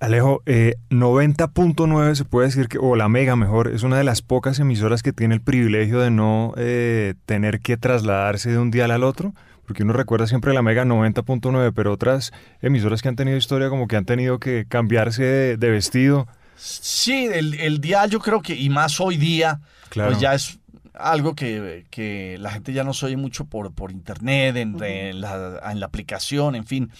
Alejo, 0.00 0.40
eh, 0.46 0.76
90.9 0.88 2.14
se 2.14 2.24
puede 2.24 2.46
decir 2.48 2.68
que, 2.68 2.78
o 2.78 2.96
la 2.96 3.10
Mega 3.10 3.36
mejor, 3.36 3.68
es 3.68 3.82
una 3.82 3.98
de 3.98 4.04
las 4.04 4.22
pocas 4.22 4.58
emisoras 4.58 5.02
que 5.02 5.12
tiene 5.12 5.34
el 5.34 5.42
privilegio 5.42 6.00
de 6.00 6.10
no 6.10 6.54
eh, 6.56 7.12
tener 7.26 7.60
que 7.60 7.76
trasladarse 7.76 8.50
de 8.50 8.58
un 8.58 8.70
dial 8.70 8.90
al 8.90 9.04
otro, 9.04 9.34
porque 9.68 9.84
uno 9.84 9.92
recuerda 9.92 10.26
siempre 10.26 10.52
la 10.54 10.62
Mega 10.62 10.84
90.9, 10.84 11.72
pero 11.74 11.92
otras 11.92 12.32
emisoras 12.62 13.02
que 13.02 13.08
han 13.08 13.14
tenido 13.16 13.36
historia 13.36 13.68
como 13.68 13.86
que 13.86 13.96
han 13.96 14.04
tenido 14.06 14.40
que 14.40 14.64
cambiarse 14.68 15.22
de, 15.22 15.56
de 15.58 15.70
vestido. 15.70 16.26
Sí, 16.56 17.26
el, 17.32 17.54
el 17.54 17.80
dial 17.80 18.10
yo 18.10 18.18
creo 18.18 18.42
que, 18.42 18.56
y 18.56 18.68
más 18.70 18.98
hoy 19.00 19.16
día, 19.18 19.60
Claro. 19.90 20.10
pues 20.10 20.20
ya 20.20 20.34
es 20.34 20.58
algo 20.94 21.36
que, 21.36 21.84
que 21.90 22.36
la 22.40 22.50
gente 22.50 22.72
ya 22.72 22.82
nos 22.82 23.02
oye 23.04 23.16
mucho 23.16 23.44
por, 23.44 23.70
por 23.72 23.92
internet, 23.92 24.56
en, 24.56 24.82
en 24.82 25.20
la, 25.20 25.60
en 25.70 25.78
la 25.78 25.86
aplicación, 25.86 26.56
en 26.56 26.64
fin. 26.66 26.90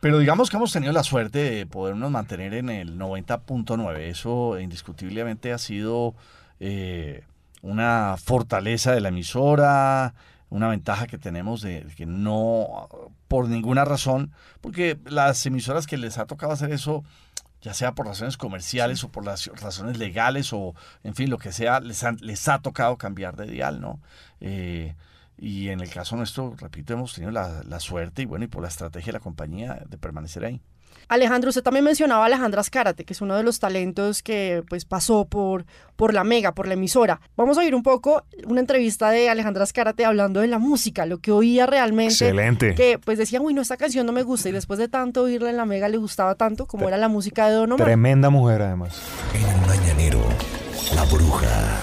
Pero 0.00 0.18
digamos 0.18 0.50
que 0.50 0.56
hemos 0.56 0.72
tenido 0.72 0.92
la 0.92 1.02
suerte 1.04 1.38
de 1.38 1.66
podernos 1.66 2.10
mantener 2.10 2.54
en 2.54 2.68
el 2.70 2.98
90.9. 2.98 3.98
Eso 4.00 4.60
indiscutiblemente 4.60 5.52
ha 5.52 5.58
sido 5.58 6.14
eh, 6.60 7.22
una 7.62 8.16
fortaleza 8.22 8.92
de 8.92 9.00
la 9.00 9.08
emisora, 9.08 10.14
una 10.52 10.68
ventaja 10.68 11.06
que 11.06 11.18
tenemos 11.18 11.62
de 11.62 11.86
que 11.96 12.06
no, 12.06 12.88
por 13.28 13.48
ninguna 13.48 13.84
razón, 13.84 14.32
porque 14.60 14.98
las 15.06 15.44
emisoras 15.46 15.86
que 15.86 15.96
les 15.96 16.18
ha 16.18 16.26
tocado 16.26 16.52
hacer 16.52 16.72
eso, 16.72 17.04
ya 17.62 17.74
sea 17.74 17.92
por 17.94 18.06
razones 18.06 18.36
comerciales 18.36 19.04
o 19.04 19.10
por 19.10 19.24
las 19.24 19.46
razones 19.60 19.96
legales 19.98 20.52
o, 20.52 20.74
en 21.04 21.14
fin, 21.14 21.30
lo 21.30 21.38
que 21.38 21.52
sea, 21.52 21.80
les, 21.80 22.04
han- 22.04 22.18
les 22.20 22.48
ha 22.48 22.58
tocado 22.60 22.98
cambiar 22.98 23.36
de 23.36 23.46
dial, 23.46 23.80
¿no? 23.80 24.00
Eh, 24.40 24.94
y 25.38 25.68
en 25.70 25.80
el 25.80 25.90
caso 25.90 26.16
nuestro, 26.16 26.54
repito, 26.56 26.92
hemos 26.92 27.14
tenido 27.14 27.32
la, 27.32 27.62
la 27.64 27.80
suerte 27.80 28.22
y 28.22 28.26
bueno, 28.26 28.44
y 28.44 28.48
por 28.48 28.62
la 28.62 28.68
estrategia 28.68 29.06
de 29.12 29.18
la 29.18 29.20
compañía 29.20 29.82
de 29.88 29.98
permanecer 29.98 30.44
ahí. 30.44 30.60
Alejandro, 31.08 31.50
usted 31.50 31.62
también 31.62 31.84
mencionaba 31.84 32.22
a 32.24 32.26
Alejandra 32.26 32.60
Azcárate, 32.60 33.04
que 33.04 33.12
es 33.12 33.20
uno 33.20 33.36
de 33.36 33.42
los 33.42 33.58
talentos 33.58 34.22
que 34.22 34.62
pues 34.68 34.84
pasó 34.84 35.24
por, 35.24 35.64
por 35.96 36.14
la 36.14 36.24
Mega, 36.24 36.52
por 36.52 36.66
la 36.66 36.74
emisora. 36.74 37.20
Vamos 37.36 37.58
a 37.58 37.60
oír 37.60 37.74
un 37.74 37.82
poco 37.82 38.24
una 38.46 38.60
entrevista 38.60 39.10
de 39.10 39.28
Alejandra 39.28 39.64
Azcárate 39.64 40.04
hablando 40.04 40.40
de 40.40 40.46
la 40.48 40.58
música, 40.58 41.06
lo 41.06 41.18
que 41.18 41.32
oía 41.32 41.66
realmente. 41.66 42.12
Excelente. 42.12 42.74
Que 42.74 42.98
pues 42.98 43.18
decía, 43.18 43.40
uy, 43.40 43.54
no, 43.54 43.62
esta 43.62 43.76
canción 43.76 44.06
no 44.06 44.12
me 44.12 44.22
gusta. 44.22 44.48
Y 44.48 44.52
después 44.52 44.78
de 44.78 44.88
tanto 44.88 45.22
oírla 45.22 45.50
en 45.50 45.56
la 45.56 45.66
Mega 45.66 45.88
le 45.88 45.98
gustaba 45.98 46.34
tanto 46.34 46.66
como 46.66 46.88
era 46.88 46.96
la 46.96 47.08
música 47.08 47.48
de 47.48 47.54
Don 47.54 47.72
Omar. 47.72 47.86
Tremenda 47.86 48.30
mujer, 48.30 48.62
además. 48.62 49.00
En 49.34 49.48
el 49.48 49.66
mañanero, 49.66 50.20
la 50.94 51.04
bruja. 51.04 51.80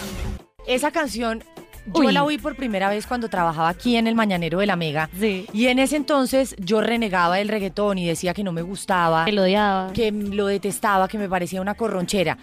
Esa 0.67 0.91
canción 0.91 1.43
yo 1.93 2.01
Uy. 2.01 2.11
la 2.13 2.23
oí 2.23 2.37
por 2.37 2.55
primera 2.55 2.89
vez 2.89 3.05
cuando 3.07 3.29
trabajaba 3.29 3.69
aquí 3.69 3.95
en 3.97 4.07
el 4.07 4.15
Mañanero 4.15 4.59
de 4.59 4.65
la 4.65 4.75
Mega. 4.75 5.09
Sí. 5.19 5.45
Y 5.53 5.67
en 5.67 5.79
ese 5.79 5.95
entonces 5.95 6.55
yo 6.59 6.81
renegaba 6.81 7.37
del 7.37 7.47
reggaetón 7.49 7.97
y 7.97 8.07
decía 8.07 8.33
que 8.33 8.43
no 8.43 8.51
me 8.51 8.61
gustaba, 8.61 9.25
Que 9.25 9.31
lo 9.31 9.43
odiaba. 9.43 9.91
que 9.93 10.11
lo 10.11 10.47
detestaba, 10.47 11.07
que 11.07 11.17
me 11.17 11.27
parecía 11.29 11.61
una 11.61 11.73
corronchera. 11.75 12.37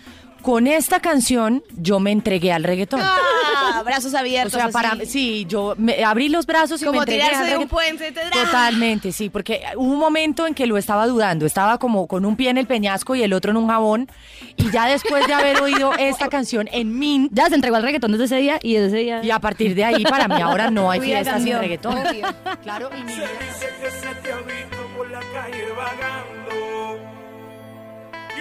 Con 0.47 0.69
esta 0.69 1.01
canción 1.01 1.65
yo 1.77 1.99
me 1.99 2.13
entregué 2.13 2.53
al 2.53 2.63
reggaetón. 2.63 3.01
Ah, 3.03 3.83
brazos 3.85 4.15
O 4.15 4.17
abiertos. 4.19 4.53
sea, 4.53 4.69
para 4.69 4.95
sí, 5.05 5.45
yo 5.49 5.75
me 5.77 6.05
abrí 6.05 6.29
los 6.29 6.47
brazos 6.47 6.81
y 6.81 6.85
me 6.85 6.91
Como 6.91 7.01
entregué 7.03 7.23
tirarse 7.25 7.43
al 7.45 7.51
de 7.51 7.57
un 7.65 7.69
puente. 7.69 8.13
te-. 8.13 8.21
Totalmente, 8.31 9.11
sí, 9.11 9.29
porque 9.29 9.63
hubo 9.75 9.93
un 9.93 9.99
momento 9.99 10.47
en 10.47 10.55
que 10.55 10.67
lo 10.69 10.77
estaba 10.79 11.09
dudando, 11.09 11.47
estaba 11.47 11.79
como 11.79 12.07
con 12.07 12.25
un 12.25 12.37
pie 12.37 12.51
en 12.51 12.59
el 12.59 12.67
peñasco 12.69 13.17
y 13.17 13.25
el 13.25 13.33
otro 13.33 13.51
en 13.51 13.57
un 13.57 13.67
jabón, 13.67 14.09
y 14.57 14.71
ya 14.71 14.87
después 14.87 15.27
de 15.27 15.35
haber 15.35 15.61
oído 15.61 15.93
esta 15.99 16.29
canción 16.29 16.69
en 16.71 16.97
Min, 16.97 17.29
Ya 17.33 17.49
se 17.49 17.57
entregó 17.57 17.75
al 17.75 17.83
reggaetón 17.83 18.13
desde 18.13 18.27
ese 18.27 18.37
día 18.37 18.61
y 18.63 18.75
desde 18.75 18.87
ese 18.87 18.97
día. 18.99 19.21
y 19.25 19.31
a 19.33 19.41
partir 19.41 19.75
de 19.75 19.85
ahí 19.85 20.05
para 20.05 20.29
mí 20.29 20.41
ahora 20.41 20.71
no 20.71 20.93
hay 20.93 21.01
fiesta 21.01 21.41
sin 21.41 21.59
reggaetón. 21.59 21.99
Obvio. 21.99 22.25
Claro, 22.63 22.89
y 22.95 23.01
Se 23.11 23.21
dice 23.21 23.69
que 23.83 23.91
se 23.91 24.15
te 24.23 24.33
ha 24.33 24.37
visto 24.37 24.77
por 24.97 25.11
la 25.11 25.19
calle 25.19 25.65
vagando, 25.77 26.16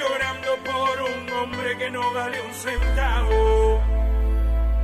llorando 0.07 0.57
por 0.63 1.01
un 1.01 1.29
hombre 1.33 1.77
que 1.77 1.89
no 1.89 2.13
vale 2.13 2.41
un 2.41 2.53
centavo. 2.53 3.81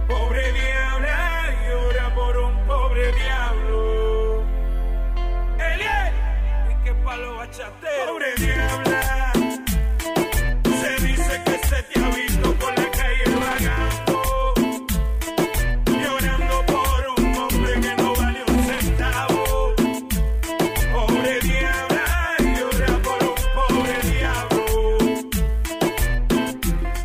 Pobre 0.08 0.52
diabla, 0.52 1.56
llora 1.68 2.16
por 2.16 2.38
un 2.38 2.68
pobre 2.68 3.12
diablo. 3.14 4.44
Elie, 5.60 6.12
y 6.72 6.84
que 6.84 6.94
palo 7.04 7.38
bachatero. 7.38 8.14
Pobre 8.14 8.36
diabla, 8.36 9.31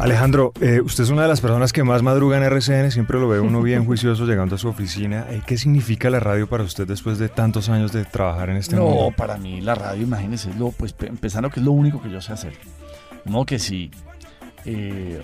Alejandro, 0.07 0.53
eh, 0.61 0.81
usted 0.81 1.03
es 1.03 1.11
una 1.11 1.23
de 1.23 1.29
las 1.29 1.41
personas 1.41 1.73
que 1.73 1.83
más 1.83 2.01
madruga 2.01 2.37
en 2.37 2.45
RCN, 2.45 2.93
siempre 2.93 3.19
lo 3.19 3.29
ve 3.29 3.41
uno 3.41 3.61
bien 3.61 3.85
juicioso 3.87 4.25
llegando 4.25 4.55
a 4.55 4.59
su 4.59 4.69
oficina. 4.69 5.27
Eh, 5.31 5.43
¿Qué 5.45 5.59
significa 5.59 6.11
la 6.11 6.21
radio 6.21 6.47
para 6.47 6.63
usted 6.63 6.87
después 6.87 7.19
de 7.19 7.29
tantos 7.29 7.69
años 7.69 7.93
de 7.93 8.05
trabajar 8.05 8.51
en 8.51 8.57
este 8.57 8.77
No, 8.77 8.85
mundo? 8.85 9.15
para 9.17 9.37
mí 9.37 9.61
la 9.61 9.75
radio, 9.75 10.05
imagínese, 10.05 10.51
es 10.51 10.57
lo, 10.57 10.71
pues 10.71 10.93
pe- 10.93 11.09
empezando 11.09 11.51
que 11.51 11.59
es 11.59 11.67
lo 11.67 11.73
único 11.73 12.01
que 12.01 12.09
yo 12.09 12.21
sé 12.21 12.33
hacer. 12.33 12.53
De 13.25 13.31
modo 13.33 13.47
que 13.47 13.59
si 13.59 13.91
eh, 14.65 15.21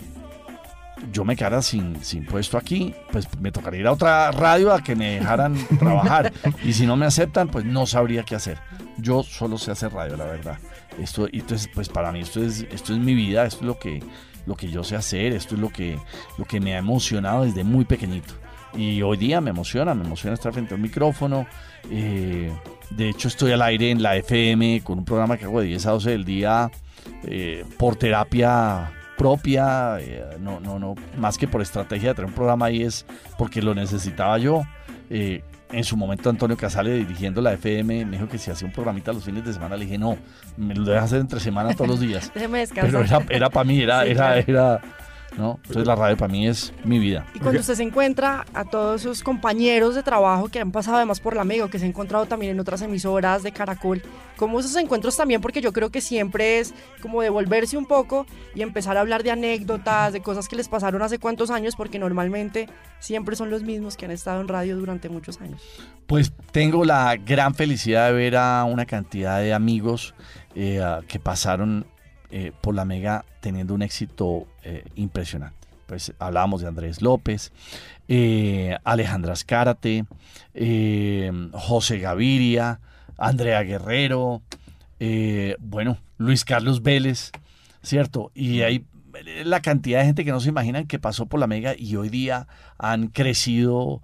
yo 1.13 1.25
me 1.25 1.37
quedara 1.37 1.63
sin, 1.63 2.03
sin 2.03 2.27
puesto 2.27 2.59
aquí, 2.59 2.93
pues 3.13 3.29
me 3.41 3.53
tocaría 3.53 3.81
ir 3.83 3.87
a 3.87 3.93
otra 3.93 4.33
radio 4.33 4.73
a 4.73 4.83
que 4.83 4.97
me 4.97 5.13
dejaran 5.21 5.55
trabajar. 5.79 6.33
Y 6.65 6.73
si 6.73 6.87
no 6.87 6.97
me 6.97 7.07
aceptan, 7.07 7.47
pues 7.47 7.65
no 7.65 7.87
sabría 7.87 8.25
qué 8.25 8.35
hacer. 8.35 8.59
Yo 8.99 9.23
solo 9.23 9.59
sé 9.59 9.71
hacer 9.71 9.93
radio, 9.93 10.17
la 10.17 10.25
verdad. 10.25 10.59
Esto, 10.99 11.29
entonces, 11.33 11.71
pues 11.73 11.89
para 11.89 12.11
mí 12.11 12.19
esto 12.19 12.43
es, 12.43 12.67
esto 12.73 12.93
es 12.95 12.99
mi 12.99 13.15
vida, 13.15 13.47
esto 13.47 13.61
es 13.61 13.67
lo 13.67 13.79
que, 13.79 14.03
lo 14.47 14.57
que 14.57 14.69
yo 14.69 14.85
sé 14.85 14.97
hacer, 14.97 15.33
esto 15.33 15.55
es 15.55 15.61
lo 15.61 15.71
que, 15.71 15.99
lo 16.39 16.45
que 16.45 16.61
me 16.61 16.75
ha 16.75 16.79
emocionado 16.79 17.45
desde 17.45 17.65
muy 17.65 17.85
pequeñito. 17.85 18.35
Y 18.75 19.03
hoy 19.03 19.19
día 19.19 19.41
me 19.41 19.51
emociona, 19.51 19.95
me 19.95 20.05
emociona 20.05 20.35
estar 20.35 20.53
frente 20.53 20.75
al 20.75 20.81
micrófono. 20.81 21.47
eh, 21.91 22.51
de 22.91 23.09
hecho, 23.09 23.29
estoy 23.29 23.53
al 23.53 23.63
aire 23.63 23.91
en 23.91 24.03
la 24.03 24.17
FM 24.17 24.83
con 24.83 24.99
un 24.99 25.05
programa 25.05 25.37
que 25.39 25.45
hago 25.45 25.61
de 25.61 25.67
10 25.67 25.87
a 25.87 25.91
12 25.93 26.11
del 26.11 26.25
día 26.25 26.71
eh, 27.25 27.65
por 27.79 27.97
terapia 27.97 28.93
propia. 29.17 29.99
eh, 30.01 30.37
no, 30.41 30.61
no, 30.61 30.79
no, 30.79 30.95
más 31.17 31.39
que 31.39 31.49
por 31.49 31.63
estrategia 31.63 32.11
de 32.11 32.15
tener 32.17 32.29
un 32.29 32.35
programa 32.35 32.67
ahí 32.67 32.83
es 32.83 33.07
porque 33.39 33.63
lo 33.63 33.75
necesitaba 33.75 34.39
yo. 34.39 34.63
Eh, 35.11 35.43
en 35.73 35.85
su 35.85 35.97
momento 35.97 36.31
Antonio 36.31 36.57
Casale 36.57 36.93
dirigiendo 36.93 37.41
la 37.41 37.53
FM 37.55 38.05
me 38.05 38.17
dijo 38.17 38.29
que 38.29 38.39
si 38.39 38.51
hacía 38.51 38.67
un 38.67 38.73
programita 38.73 39.13
los 39.13 39.25
fines 39.25 39.45
de 39.45 39.53
semana 39.53 39.77
le 39.77 39.85
dije 39.85 39.99
no, 39.99 40.17
me 40.57 40.75
lo 40.75 40.85
dejas 40.85 41.05
hacer 41.05 41.21
entre 41.21 41.41
semana 41.41 41.75
todos 41.75 41.89
los 41.89 42.01
días. 42.01 42.31
Déjeme 42.35 42.61
descansar. 42.61 43.03
Pero 43.03 43.05
era, 43.05 43.27
era 43.37 43.51
para 43.51 43.65
mí, 43.65 43.81
era, 43.81 44.05
Sí, 44.05 44.11
era, 44.11 44.43
claro. 44.43 44.45
era, 44.47 44.81
¿no? 45.37 45.59
Entonces 45.63 45.87
la 45.87 45.95
radio 45.95 46.17
para 46.17 46.33
mí 46.33 46.47
es 46.47 46.73
mi 46.85 46.99
vida. 46.99 47.27
Y 47.35 47.39
cuando 47.39 47.61
usted 47.61 47.75
se 47.75 47.83
encuentra 47.83 48.45
a 48.55 48.65
todos 48.65 49.03
sus 49.03 49.23
compañeros 49.23 49.95
de 49.95 50.03
trabajo 50.03 50.49
que 50.49 50.61
han 50.61 50.73
pasado 50.73 50.97
además 50.97 51.21
por 51.21 51.35
la 51.37 51.45
Mega 51.45 51.69
que 51.69 51.79
se 51.79 51.85
han 51.85 51.91
encontrado 51.91 52.27
también 52.27 52.53
en 52.53 52.61
otras 52.61 52.83
emisoras 52.83 53.43
de 53.43 53.53
Caracol, 53.53 54.03
¿cómo 54.37 54.61
esos 54.61 54.77
encuentros 54.77 55.17
también? 55.17 55.41
Porque 55.41 55.61
yo 55.61 55.73
creo 55.73 55.91
que 55.91 56.01
siempre 56.01 56.59
es 56.59 56.75
como 57.01 57.23
devolverse 57.23 57.77
un 57.77 57.87
poco 57.87 58.27
y 58.55 58.63
empezar 58.63 58.97
a 58.97 59.01
hablar 59.01 59.23
de 59.23 59.31
anécdotas, 59.31 60.13
de 60.13 60.21
cosas 60.21 60.49
que 60.49 60.57
les 60.57 60.69
pasaron 60.69 61.03
hace 61.03 61.19
cuántos 61.19 61.51
años, 61.51 61.77
porque 61.77 61.99
normalmente 61.99 62.69
siempre 62.99 63.37
son 63.37 63.51
los 63.51 63.63
mismos 63.63 63.97
que 63.97 64.05
han 64.05 64.11
estado 64.11 64.41
en 64.41 64.49
radio 64.49 64.77
durante 64.77 65.09
muchos 65.09 65.41
años. 65.41 65.63
Pues 66.07 66.33
tengo 66.51 66.85
la 66.85 67.17
gran 67.17 67.55
felicidad 67.55 68.09
de 68.09 68.13
ver 68.13 68.37
a 68.37 68.65
una 68.65 68.87
cantidad 68.87 69.41
de 69.41 69.55
amigos 69.55 70.15
eh, 70.55 70.83
que 71.09 71.19
pasaron 71.19 71.87
eh, 72.33 72.53
por 72.61 72.75
la 72.75 72.85
Mega 72.85 73.25
teniendo 73.41 73.75
un 73.75 73.83
éxito 73.83 74.47
eh, 74.65 74.85
impresionante. 74.95 75.69
Pues 75.87 76.15
hablábamos 76.19 76.63
de 76.63 76.69
Andrés 76.69 77.03
López, 77.03 77.53
eh, 78.09 78.79
Alejandra 78.85 79.35
Escárate, 79.35 80.07
eh, 80.55 81.31
José 81.53 81.99
Gaviria, 81.99 82.81
Andrea 83.19 83.63
Guerrero, 83.63 84.41
bueno, 85.59 85.99
Luis 86.17 86.45
Carlos 86.45 86.83
Vélez, 86.83 87.33
¿cierto? 87.83 88.31
Y 88.35 88.63
hay 88.63 88.87
la 89.45 89.61
cantidad 89.61 89.99
de 89.99 90.07
gente 90.07 90.25
que 90.25 90.31
no 90.31 90.41
se 90.41 90.49
imaginan 90.49 90.87
que 90.87 91.01
pasó 91.01 91.27
por 91.27 91.41
la 91.41 91.49
Mega 91.49 91.75
y 91.77 91.97
hoy 91.97 92.09
día 92.09 92.47
han 92.79 93.09
crecido 93.09 94.01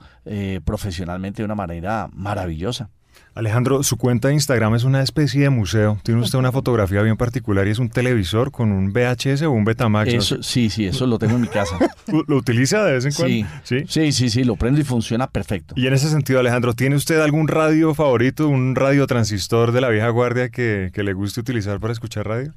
profesionalmente 0.64 1.42
de 1.42 1.46
una 1.46 1.54
manera 1.54 2.10
maravillosa. 2.12 2.90
Alejandro, 3.34 3.82
su 3.82 3.96
cuenta 3.96 4.28
de 4.28 4.34
Instagram 4.34 4.74
es 4.74 4.84
una 4.84 5.02
especie 5.02 5.42
de 5.42 5.50
museo. 5.50 5.98
Tiene 6.02 6.20
usted 6.20 6.38
una 6.38 6.50
fotografía 6.50 7.02
bien 7.02 7.16
particular 7.16 7.66
y 7.68 7.70
es 7.70 7.78
un 7.78 7.88
televisor 7.88 8.50
con 8.50 8.72
un 8.72 8.92
VHS 8.92 9.42
o 9.42 9.52
un 9.52 9.64
Betamax. 9.64 10.12
¿no? 10.12 10.18
Eso, 10.18 10.42
sí, 10.42 10.70
sí, 10.70 10.86
eso 10.86 11.06
lo 11.06 11.18
tengo 11.18 11.36
en 11.36 11.42
mi 11.42 11.48
casa. 11.48 11.78
¿Lo 12.26 12.36
utiliza 12.36 12.84
de 12.84 12.92
vez 12.92 13.04
en 13.04 13.12
cuando? 13.12 13.34
Sí, 13.34 13.46
¿Sí? 13.62 13.84
sí, 13.86 14.12
sí, 14.12 14.30
sí, 14.30 14.44
lo 14.44 14.56
prendo 14.56 14.80
y 14.80 14.84
funciona 14.84 15.28
perfecto. 15.28 15.74
Y 15.76 15.86
en 15.86 15.94
ese 15.94 16.08
sentido, 16.10 16.40
Alejandro, 16.40 16.74
¿tiene 16.74 16.96
usted 16.96 17.20
algún 17.20 17.48
radio 17.48 17.94
favorito, 17.94 18.48
un 18.48 18.74
radio 18.74 19.06
transistor 19.06 19.72
de 19.72 19.80
la 19.80 19.88
vieja 19.88 20.08
guardia 20.08 20.48
que, 20.48 20.90
que 20.92 21.02
le 21.02 21.12
guste 21.12 21.40
utilizar 21.40 21.78
para 21.78 21.92
escuchar 21.92 22.26
radio? 22.26 22.52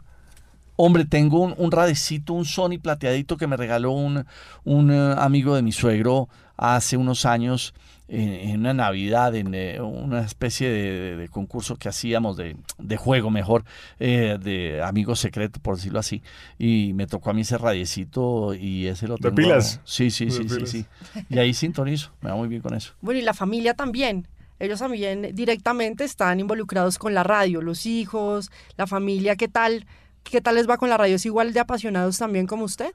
Hombre, 0.78 1.06
tengo 1.06 1.42
un, 1.42 1.54
un 1.58 1.72
radicito, 1.72 2.34
un 2.34 2.46
Sony 2.46 2.80
plateadito 2.82 3.38
que 3.38 3.46
me 3.46 3.56
regaló 3.56 3.92
un, 3.92 4.26
un 4.64 4.92
eh, 4.92 5.16
amigo 5.18 5.56
de 5.56 5.62
mi 5.62 5.72
suegro 5.72 6.28
hace 6.58 6.98
unos 6.98 7.26
años 7.26 7.74
en, 8.12 8.30
en 8.50 8.60
una 8.60 8.74
Navidad, 8.74 9.34
en 9.36 9.54
eh, 9.56 9.80
una 9.82 10.22
especie 10.22 10.70
de, 10.70 10.92
de- 11.00 11.16
de 11.16 11.30
concurso 11.30 11.78
que 11.78 11.88
hacíamos, 11.90 12.36
de, 12.38 12.56
de 12.78 12.98
juego 12.98 13.30
mejor, 13.32 13.64
eh, 14.00 14.38
de 14.42 14.82
amigo 14.84 15.16
secreto, 15.16 15.60
por 15.62 15.78
decirlo 15.78 16.00
así. 16.00 16.22
Y 16.60 16.92
me 16.94 17.08
tocó 17.08 17.30
a 17.30 17.34
mí 17.34 17.42
ese 17.42 17.58
radiecito 17.58 18.54
y 18.54 18.88
ese 18.88 19.08
lo 19.08 19.16
¿De 19.16 19.22
tengo. 19.30 19.36
pilas? 19.36 19.80
Sí, 19.86 20.12
sí, 20.12 20.26
De 20.26 20.32
sí, 20.32 20.50
sí, 20.50 20.66
sí. 20.68 20.86
Y 21.30 21.40
ahí 21.40 21.54
sintonizo, 21.54 22.12
me 22.22 22.30
va 22.30 22.36
muy 22.36 22.48
bien 22.50 22.62
con 22.62 22.74
eso. 22.76 22.94
Bueno, 23.02 23.20
y 23.20 23.24
la 23.24 23.34
familia 23.34 23.74
también. 23.74 24.28
Ellos 24.60 24.78
también 24.80 25.34
directamente 25.34 26.04
están 26.04 26.40
involucrados 26.40 27.00
con 27.00 27.14
la 27.16 27.24
radio, 27.24 27.62
los 27.62 27.88
hijos, 27.88 28.52
la 28.78 28.86
familia, 28.86 29.36
¿qué 29.36 29.48
tal? 29.48 29.88
¿Qué 30.24 30.40
tal 30.40 30.54
les 30.56 30.70
va 30.70 30.78
con 30.78 30.90
la 30.90 30.98
radio? 30.98 31.16
¿Es 31.16 31.26
igual 31.26 31.52
de 31.52 31.60
apasionados 31.62 32.20
también 32.20 32.46
como 32.46 32.66
usted? 32.66 32.92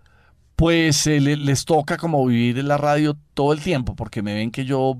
Pues 0.57 1.07
eh, 1.07 1.21
le- 1.21 1.37
les 1.37 1.64
toca 1.64 1.97
como 1.97 2.25
vivir 2.27 2.59
en 2.59 2.69
la 2.69 2.77
radio 2.79 3.16
todo 3.35 3.53
el 3.53 3.61
tiempo, 3.61 3.95
porque 3.95 4.23
me 4.23 4.35
ven 4.35 4.51
que 4.51 4.64
yo 4.64 4.97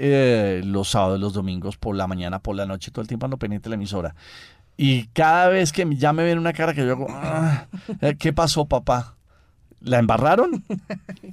eh, 0.00 0.60
los 0.64 0.90
sábados, 0.90 1.18
los 1.18 1.32
domingos, 1.32 1.76
por 1.76 1.96
la 1.96 2.06
mañana, 2.06 2.38
por 2.40 2.54
la 2.56 2.66
noche, 2.66 2.90
todo 2.90 3.02
el 3.02 3.08
tiempo 3.08 3.26
ando 3.26 3.36
pendiente 3.36 3.64
de 3.64 3.70
la 3.70 3.74
emisora. 3.76 4.14
Y 4.76 5.06
cada 5.08 5.48
vez 5.48 5.72
que 5.72 5.84
ya 5.96 6.12
me 6.12 6.22
ven 6.22 6.38
una 6.38 6.52
cara 6.52 6.72
que 6.74 6.84
yo 6.86 6.92
hago, 6.92 7.06
"Ah, 7.10 7.66
eh, 8.00 8.14
¿qué 8.18 8.32
pasó, 8.32 8.66
papá? 8.66 9.16
¿La 9.80 9.98
embarraron? 9.98 10.64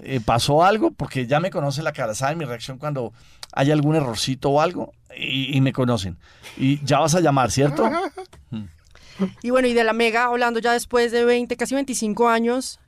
Eh, 0.07 0.19
¿Pasó 0.23 0.63
algo? 0.63 0.91
Porque 0.91 1.25
ya 1.25 1.39
me 1.39 1.49
conocen 1.49 1.83
la 1.83 1.91
cara, 1.91 2.13
saben 2.13 2.37
mi 2.37 2.45
reacción 2.45 2.77
cuando 2.77 3.11
hay 3.53 3.71
algún 3.71 3.95
errorcito 3.95 4.49
o 4.51 4.61
algo 4.61 4.93
y, 5.17 5.55
y 5.57 5.61
me 5.61 5.73
conocen. 5.73 6.17
Y 6.57 6.83
ya 6.85 6.99
vas 6.99 7.15
a 7.15 7.21
llamar, 7.21 7.49
¿cierto? 7.51 7.89
Y 9.41 9.49
bueno, 9.49 9.67
y 9.67 9.73
de 9.73 9.83
la 9.85 9.93
Mega, 9.93 10.25
hablando 10.25 10.59
ya 10.59 10.73
después 10.73 11.11
de 11.11 11.23
20, 11.23 11.55
casi 11.55 11.73
25 11.73 12.27
años, 12.27 12.79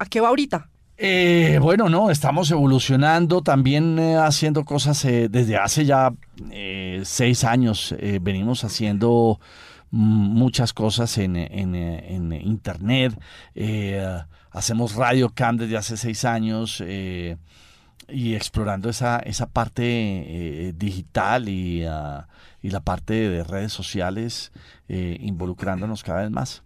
¿a 0.00 0.06
qué 0.06 0.20
va 0.20 0.28
ahorita? 0.28 0.68
Eh, 0.96 1.58
bueno, 1.62 1.88
no, 1.88 2.10
estamos 2.10 2.50
evolucionando, 2.50 3.42
también 3.42 3.98
eh, 3.98 4.16
haciendo 4.16 4.64
cosas 4.64 5.02
eh, 5.04 5.28
desde 5.30 5.56
hace 5.56 5.84
ya 5.84 6.12
eh, 6.50 7.02
seis 7.04 7.44
años. 7.44 7.94
venimos 8.20 8.64
haciendo 8.64 9.40
muchas 9.90 10.72
cosas 10.72 11.16
en, 11.18 11.36
internet. 11.36 13.18
hacemos 14.50 14.94
Radio 14.94 15.30
Cam 15.30 15.56
desde 15.56 15.76
hace 15.76 15.96
seis 15.96 16.24
años 16.24 16.82
y 18.08 18.34
explorando 18.34 18.88
esa, 18.88 19.18
esa 19.20 19.46
parte 19.46 20.74
digital 20.76 21.48
y, 21.48 21.84
ah, 21.84 22.28
y 22.62 22.70
la 22.70 22.80
parte 22.80 23.14
de 23.14 23.42
redes 23.42 23.72
sociales, 23.72 24.52
involucrándonos 24.88 26.02
cada 26.02 26.22
vez 26.22 26.30
más. 26.30 26.62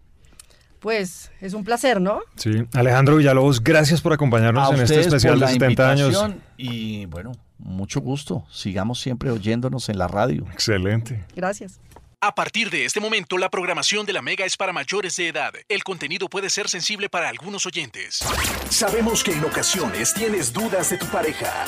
Pues 0.84 1.32
es 1.40 1.54
un 1.54 1.64
placer, 1.64 1.98
¿no? 1.98 2.20
Sí, 2.36 2.50
Alejandro 2.74 3.16
Villalobos, 3.16 3.64
gracias 3.64 4.02
por 4.02 4.12
acompañarnos 4.12 4.70
a 4.70 4.74
en 4.74 4.82
este 4.82 5.00
especial 5.00 5.40
de 5.40 5.46
la 5.46 5.48
70 5.48 5.90
años. 5.90 6.08
invitación 6.08 6.42
Y 6.58 7.06
bueno, 7.06 7.32
mucho 7.56 8.02
gusto. 8.02 8.44
Sigamos 8.52 9.00
siempre 9.00 9.30
oyéndonos 9.30 9.88
en 9.88 9.96
la 9.96 10.08
radio. 10.08 10.44
Excelente. 10.52 11.24
Gracias. 11.34 11.80
A 12.20 12.34
partir 12.34 12.68
de 12.68 12.84
este 12.84 13.00
momento, 13.00 13.38
la 13.38 13.48
programación 13.48 14.04
de 14.04 14.12
la 14.12 14.20
Mega 14.20 14.44
es 14.44 14.58
para 14.58 14.74
mayores 14.74 15.16
de 15.16 15.28
edad. 15.28 15.54
El 15.70 15.82
contenido 15.84 16.28
puede 16.28 16.50
ser 16.50 16.68
sensible 16.68 17.08
para 17.08 17.30
algunos 17.30 17.64
oyentes. 17.64 18.22
Sabemos 18.68 19.24
que 19.24 19.32
en 19.32 19.42
ocasiones 19.42 20.12
tienes 20.12 20.52
dudas 20.52 20.90
de 20.90 20.98
tu 20.98 21.06
pareja. 21.06 21.64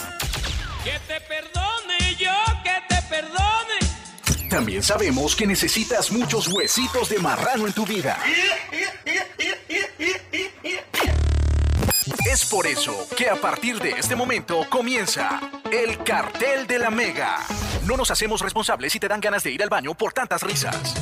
Que 0.84 0.98
te 1.08 1.22
perdone 1.22 1.75
También 4.56 4.82
sabemos 4.82 5.36
que 5.36 5.46
necesitas 5.46 6.10
muchos 6.10 6.48
huesitos 6.48 7.10
de 7.10 7.18
marrano 7.18 7.66
en 7.66 7.74
tu 7.74 7.84
vida. 7.84 8.18
Es 12.24 12.46
por 12.46 12.66
eso 12.66 13.06
que 13.14 13.28
a 13.28 13.36
partir 13.36 13.78
de 13.78 13.90
este 13.90 14.16
momento 14.16 14.66
comienza 14.70 15.42
el 15.70 16.02
cartel 16.04 16.66
de 16.66 16.78
la 16.78 16.88
Mega. 16.88 17.36
No 17.84 17.98
nos 17.98 18.10
hacemos 18.10 18.40
responsables 18.40 18.94
si 18.94 18.98
te 18.98 19.08
dan 19.08 19.20
ganas 19.20 19.42
de 19.42 19.50
ir 19.50 19.62
al 19.62 19.68
baño 19.68 19.92
por 19.92 20.14
tantas 20.14 20.42
risas. 20.42 20.94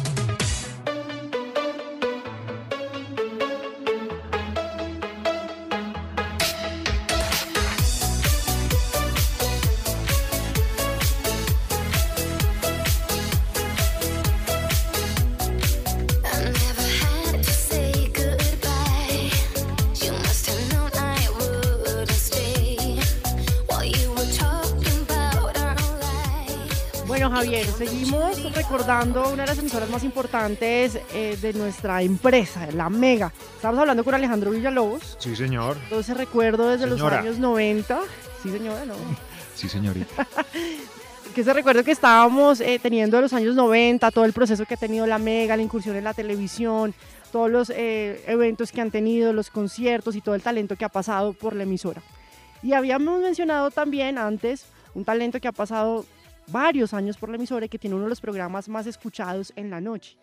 Seguimos 27.77 28.53
recordando 28.55 29.29
una 29.31 29.43
de 29.43 29.49
las 29.49 29.59
emisoras 29.59 29.91
más 29.91 30.05
importantes 30.05 30.99
eh, 31.13 31.37
de 31.41 31.53
nuestra 31.55 32.03
empresa, 32.03 32.69
la 32.73 32.89
Mega. 32.89 33.33
Estamos 33.57 33.81
hablando 33.81 34.05
con 34.05 34.15
Alejandro 34.15 34.51
Villalobos. 34.51 35.17
Sí, 35.19 35.35
señor. 35.35 35.77
Todo 35.89 36.01
ese 36.01 36.15
recuerdo 36.15 36.71
desde 36.71 36.85
Señora. 36.85 37.17
los 37.17 37.27
años 37.27 37.39
90. 37.39 38.01
Sí, 38.43 38.51
señora, 38.51 38.85
no. 38.85 38.95
Sí, 39.55 39.69
señorita. 39.69 40.27
que 41.35 41.41
ese 41.41 41.53
recuerdo 41.53 41.85
que 41.85 41.93
estábamos 41.93 42.61
eh, 42.61 42.81
teniendo 42.83 43.17
en 43.19 43.23
los 43.23 43.33
años 43.33 43.55
90, 43.55 44.11
todo 44.11 44.25
el 44.25 44.33
proceso 44.33 44.65
que 44.67 44.75
ha 44.75 44.77
tenido 44.77 45.07
la 45.07 45.19
Mega, 45.19 45.57
la 45.57 45.63
incursión 45.63 45.95
en 45.95 46.03
la 46.05 46.13
televisión, 46.13 46.93
todos 47.31 47.51
los 47.51 47.71
eh, 47.71 48.23
eventos 48.27 48.73
que 48.73 48.81
han 48.81 48.91
tenido, 48.91 49.33
los 49.33 49.51
conciertos 49.51 50.17
y 50.17 50.21
todo 50.21 50.35
el 50.35 50.43
talento 50.43 50.75
que 50.77 50.85
ha 50.85 50.89
pasado 50.89 51.33
por 51.35 51.55
la 51.55 51.63
emisora. 51.63 52.03
Y 52.65 52.73
habíamos 52.73 53.21
mencionado 53.21 53.71
también 53.71 54.19
antes 54.19 54.67
un 54.95 55.05
talento 55.05 55.41
que 55.41 55.49
ha 55.49 55.53
pasado 55.53 56.05
varios 56.49 56.95
años 56.95 57.17
por 57.17 57.29
la 57.29 57.37
emisora 57.37 57.67
y 57.67 57.69
que 57.69 57.79
tiene 57.79 57.97
uno 57.97 58.05
de 58.05 58.11
los 58.11 58.21
programas 58.21 58.69
más 58.69 58.87
escuchados 58.87 59.53
en 59.57 59.71
la 59.71 59.81
noche 59.81 60.17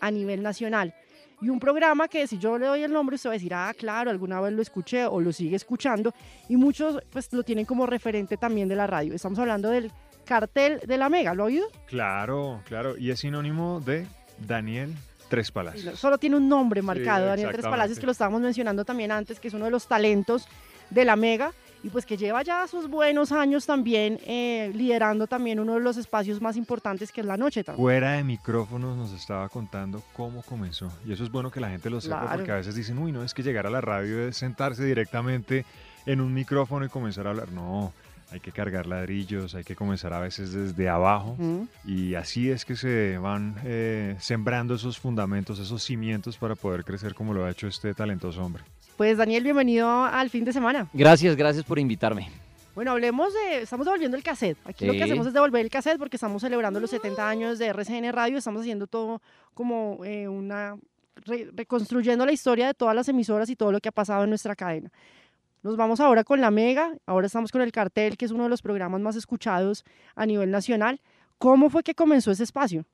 a 0.00 0.10
nivel 0.10 0.42
nacional. 0.42 0.94
Y 1.40 1.50
un 1.50 1.60
programa 1.60 2.08
que 2.08 2.26
si 2.26 2.38
yo 2.38 2.58
le 2.58 2.66
doy 2.66 2.82
el 2.82 2.92
nombre, 2.92 3.14
usted 3.14 3.30
va 3.30 3.34
a 3.34 3.36
decir, 3.36 3.54
ah, 3.54 3.72
claro, 3.76 4.10
alguna 4.10 4.40
vez 4.40 4.52
lo 4.52 4.62
escuché 4.62 5.06
o 5.06 5.20
lo 5.20 5.32
sigue 5.32 5.54
escuchando. 5.54 6.12
Y 6.48 6.56
muchos 6.56 7.00
pues 7.10 7.32
lo 7.32 7.44
tienen 7.44 7.64
como 7.64 7.86
referente 7.86 8.36
también 8.36 8.68
de 8.68 8.74
la 8.74 8.86
radio. 8.86 9.14
Estamos 9.14 9.38
hablando 9.38 9.70
del 9.70 9.92
cartel 10.24 10.80
de 10.84 10.98
la 10.98 11.08
Mega, 11.08 11.34
¿lo 11.34 11.44
ha 11.44 11.46
oído? 11.46 11.66
Claro, 11.86 12.60
claro. 12.66 12.96
Y 12.96 13.10
es 13.10 13.20
sinónimo 13.20 13.80
de 13.80 14.06
Daniel 14.46 14.94
Tres 15.28 15.52
Palacios. 15.52 15.98
Solo 15.98 16.18
tiene 16.18 16.36
un 16.36 16.48
nombre 16.48 16.82
marcado, 16.82 17.26
Daniel 17.26 17.50
Tres. 17.52 17.64
Palacios, 17.64 18.00
que 18.00 18.06
lo 18.06 18.12
estábamos 18.12 18.40
mencionando 18.40 18.84
también 18.84 19.12
antes, 19.12 19.38
que 19.38 19.48
es 19.48 19.54
uno 19.54 19.66
de 19.66 19.70
los 19.70 19.86
talentos 19.86 20.48
de 20.90 21.04
la 21.04 21.14
Mega 21.16 21.52
y 21.82 21.90
pues 21.90 22.04
que 22.04 22.16
lleva 22.16 22.42
ya 22.42 22.66
sus 22.66 22.88
buenos 22.88 23.30
años 23.32 23.64
también 23.66 24.18
eh, 24.26 24.70
liderando 24.74 25.26
también 25.26 25.60
uno 25.60 25.74
de 25.74 25.80
los 25.80 25.96
espacios 25.96 26.40
más 26.40 26.56
importantes 26.56 27.12
que 27.12 27.20
es 27.20 27.26
la 27.26 27.36
noche 27.36 27.62
también. 27.62 27.82
Fuera 27.82 28.12
de 28.12 28.24
micrófonos 28.24 28.96
nos 28.96 29.12
estaba 29.12 29.48
contando 29.48 30.02
cómo 30.14 30.42
comenzó. 30.42 30.90
Y 31.06 31.12
eso 31.12 31.22
es 31.24 31.30
bueno 31.30 31.50
que 31.50 31.60
la 31.60 31.70
gente 31.70 31.88
lo 31.90 32.00
sepa 32.00 32.20
Claro. 32.22 32.36
porque 32.36 32.52
a 32.52 32.56
veces 32.56 32.74
dicen, 32.74 32.98
uy, 32.98 33.12
no, 33.12 33.22
es 33.22 33.32
que 33.34 33.42
llegar 33.42 33.66
a 33.66 33.70
la 33.70 33.80
radio 33.80 34.26
es 34.26 34.36
sentarse 34.36 34.84
directamente 34.84 35.64
en 36.06 36.20
un 36.20 36.34
micrófono 36.34 36.84
y 36.84 36.88
comenzar 36.88 37.26
a 37.26 37.30
hablar. 37.30 37.52
No, 37.52 37.92
hay 38.32 38.40
que 38.40 38.50
cargar 38.52 38.86
ladrillos, 38.86 39.54
hay 39.54 39.64
que 39.64 39.76
comenzar 39.76 40.12
a 40.12 40.20
veces 40.20 40.52
desde 40.52 40.88
abajo. 40.88 41.36
Ujú. 41.38 41.68
Y 41.86 42.14
así 42.14 42.50
es 42.50 42.64
que 42.64 42.74
se 42.76 43.18
van 43.18 43.54
eh, 43.64 44.16
sembrando 44.18 44.74
esos 44.74 44.98
fundamentos, 44.98 45.58
esos 45.60 45.82
cimientos 45.82 46.36
para 46.38 46.54
poder 46.56 46.84
crecer 46.84 47.14
como 47.14 47.32
lo 47.34 47.44
ha 47.44 47.50
hecho 47.50 47.68
este 47.68 47.94
talentoso 47.94 48.42
hombre. 48.44 48.64
Pues 48.98 49.16
Daniel, 49.16 49.44
bienvenido 49.44 49.88
al 50.04 50.28
fin 50.28 50.44
de 50.44 50.52
semana. 50.52 50.88
Gracias, 50.92 51.36
gracias 51.36 51.64
por 51.64 51.78
invitarme. 51.78 52.28
Bueno, 52.74 52.90
hablemos 52.90 53.32
de, 53.32 53.62
estamos 53.62 53.86
devolviendo 53.86 54.16
el 54.16 54.22
cassette. 54.22 54.58
Aquí 54.64 54.84
lo 54.86 54.92
que 54.92 55.02
hacemos 55.04 55.26
es 55.26 55.32
devolver 55.32 55.64
el 55.64 55.70
cassette 55.70 55.98
porque 55.98 56.16
estamos 56.16 56.42
celebrando 56.42 56.78
los 56.80 56.90
70 56.90 57.28
años 57.28 57.58
de 57.58 57.66
RCN 57.68 58.12
Radio, 58.12 58.38
estamos 58.38 58.60
haciendo 58.62 58.86
todo 58.88 59.22
como 59.54 60.04
eh, 60.04 60.28
una, 60.28 60.76
re- 61.14 61.48
reconstruyendo 61.54 62.26
la 62.26 62.32
historia 62.32 62.66
de 62.66 62.74
todas 62.74 62.94
las 62.94 63.08
emisoras 63.08 63.48
y 63.50 63.56
todo 63.56 63.72
lo 63.72 63.80
que 63.80 63.88
ha 63.88 63.92
pasado 63.92 64.24
en 64.24 64.30
nuestra 64.30 64.54
cadena. 64.54 64.90
Nos 65.62 65.76
vamos 65.76 66.00
ahora 66.00 66.22
con 66.24 66.40
la 66.40 66.50
Mega, 66.50 66.92
ahora 67.06 67.26
estamos 67.28 67.50
con 67.52 67.62
el 67.62 67.72
cartel, 67.72 68.16
que 68.16 68.24
es 68.24 68.32
uno 68.32 68.44
de 68.44 68.48
los 68.48 68.62
programas 68.62 69.00
más 69.00 69.14
escuchados 69.16 69.84
a 70.16 70.26
nivel 70.26 70.50
nacional. 70.50 71.00
¿Cómo 71.38 71.70
fue 71.70 71.82
que 71.84 71.94
comenzó 71.94 72.32
ese 72.32 72.44
espacio? 72.44 72.84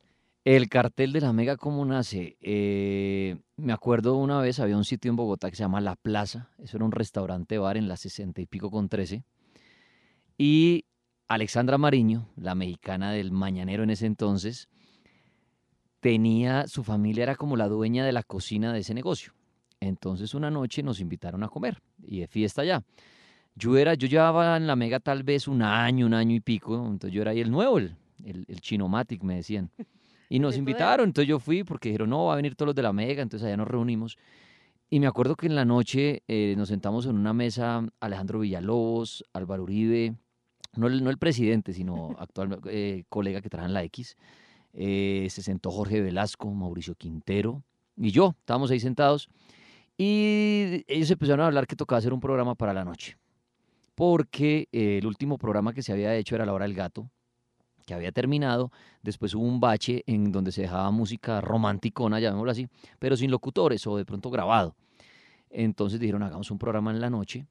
El 0.44 0.68
cartel 0.68 1.12
de 1.12 1.22
la 1.22 1.32
Mega, 1.32 1.56
¿cómo 1.56 1.86
nace? 1.86 2.36
Eh, 2.42 3.38
me 3.56 3.72
acuerdo 3.72 4.16
una 4.16 4.42
vez, 4.42 4.60
había 4.60 4.76
un 4.76 4.84
sitio 4.84 5.08
en 5.08 5.16
Bogotá 5.16 5.48
que 5.48 5.56
se 5.56 5.62
llama 5.62 5.80
La 5.80 5.96
Plaza, 5.96 6.50
eso 6.58 6.76
era 6.76 6.84
un 6.84 6.92
restaurante 6.92 7.56
bar 7.56 7.78
en 7.78 7.88
la 7.88 7.96
60 7.96 8.42
y 8.42 8.46
pico 8.46 8.70
con 8.70 8.90
13, 8.90 9.24
y 10.36 10.84
Alexandra 11.28 11.78
Mariño, 11.78 12.28
la 12.36 12.54
mexicana 12.54 13.10
del 13.12 13.32
Mañanero 13.32 13.84
en 13.84 13.90
ese 13.90 14.04
entonces, 14.04 14.68
tenía, 16.00 16.66
su 16.68 16.84
familia 16.84 17.22
era 17.22 17.36
como 17.36 17.56
la 17.56 17.66
dueña 17.66 18.04
de 18.04 18.12
la 18.12 18.22
cocina 18.22 18.70
de 18.74 18.80
ese 18.80 18.92
negocio. 18.92 19.32
Entonces 19.80 20.34
una 20.34 20.50
noche 20.50 20.82
nos 20.82 21.00
invitaron 21.00 21.42
a 21.42 21.48
comer 21.48 21.80
y 22.02 22.20
de 22.20 22.26
fiesta 22.26 22.60
allá. 22.60 22.82
Yo 23.54 23.78
era, 23.78 23.94
yo 23.94 24.08
llevaba 24.08 24.58
en 24.58 24.66
la 24.66 24.76
Mega 24.76 25.00
tal 25.00 25.22
vez 25.22 25.48
un 25.48 25.62
año, 25.62 26.04
un 26.04 26.12
año 26.12 26.36
y 26.36 26.40
pico, 26.40 26.76
entonces 26.86 27.14
yo 27.14 27.22
era 27.22 27.30
ahí 27.30 27.40
el 27.40 27.50
nuevo, 27.50 27.78
el, 27.78 27.96
el, 28.26 28.44
el 28.46 28.60
chinomatic 28.60 29.22
me 29.22 29.36
decían. 29.36 29.70
Y 30.34 30.38
nos 30.40 30.56
invitaron, 30.56 31.08
entonces 31.08 31.28
yo 31.28 31.38
fui 31.38 31.62
porque 31.64 31.90
dijeron, 31.90 32.10
no, 32.10 32.26
va 32.26 32.32
a 32.32 32.36
venir 32.36 32.56
todos 32.56 32.68
los 32.68 32.74
de 32.74 32.82
la 32.82 32.92
Mega, 32.92 33.22
entonces 33.22 33.46
allá 33.46 33.56
nos 33.56 33.68
reunimos. 33.68 34.18
Y 34.90 35.00
me 35.00 35.06
acuerdo 35.06 35.36
que 35.36 35.46
en 35.46 35.54
la 35.54 35.64
noche 35.64 36.22
eh, 36.26 36.54
nos 36.56 36.68
sentamos 36.68 37.06
en 37.06 37.16
una 37.16 37.32
mesa 37.32 37.86
Alejandro 38.00 38.40
Villalobos, 38.40 39.24
Álvaro 39.32 39.62
Uribe, 39.62 40.14
no 40.74 40.88
el, 40.88 41.04
no 41.04 41.10
el 41.10 41.18
presidente, 41.18 41.72
sino 41.72 42.14
actual 42.18 42.58
eh, 42.68 43.04
colega 43.08 43.40
que 43.40 43.48
trabaja 43.48 43.68
en 43.68 43.74
la 43.74 43.84
X. 43.84 44.16
eh, 44.72 45.28
se 45.30 45.42
sentó 45.42 45.70
Jorge 45.70 46.00
Velasco, 46.00 46.50
Mauricio 46.50 46.94
Quintero 46.96 47.62
y 47.96 48.10
yo, 48.10 48.34
estábamos 48.40 48.70
ahí 48.70 48.80
sentados. 48.80 49.28
Y 49.96 50.84
ellos 50.88 51.10
empezaron 51.10 51.42
a 51.42 51.46
hablar 51.46 51.66
que 51.66 51.76
tocaba 51.76 51.98
hacer 51.98 52.12
un 52.12 52.20
programa 52.20 52.54
para 52.54 52.74
la 52.74 52.84
noche. 52.84 53.16
Porque 53.94 54.68
eh, 54.72 54.98
el 54.98 55.06
último 55.06 55.38
programa 55.38 55.72
que 55.72 55.82
se 55.82 55.92
había 55.92 56.16
hecho 56.16 56.34
era 56.34 56.44
La 56.44 56.52
Hora 56.52 56.64
del 56.64 56.74
Gato, 56.74 57.08
que 57.84 57.94
había 57.94 58.12
terminado. 58.12 58.70
Después 59.02 59.34
hubo 59.34 59.44
un 59.44 59.60
bache 59.60 60.02
en 60.06 60.32
donde 60.32 60.52
se 60.52 60.62
dejaba 60.62 60.90
música 60.90 61.40
romanticona, 61.40 62.20
llamémoslo 62.20 62.50
así, 62.50 62.68
pero 62.98 63.16
sin 63.16 63.30
locutores 63.30 63.86
o 63.86 63.96
de 63.96 64.04
pronto 64.04 64.30
grabado. 64.30 64.74
Entonces 65.50 66.00
dijeron, 66.00 66.22
hagamos 66.22 66.50
un 66.50 66.58
programa 66.58 66.90
en 66.90 67.00
la 67.00 67.10
noche, 67.10 67.46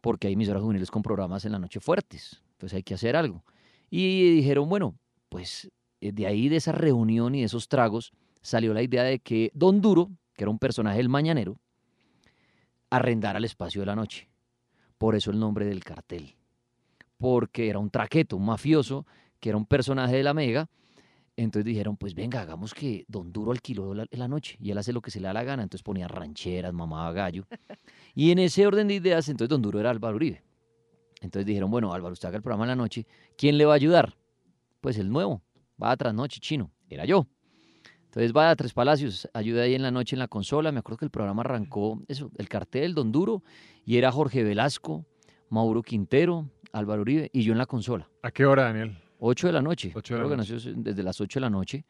porque 0.00 0.26
hay 0.26 0.34
emisoras 0.34 0.62
juveniles 0.62 0.90
con 0.90 1.02
programas 1.02 1.44
en 1.44 1.52
la 1.52 1.58
noche 1.58 1.80
fuertes. 1.80 2.42
Entonces 2.52 2.76
hay 2.76 2.82
que 2.82 2.94
hacer 2.94 3.16
algo. 3.16 3.44
Y 3.88 4.36
dijeron, 4.36 4.68
bueno, 4.68 4.96
pues 5.28 5.70
eh, 6.00 6.12
de 6.12 6.26
ahí, 6.26 6.48
de 6.48 6.56
esa 6.56 6.72
reunión 6.72 7.34
y 7.34 7.40
de 7.40 7.46
esos 7.46 7.68
tragos, 7.68 8.12
salió 8.42 8.74
la 8.74 8.82
idea 8.82 9.02
de 9.02 9.18
que 9.20 9.50
Don 9.54 9.80
Duro, 9.80 10.10
que 10.34 10.44
era 10.44 10.50
un 10.50 10.58
personaje 10.58 10.98
del 10.98 11.08
mañanero, 11.08 11.58
arrendara 12.90 13.38
el 13.38 13.44
espacio 13.44 13.80
de 13.80 13.86
la 13.86 13.96
noche. 13.96 14.28
Por 14.98 15.14
eso 15.14 15.30
el 15.30 15.38
nombre 15.38 15.66
del 15.66 15.84
cartel. 15.84 16.36
Porque 17.18 17.68
era 17.68 17.78
un 17.78 17.90
traqueto, 17.90 18.36
un 18.36 18.46
mafioso, 18.46 19.06
que 19.40 19.50
era 19.50 19.58
un 19.58 19.66
personaje 19.66 20.16
de 20.16 20.22
la 20.22 20.34
Mega. 20.34 20.68
Entonces 21.36 21.66
dijeron, 21.66 21.96
pues 21.96 22.14
venga, 22.14 22.40
hagamos 22.40 22.72
que 22.72 23.04
Don 23.08 23.30
Duro 23.30 23.52
alquiló 23.52 23.92
la, 23.92 24.06
la 24.10 24.26
noche 24.26 24.56
y 24.58 24.70
él 24.70 24.78
hace 24.78 24.92
lo 24.92 25.02
que 25.02 25.10
se 25.10 25.20
le 25.20 25.26
da 25.26 25.34
la 25.34 25.44
gana. 25.44 25.62
Entonces 25.62 25.82
ponía 25.82 26.08
rancheras, 26.08 26.72
mamaba 26.72 27.12
gallo. 27.12 27.46
Y 28.14 28.30
en 28.30 28.38
ese 28.38 28.66
orden 28.66 28.88
de 28.88 28.94
ideas, 28.94 29.28
entonces 29.28 29.50
Don 29.50 29.60
Duro 29.60 29.78
era 29.78 29.90
Álvaro 29.90 30.16
Uribe. 30.16 30.42
Entonces 31.20 31.44
dijeron, 31.44 31.70
bueno, 31.70 31.92
Álvaro, 31.92 32.14
usted 32.14 32.28
haga 32.28 32.38
el 32.38 32.42
programa 32.42 32.64
en 32.64 32.68
la 32.68 32.76
noche. 32.76 33.06
¿Quién 33.36 33.58
le 33.58 33.66
va 33.66 33.72
a 33.72 33.76
ayudar? 33.76 34.16
Pues 34.80 34.96
el 34.96 35.10
nuevo. 35.10 35.42
Va 35.82 35.90
a 35.90 35.96
trasnoche, 35.98 36.40
chino. 36.40 36.70
Era 36.88 37.04
yo. 37.04 37.26
Entonces 38.04 38.32
va 38.34 38.48
a 38.48 38.56
Tres 38.56 38.72
Palacios, 38.72 39.28
ayuda 39.34 39.64
ahí 39.64 39.74
en 39.74 39.82
la 39.82 39.90
noche 39.90 40.16
en 40.16 40.20
la 40.20 40.28
consola. 40.28 40.72
Me 40.72 40.78
acuerdo 40.78 40.96
que 40.96 41.04
el 41.04 41.10
programa 41.10 41.42
arrancó, 41.42 42.02
eso, 42.08 42.30
el 42.38 42.48
cartel, 42.48 42.94
Don 42.94 43.12
Duro, 43.12 43.42
y 43.84 43.98
era 43.98 44.10
Jorge 44.10 44.42
Velasco, 44.42 45.04
Mauro 45.50 45.82
Quintero, 45.82 46.48
Álvaro 46.72 47.02
Uribe 47.02 47.28
y 47.34 47.42
yo 47.42 47.52
en 47.52 47.58
la 47.58 47.66
consola. 47.66 48.08
¿A 48.22 48.30
qué 48.30 48.46
hora, 48.46 48.64
Daniel? 48.64 48.96
8 49.18 49.46
de 49.46 49.52
la 49.52 49.62
noche. 49.62 49.92
Ocho 49.94 50.14
de 50.14 50.20
Creo 50.20 50.30
la 50.30 50.34
que 50.34 50.52
nació 50.52 50.74
desde 50.74 51.02
las 51.02 51.20
8 51.20 51.38
de 51.38 51.40
la 51.40 51.50
noche 51.50 51.84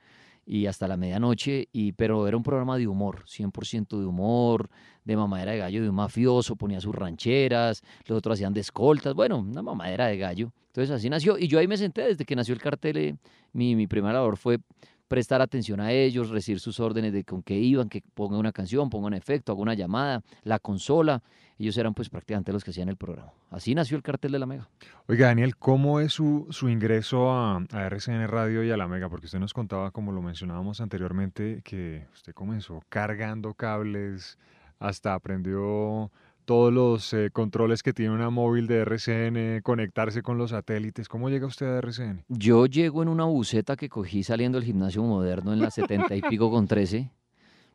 y 0.47 0.67
hasta 0.67 0.87
la 0.87 0.97
medianoche, 0.97 1.69
y, 1.73 1.93
pero 1.93 2.29
era 2.29 2.37
un 2.37 2.45
programa 2.45 2.79
de 2.79 2.87
humor, 2.87 3.25
100% 3.27 3.99
de 3.99 4.07
humor, 4.07 4.71
de 5.05 5.17
mamadera 5.17 5.53
de 5.53 5.59
gallo, 5.59 5.83
de 5.83 5.89
un 5.89 5.97
mafioso, 5.97 6.55
ponía 6.55 6.81
sus 6.81 6.95
rancheras, 6.95 7.83
los 8.07 8.19
otros 8.19 8.35
hacían 8.35 8.55
de 8.55 8.61
escoltas, 8.61 9.13
bueno, 9.15 9.39
una 9.39 9.63
mamadera 9.63 10.07
de 10.07 10.19
gallo. 10.19 10.53
Entonces 10.69 10.95
así 10.95 11.11
nació, 11.11 11.37
y 11.37 11.49
yo 11.49 11.59
ahí 11.59 11.67
me 11.67 11.77
senté 11.77 12.03
desde 12.03 12.25
que 12.25 12.37
nació 12.37 12.55
el 12.55 12.61
cartel, 12.61 12.97
eh, 12.97 13.17
mi, 13.53 13.75
mi 13.75 13.89
primera 13.89 14.15
labor 14.15 14.37
fue 14.37 14.61
prestar 15.09 15.41
atención 15.41 15.81
a 15.81 15.93
ellos, 15.93 16.31
recibir 16.31 16.61
sus 16.61 16.81
órdenes 16.81 17.13
de 17.13 17.25
con 17.25 17.43
qué 17.43 17.55
iban, 17.55 17.89
que 17.89 18.03
ponga 18.15 18.39
una 18.39 18.53
canción, 18.53 18.91
ponga 18.91 19.07
un 19.07 19.15
efecto, 19.15 19.53
haga 19.53 19.61
una 19.61 19.75
llamada, 19.75 20.23
la 20.43 20.59
consola. 20.59 21.23
Ellos 21.59 21.77
eran 21.79 21.95
pues 21.95 22.11
prácticamente 22.11 22.53
los 22.53 22.63
que 22.63 22.71
hacían 22.71 22.89
el 22.89 22.97
programa. 22.97 23.33
Así 23.51 23.75
nació 23.75 23.97
el 23.97 24.03
cartel 24.03 24.33
de 24.33 24.39
la 24.39 24.47
Mega. 24.47 24.69
Oiga, 25.07 25.29
Daniel, 25.29 25.57
¿cómo 25.57 26.01
es 26.01 26.13
su, 26.13 26.47
su 26.51 26.69
ingreso 26.69 27.33
a, 27.33 27.65
a 27.73 27.87
RCN 27.87 28.29
Radio 28.29 28.63
y 28.63 28.71
a 28.71 28.77
la 28.77 28.89
Mega? 28.89 29.09
Porque 29.09 29.27
usted 29.27 29.39
nos 29.39 29.55
contaba, 29.55 29.91
como 29.91 30.13
lo 30.13 30.21
mencionábamos 30.21 30.81
anteriormente, 30.81 31.63
que 31.65 32.07
usted 32.13 32.35
comenzó 32.35 32.83
cargando 32.91 33.55
cables, 33.55 34.39
hasta 34.79 35.15
aprendió 35.15 36.11
todos 36.47 36.73
los 36.73 37.13
eh, 37.13 37.31
controles 37.33 37.83
que 37.83 37.93
tiene 37.93 38.15
una 38.15 38.31
móvil 38.31 38.69
de 38.69 38.79
RCN, 38.79 39.61
conectarse 39.63 40.23
con 40.23 40.39
los 40.39 40.51
satélites. 40.51 41.09
¿Cómo 41.09 41.29
llega 41.29 41.47
usted 41.47 41.67
a 41.67 41.79
RCN? 41.79 42.25
Yo 42.29 42.67
llego 42.67 43.03
en 43.03 43.09
una 43.09 43.25
buceta 43.25 43.77
que 43.77 43.89
cogí 43.89 44.23
saliendo 44.23 44.57
del 44.59 44.65
gimnasio 44.65 45.03
moderno 45.03 45.53
en 45.53 45.61
la 45.61 45.71
70 45.71 46.15
y 46.15 46.23
pico 46.23 46.49
con 46.51 46.69
13, 46.69 47.11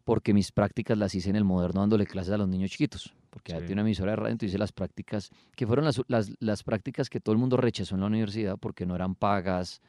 porque 0.05 0.33
mis 0.33 0.53
prácticas 0.53 0.97
las 0.97 1.13
hice 1.13 1.29
en 1.29 1.35
el 1.35 1.43
moderno 1.43 1.81
dándole 1.81 2.07
clases 2.07 2.33
a 2.33 2.37
los 2.37 2.47
niños 2.47 2.71
chiquitos, 2.71 3.13
porque 3.29 3.51
sí. 3.51 3.57
tiene 3.59 3.73
una 3.73 3.81
emisora 3.81 4.11
de 4.11 4.15
radio, 4.15 4.31
entonces 4.31 4.51
hice 4.51 4.57
las 4.57 4.71
prácticas, 4.71 5.29
que 5.55 5.67
fueron 5.67 5.83
las, 5.83 6.01
las, 6.07 6.31
las, 6.39 6.63
prácticas 6.63 7.09
que 7.09 7.19
todo 7.19 7.33
el 7.33 7.39
mundo 7.39 7.57
rechazó 7.57 7.95
en 7.95 8.01
la 8.01 8.07
universidad 8.07 8.57
porque 8.57 8.85
no 8.85 8.95
eran 8.95 9.15
pagas, 9.15 9.81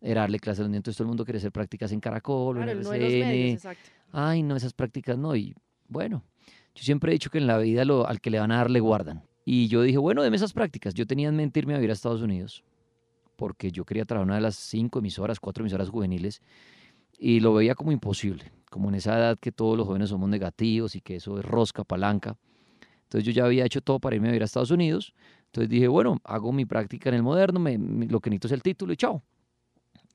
era 0.00 0.22
darle 0.22 0.40
clases 0.40 0.60
a 0.60 0.62
los 0.62 0.70
niños, 0.70 0.80
entonces 0.80 0.96
todo 0.96 1.04
el 1.04 1.08
mundo 1.08 1.26
quería 1.26 1.38
hacer 1.38 1.52
prácticas 1.52 1.92
en 1.92 2.00
Caracol, 2.00 2.56
Claro, 2.56 2.72
en 2.72 2.80
no 2.80 2.92
RCN. 2.92 3.04
en 3.04 3.18
los 3.20 3.28
medios, 3.28 3.54
exacto. 3.56 3.90
Ay, 4.12 4.42
no, 4.42 4.56
esas 4.56 4.72
prácticas 4.72 5.18
no, 5.18 5.36
y 5.36 5.54
bueno, 5.88 6.24
siempre 6.84 7.12
he 7.12 7.14
dicho 7.14 7.30
que 7.30 7.38
en 7.38 7.46
la 7.46 7.58
vida 7.58 7.82
al 7.82 8.20
que 8.20 8.30
le 8.30 8.38
van 8.38 8.52
a 8.52 8.56
dar 8.56 8.70
le 8.70 8.80
guardan. 8.80 9.22
Y 9.44 9.68
yo 9.68 9.82
dije, 9.82 9.98
bueno, 9.98 10.22
deme 10.22 10.36
esas 10.36 10.52
prácticas. 10.52 10.94
Yo 10.94 11.06
tenía 11.06 11.28
en 11.28 11.36
mente 11.36 11.60
irme 11.60 11.74
a 11.74 11.78
vivir 11.78 11.90
a 11.90 11.94
Estados 11.94 12.22
Unidos 12.22 12.62
porque 13.40 13.72
yo 13.72 13.86
quería 13.86 14.04
trabajar 14.04 14.26
una 14.26 14.34
de 14.34 14.42
las 14.42 14.56
cinco 14.56 14.98
emisoras, 14.98 15.40
cuatro 15.40 15.62
emisoras 15.62 15.88
juveniles 15.88 16.42
y 17.18 17.40
lo 17.40 17.54
veía 17.54 17.74
como 17.74 17.90
imposible, 17.90 18.52
como 18.70 18.90
en 18.90 18.96
esa 18.96 19.16
edad 19.16 19.38
que 19.38 19.50
todos 19.50 19.78
los 19.78 19.86
jóvenes 19.86 20.10
somos 20.10 20.28
negativos 20.28 20.94
y 20.94 21.00
que 21.00 21.16
eso 21.16 21.38
es 21.38 21.44
rosca, 21.46 21.82
palanca. 21.82 22.36
Entonces 23.04 23.24
yo 23.24 23.32
ya 23.32 23.46
había 23.46 23.64
hecho 23.64 23.80
todo 23.80 23.98
para 23.98 24.14
irme 24.14 24.28
a 24.28 24.32
vivir 24.32 24.42
a 24.42 24.44
Estados 24.44 24.70
Unidos. 24.70 25.14
Entonces 25.46 25.70
dije, 25.70 25.88
bueno, 25.88 26.20
hago 26.22 26.52
mi 26.52 26.66
práctica 26.66 27.08
en 27.08 27.14
el 27.14 27.22
moderno, 27.22 27.60
lo 27.60 28.20
que 28.20 28.28
necesito 28.28 28.48
es 28.48 28.52
el 28.52 28.62
título 28.62 28.92
y 28.92 28.96
chao. 28.98 29.22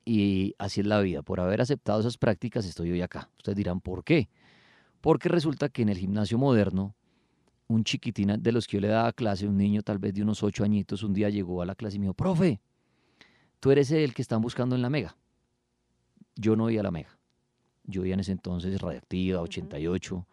Y 0.05 0.53
así 0.59 0.81
es 0.81 0.85
la 0.85 1.01
vida. 1.01 1.23
Por 1.23 1.39
haber 1.39 1.61
aceptado 1.61 1.99
esas 2.01 2.19
prácticas 2.19 2.63
estoy 2.67 2.91
hoy 2.91 3.01
acá. 3.01 3.31
Ustedes 3.37 3.55
dirán, 3.55 3.81
¿por 3.81 4.03
qué? 4.03 4.29
Porque 5.05 5.29
resulta 5.29 5.69
que 5.69 5.83
en 5.83 5.89
el 5.89 5.99
gimnasio 5.99 6.39
moderno, 6.39 6.95
un 7.67 7.83
chiquitín 7.83 8.41
de 8.41 8.51
los 8.51 8.65
que 8.65 8.77
yo 8.77 8.81
le 8.81 8.87
daba 8.87 9.13
clase, 9.13 9.47
un 9.47 9.55
niño 9.55 9.83
tal 9.83 9.99
vez 9.99 10.15
de 10.15 10.23
unos 10.23 10.41
ocho 10.41 10.63
añitos, 10.63 11.03
un 11.03 11.13
día 11.13 11.29
llegó 11.29 11.61
a 11.61 11.65
la 11.67 11.75
clase 11.75 11.97
y 11.97 11.99
me 11.99 12.05
dijo, 12.05 12.15
profe, 12.15 12.59
tú 13.59 13.69
eres 13.69 13.91
el 13.91 14.15
que 14.15 14.23
están 14.23 14.41
buscando 14.41 14.75
en 14.75 14.81
la 14.81 14.89
Mega. 14.89 15.15
Yo 16.35 16.55
no 16.55 16.71
iba 16.71 16.79
a 16.79 16.83
la 16.85 16.89
Mega. 16.89 17.19
Yo 17.83 18.03
iba 18.03 18.15
en 18.15 18.21
ese 18.21 18.31
entonces 18.31 18.81
Radioactiva, 18.81 19.41
88. 19.41 20.27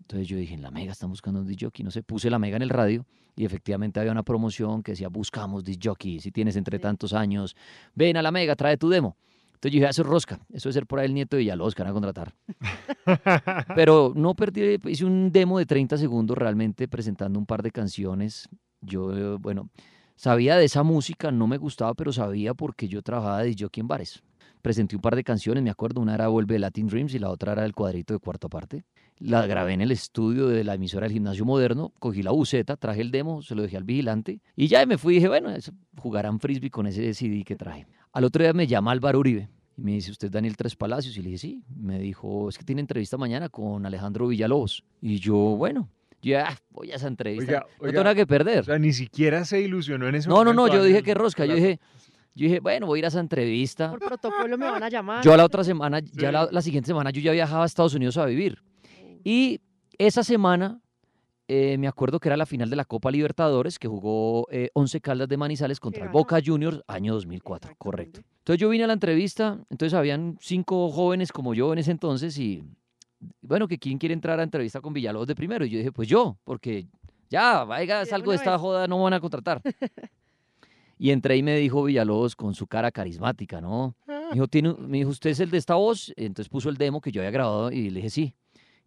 Entonces 0.00 0.26
yo 0.26 0.38
dije, 0.38 0.54
en 0.54 0.62
la 0.62 0.72
Mega 0.72 0.90
están 0.90 1.10
buscando 1.10 1.38
un 1.38 1.46
disc 1.46 1.62
No 1.78 1.92
sé, 1.92 2.02
puse 2.02 2.28
la 2.30 2.40
Mega 2.40 2.56
en 2.56 2.62
el 2.62 2.70
radio 2.70 3.06
y 3.36 3.44
efectivamente 3.44 4.00
había 4.00 4.10
una 4.10 4.24
promoción 4.24 4.82
que 4.82 4.90
decía, 4.90 5.06
buscamos 5.06 5.62
disc 5.62 5.84
Si 6.02 6.32
tienes 6.32 6.56
entre 6.56 6.80
tantos 6.80 7.12
años, 7.12 7.54
ven 7.94 8.16
a 8.16 8.22
la 8.22 8.32
Mega, 8.32 8.56
trae 8.56 8.76
tu 8.76 8.88
demo. 8.88 9.16
Entonces 9.64 9.80
yo 9.80 9.80
dije, 9.80 9.90
eso 9.90 10.02
es 10.02 10.08
rosca, 10.08 10.40
eso 10.52 10.68
es 10.68 10.74
ser 10.74 10.86
por 10.86 10.98
ahí 10.98 11.06
el 11.06 11.14
nieto 11.14 11.36
de 11.36 11.40
Villalobos 11.40 11.74
que 11.74 11.82
van 11.82 11.90
a 11.90 11.94
contratar. 11.94 12.34
Pero 13.74 14.12
no 14.14 14.34
perdí, 14.34 14.78
hice 14.84 15.06
un 15.06 15.32
demo 15.32 15.58
de 15.58 15.64
30 15.64 15.96
segundos 15.96 16.36
realmente 16.36 16.86
presentando 16.86 17.38
un 17.38 17.46
par 17.46 17.62
de 17.62 17.70
canciones. 17.70 18.46
Yo, 18.82 19.38
bueno, 19.38 19.70
sabía 20.16 20.58
de 20.58 20.66
esa 20.66 20.82
música, 20.82 21.32
no 21.32 21.46
me 21.46 21.56
gustaba, 21.56 21.94
pero 21.94 22.12
sabía 22.12 22.52
porque 22.52 22.88
yo 22.88 23.00
trabajaba 23.00 23.42
de 23.42 23.56
jockey 23.58 23.80
en 23.80 23.88
bares. 23.88 24.22
Presenté 24.60 24.96
un 24.96 25.00
par 25.00 25.16
de 25.16 25.24
canciones, 25.24 25.62
me 25.62 25.70
acuerdo, 25.70 26.02
una 26.02 26.14
era 26.14 26.28
Vuelve 26.28 26.58
Latin 26.58 26.86
Dreams 26.86 27.14
y 27.14 27.18
la 27.18 27.30
otra 27.30 27.52
era 27.52 27.64
El 27.64 27.72
Cuadrito 27.72 28.12
de 28.12 28.20
Cuarta 28.20 28.50
Parte. 28.50 28.84
La 29.16 29.46
grabé 29.46 29.72
en 29.72 29.80
el 29.80 29.92
estudio 29.92 30.48
de 30.48 30.62
la 30.64 30.74
emisora 30.74 31.04
del 31.06 31.14
Gimnasio 31.14 31.46
Moderno, 31.46 31.90
cogí 32.00 32.22
la 32.22 32.32
buceta, 32.32 32.76
traje 32.76 33.00
el 33.00 33.10
demo, 33.10 33.40
se 33.40 33.54
lo 33.54 33.62
dejé 33.62 33.78
al 33.78 33.84
vigilante 33.84 34.42
y 34.56 34.66
ya 34.66 34.84
me 34.84 34.98
fui 34.98 35.14
y 35.14 35.16
dije, 35.16 35.28
bueno, 35.28 35.48
jugarán 35.96 36.38
frisbee 36.38 36.68
con 36.68 36.86
ese 36.86 37.14
CD 37.14 37.44
que 37.44 37.56
traje. 37.56 37.86
Al 38.12 38.24
otro 38.24 38.42
día 38.42 38.52
me 38.52 38.66
llama 38.66 38.92
Álvaro 38.92 39.20
Uribe 39.20 39.48
y 39.76 39.82
me 39.82 39.92
dice, 39.92 40.10
¿usted 40.10 40.26
es 40.26 40.32
Daniel 40.32 40.56
Tres 40.56 40.76
Palacios? 40.76 41.16
Y 41.16 41.20
le 41.22 41.30
dije, 41.30 41.38
sí. 41.38 41.62
Me 41.76 41.98
dijo, 41.98 42.48
es 42.48 42.58
que 42.58 42.64
tiene 42.64 42.80
entrevista 42.80 43.16
mañana 43.16 43.48
con 43.48 43.84
Alejandro 43.86 44.28
Villalobos. 44.28 44.84
Y 45.00 45.18
yo, 45.18 45.34
bueno, 45.36 45.88
yo 46.22 46.30
ya 46.32 46.56
voy 46.70 46.92
a 46.92 46.96
esa 46.96 47.08
entrevista. 47.08 47.44
Oiga, 47.44 47.66
no 47.80 47.88
tengo 47.90 48.04
nada 48.04 48.14
que 48.14 48.26
perder. 48.26 48.60
O 48.60 48.64
sea, 48.64 48.78
ni 48.78 48.92
siquiera 48.92 49.44
se 49.44 49.60
ilusionó 49.60 50.08
en 50.08 50.14
ese 50.16 50.28
No, 50.28 50.36
no, 50.44 50.52
momento. 50.54 50.66
no, 50.68 50.74
yo 50.74 50.84
dije 50.84 51.02
que 51.02 51.14
rosca. 51.14 51.44
Yo 51.44 51.54
dije, 51.54 51.80
yo 52.34 52.44
dije, 52.46 52.60
bueno, 52.60 52.86
voy 52.86 52.98
a 52.98 53.00
ir 53.00 53.04
a 53.04 53.08
esa 53.08 53.20
entrevista. 53.20 53.90
Por 53.90 54.00
protocolo 54.00 54.56
me 54.56 54.70
van 54.70 54.82
a 54.82 54.88
llamar. 54.88 55.24
Yo 55.24 55.36
la 55.36 55.44
otra 55.44 55.64
semana, 55.64 56.00
ya 56.00 56.30
la, 56.32 56.48
la 56.50 56.62
siguiente 56.62 56.86
semana, 56.88 57.10
yo 57.10 57.20
ya 57.20 57.32
viajaba 57.32 57.64
a 57.64 57.66
Estados 57.66 57.94
Unidos 57.94 58.16
a 58.16 58.26
vivir. 58.26 58.62
Y 59.24 59.60
esa 59.98 60.22
semana, 60.22 60.80
eh, 61.46 61.76
me 61.78 61.88
acuerdo 61.88 62.20
que 62.20 62.28
era 62.28 62.36
la 62.36 62.46
final 62.46 62.70
de 62.70 62.76
la 62.76 62.84
Copa 62.84 63.10
Libertadores, 63.10 63.78
que 63.78 63.86
jugó 63.86 64.46
eh, 64.50 64.70
Once 64.72 65.00
Caldas 65.00 65.28
de 65.28 65.36
Manizales 65.36 65.78
contra 65.78 66.04
el 66.04 66.10
Boca 66.10 66.40
Juniors, 66.44 66.82
año 66.86 67.12
2004, 67.14 67.74
correcto. 67.76 68.20
Entonces 68.38 68.60
yo 68.60 68.68
vine 68.70 68.84
a 68.84 68.86
la 68.86 68.94
entrevista, 68.94 69.58
entonces 69.68 69.94
habían 69.94 70.38
cinco 70.40 70.90
jóvenes 70.90 71.32
como 71.32 71.54
yo 71.54 71.72
en 71.72 71.78
ese 71.80 71.90
entonces 71.90 72.38
y, 72.38 72.64
bueno, 73.42 73.68
que 73.68 73.78
quién 73.78 73.98
quiere 73.98 74.14
entrar 74.14 74.40
a 74.40 74.42
entrevista 74.42 74.80
con 74.80 74.92
Villalobos 74.92 75.28
de 75.28 75.34
primero. 75.34 75.64
Y 75.66 75.70
yo 75.70 75.78
dije, 75.78 75.92
pues 75.92 76.08
yo, 76.08 76.38
porque 76.44 76.86
ya, 77.28 77.64
vaya, 77.64 78.06
salgo 78.06 78.30
de 78.30 78.38
esta 78.38 78.58
joda, 78.58 78.86
no 78.86 78.96
me 78.98 79.04
van 79.04 79.14
a 79.14 79.20
contratar. 79.20 79.60
Y 80.96 81.10
entré 81.10 81.36
y 81.36 81.42
me 81.42 81.56
dijo 81.56 81.82
Villalobos 81.82 82.36
con 82.36 82.54
su 82.54 82.68
cara 82.68 82.92
carismática, 82.92 83.60
¿no? 83.60 83.96
Me 84.06 84.34
dijo, 84.34 84.46
¿tiene, 84.46 84.74
me 84.74 84.98
dijo, 84.98 85.10
¿usted 85.10 85.30
es 85.30 85.40
el 85.40 85.50
de 85.50 85.58
esta 85.58 85.74
voz? 85.74 86.12
Entonces 86.16 86.48
puso 86.48 86.68
el 86.68 86.76
demo 86.76 87.00
que 87.00 87.10
yo 87.10 87.20
había 87.20 87.32
grabado 87.32 87.72
y 87.72 87.90
le 87.90 87.96
dije, 87.96 88.10
sí. 88.10 88.34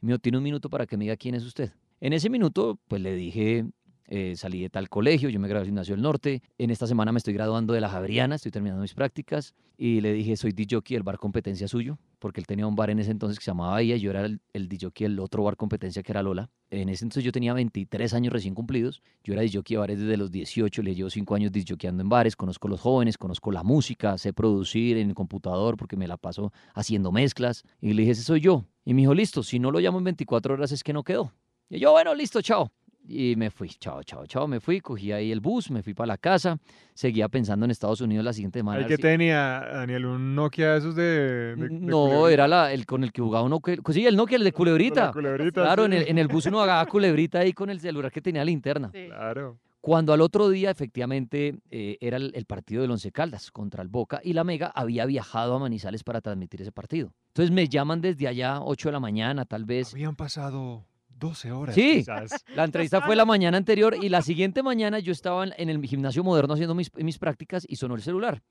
Y 0.02 0.06
me 0.06 0.14
dijo, 0.14 0.20
¿tiene 0.20 0.38
un 0.38 0.44
minuto 0.44 0.70
para 0.70 0.86
que 0.86 0.96
me 0.96 1.04
diga 1.04 1.18
quién 1.18 1.36
es 1.36 1.44
usted? 1.44 1.74
En 2.00 2.14
ese 2.14 2.30
minuto, 2.30 2.80
pues 2.88 3.02
le 3.02 3.16
dije, 3.16 3.66
eh, 4.06 4.36
salí 4.36 4.62
de 4.62 4.70
tal 4.70 4.88
colegio, 4.88 5.30
yo 5.30 5.40
me 5.40 5.48
gradué 5.48 5.62
del 5.62 5.70
Gimnasio 5.70 5.96
del 5.96 6.04
Norte, 6.04 6.44
en 6.60 6.70
esta 6.70 6.86
semana 6.86 7.12
me 7.12 7.18
estoy 7.18 7.34
graduando 7.34 7.74
de 7.74 7.82
la 7.82 7.90
Javeriana, 7.90 8.36
estoy 8.36 8.52
terminando 8.52 8.84
mis 8.84 8.94
prácticas, 8.94 9.56
y 9.78 10.00
le 10.02 10.14
dije, 10.14 10.38
soy 10.38 10.52
DJ 10.52 10.82
del 10.90 11.02
bar 11.02 11.18
competencia 11.18 11.68
suyo, 11.68 11.98
porque 12.20 12.40
él 12.40 12.46
tenía 12.46 12.68
un 12.68 12.76
bar 12.76 12.92
en 12.92 13.00
ese 13.00 13.10
entonces 13.10 13.40
que 13.40 13.46
se 13.46 13.50
llamaba 13.50 13.74
Bahía, 13.74 13.98
yo 13.98 14.12
era 14.12 14.26
el, 14.26 14.42
el 14.54 14.70
del 14.70 15.20
otro 15.20 15.42
bar 15.42 15.58
competencia 15.58 16.04
que 16.04 16.12
era 16.12 16.22
Lola. 16.22 16.52
En 16.70 16.90
ese 16.90 17.04
entonces 17.04 17.24
yo 17.24 17.32
tenía 17.32 17.54
23 17.54 18.14
años 18.14 18.32
recién 18.32 18.54
cumplidos, 18.54 19.02
yo 19.24 19.34
era 19.34 19.42
DJ 19.42 19.64
de 19.68 19.78
bares 19.78 20.00
desde 20.00 20.18
los 20.18 20.32
18, 20.32 20.84
le 20.84 20.94
llevo 20.94 21.10
5 21.10 21.34
años 21.34 21.52
DJando 21.52 22.04
en 22.04 22.10
bares, 22.10 22.36
conozco 22.36 22.68
los 22.68 22.80
jóvenes, 22.80 23.18
conozco 23.18 23.52
la 23.52 23.64
música, 23.64 24.20
sé 24.20 24.34
producir 24.34 24.98
en 24.98 25.10
el 25.10 25.16
computador 25.16 25.78
porque 25.78 25.98
me 25.98 26.08
la 26.08 26.18
paso 26.18 26.54
haciendo 26.76 27.12
mezclas, 27.12 27.64
y 27.82 27.94
le 27.94 28.04
dije, 28.04 28.12
ese 28.12 28.22
soy 28.22 28.40
yo. 28.40 28.66
Y 28.86 28.94
me 28.94 29.02
dijo, 29.02 29.16
listo, 29.16 29.42
si 29.42 29.60
no 29.60 29.72
lo 29.72 29.80
llamo 29.80 29.98
en 29.98 30.06
24 30.06 30.54
horas 30.54 30.72
es 30.72 30.84
que 30.84 30.94
no 30.94 31.04
quedó. 31.04 31.34
Y 31.70 31.80
yo, 31.80 31.92
bueno, 31.92 32.14
listo, 32.16 32.42
chao. 32.42 32.72
y 33.10 33.36
me 33.38 33.50
fui, 33.50 33.70
chao, 33.70 34.04
chao, 34.04 34.26
chao, 34.26 34.48
me 34.48 34.60
fui, 34.60 34.82
cogí 34.82 35.12
ahí 35.14 35.32
el 35.32 35.40
bus, 35.40 35.72
me 35.72 35.82
fui 35.82 35.94
para 35.94 36.08
la 36.08 36.18
casa, 36.18 36.58
seguía 36.94 37.30
pensando 37.30 37.64
en 37.66 37.72
Estados 37.72 38.02
Unidos 38.02 38.26
la 38.26 38.34
siguiente 38.34 38.60
semana. 38.60 38.80
¿Ahí 38.80 38.84
a 38.84 38.88
que 38.88 38.94
ver 38.94 38.98
si- 38.98 39.02
tenía, 39.02 39.60
Daniel? 39.74 40.06
¿Un 40.08 40.36
Nokia 40.36 40.74
de 40.74 40.78
esos 40.80 40.94
de...? 40.96 41.04
de- 41.04 41.56
de 41.56 41.70
No, 41.70 42.04
culebrita? 42.06 42.34
era 42.34 42.48
la, 42.50 42.74
el 42.74 42.86
con 42.86 43.04
el 43.06 43.12
que 43.14 43.22
jugaba 43.22 43.46
uno. 43.46 43.62
que- 43.62 43.78
Sí, 43.94 44.06
el 44.06 44.16
Nokia, 44.18 44.36
el 44.38 44.44
de 44.44 44.52
culebrita. 44.52 45.12
culebrita, 45.14 45.62
claro, 45.62 45.84
sí. 45.84 45.88
en, 45.88 45.94
el, 45.94 46.08
en 46.10 46.18
el 46.18 46.28
bus 46.28 46.46
uno 46.48 46.60
agarraba 46.62 46.86
culebrita 46.90 47.40
ahí 47.40 47.54
con 47.54 47.70
el 47.70 47.80
celular 47.80 48.12
que 48.12 48.22
tenía 48.22 48.44
linterna. 48.44 48.92
Claro. 48.92 49.58
Cuando 49.80 50.12
al 50.12 50.20
otro 50.20 50.50
día, 50.50 50.70
efectivamente, 50.70 51.60
eh, 51.70 51.98
era 52.02 52.18
el, 52.18 52.34
el 52.36 52.44
partido 52.46 52.82
del 52.82 52.92
Once 52.92 53.10
Caldas 53.14 53.52
contra 53.52 53.82
el 53.84 53.88
Boca 53.88 54.20
y 54.22 54.34
la 54.34 54.44
Mega 54.44 54.68
había 54.76 55.06
viajado 55.06 55.56
a 55.56 55.60
Manizales 55.60 56.04
para 56.04 56.20
transmitir 56.20 56.62
ese 56.62 56.74
partido. 56.74 57.14
Entonces 57.30 57.52
me 57.52 57.70
llaman 57.70 58.02
desde 58.02 58.28
allá, 58.28 58.60
8 58.62 58.90
de 58.90 58.94
la 58.94 59.00
mañana, 59.00 59.46
tal 59.46 59.64
vez. 59.64 59.94
Habían 59.94 60.18
pasado 60.18 60.84
12 61.20 61.52
horas. 61.52 61.76
Sí, 61.76 61.98
quizás. 61.98 62.46
la 62.56 62.64
entrevista 62.64 63.02
fue 63.02 63.16
la 63.16 63.26
mañana 63.26 63.58
anterior 63.58 63.96
y 64.02 64.10
la 64.10 64.22
siguiente 64.22 64.62
mañana 64.62 65.00
yo 65.00 65.12
estaba 65.12 65.46
en, 65.46 65.70
el 65.70 65.84
gimnasio 65.86 66.24
moderno 66.24 66.54
haciendo 66.54 66.76
mis, 66.76 66.94
mis 66.96 67.18
prácticas 67.18 67.66
y 67.68 67.76
sonó 67.76 67.96
el 67.96 68.02
celular. 68.02 68.42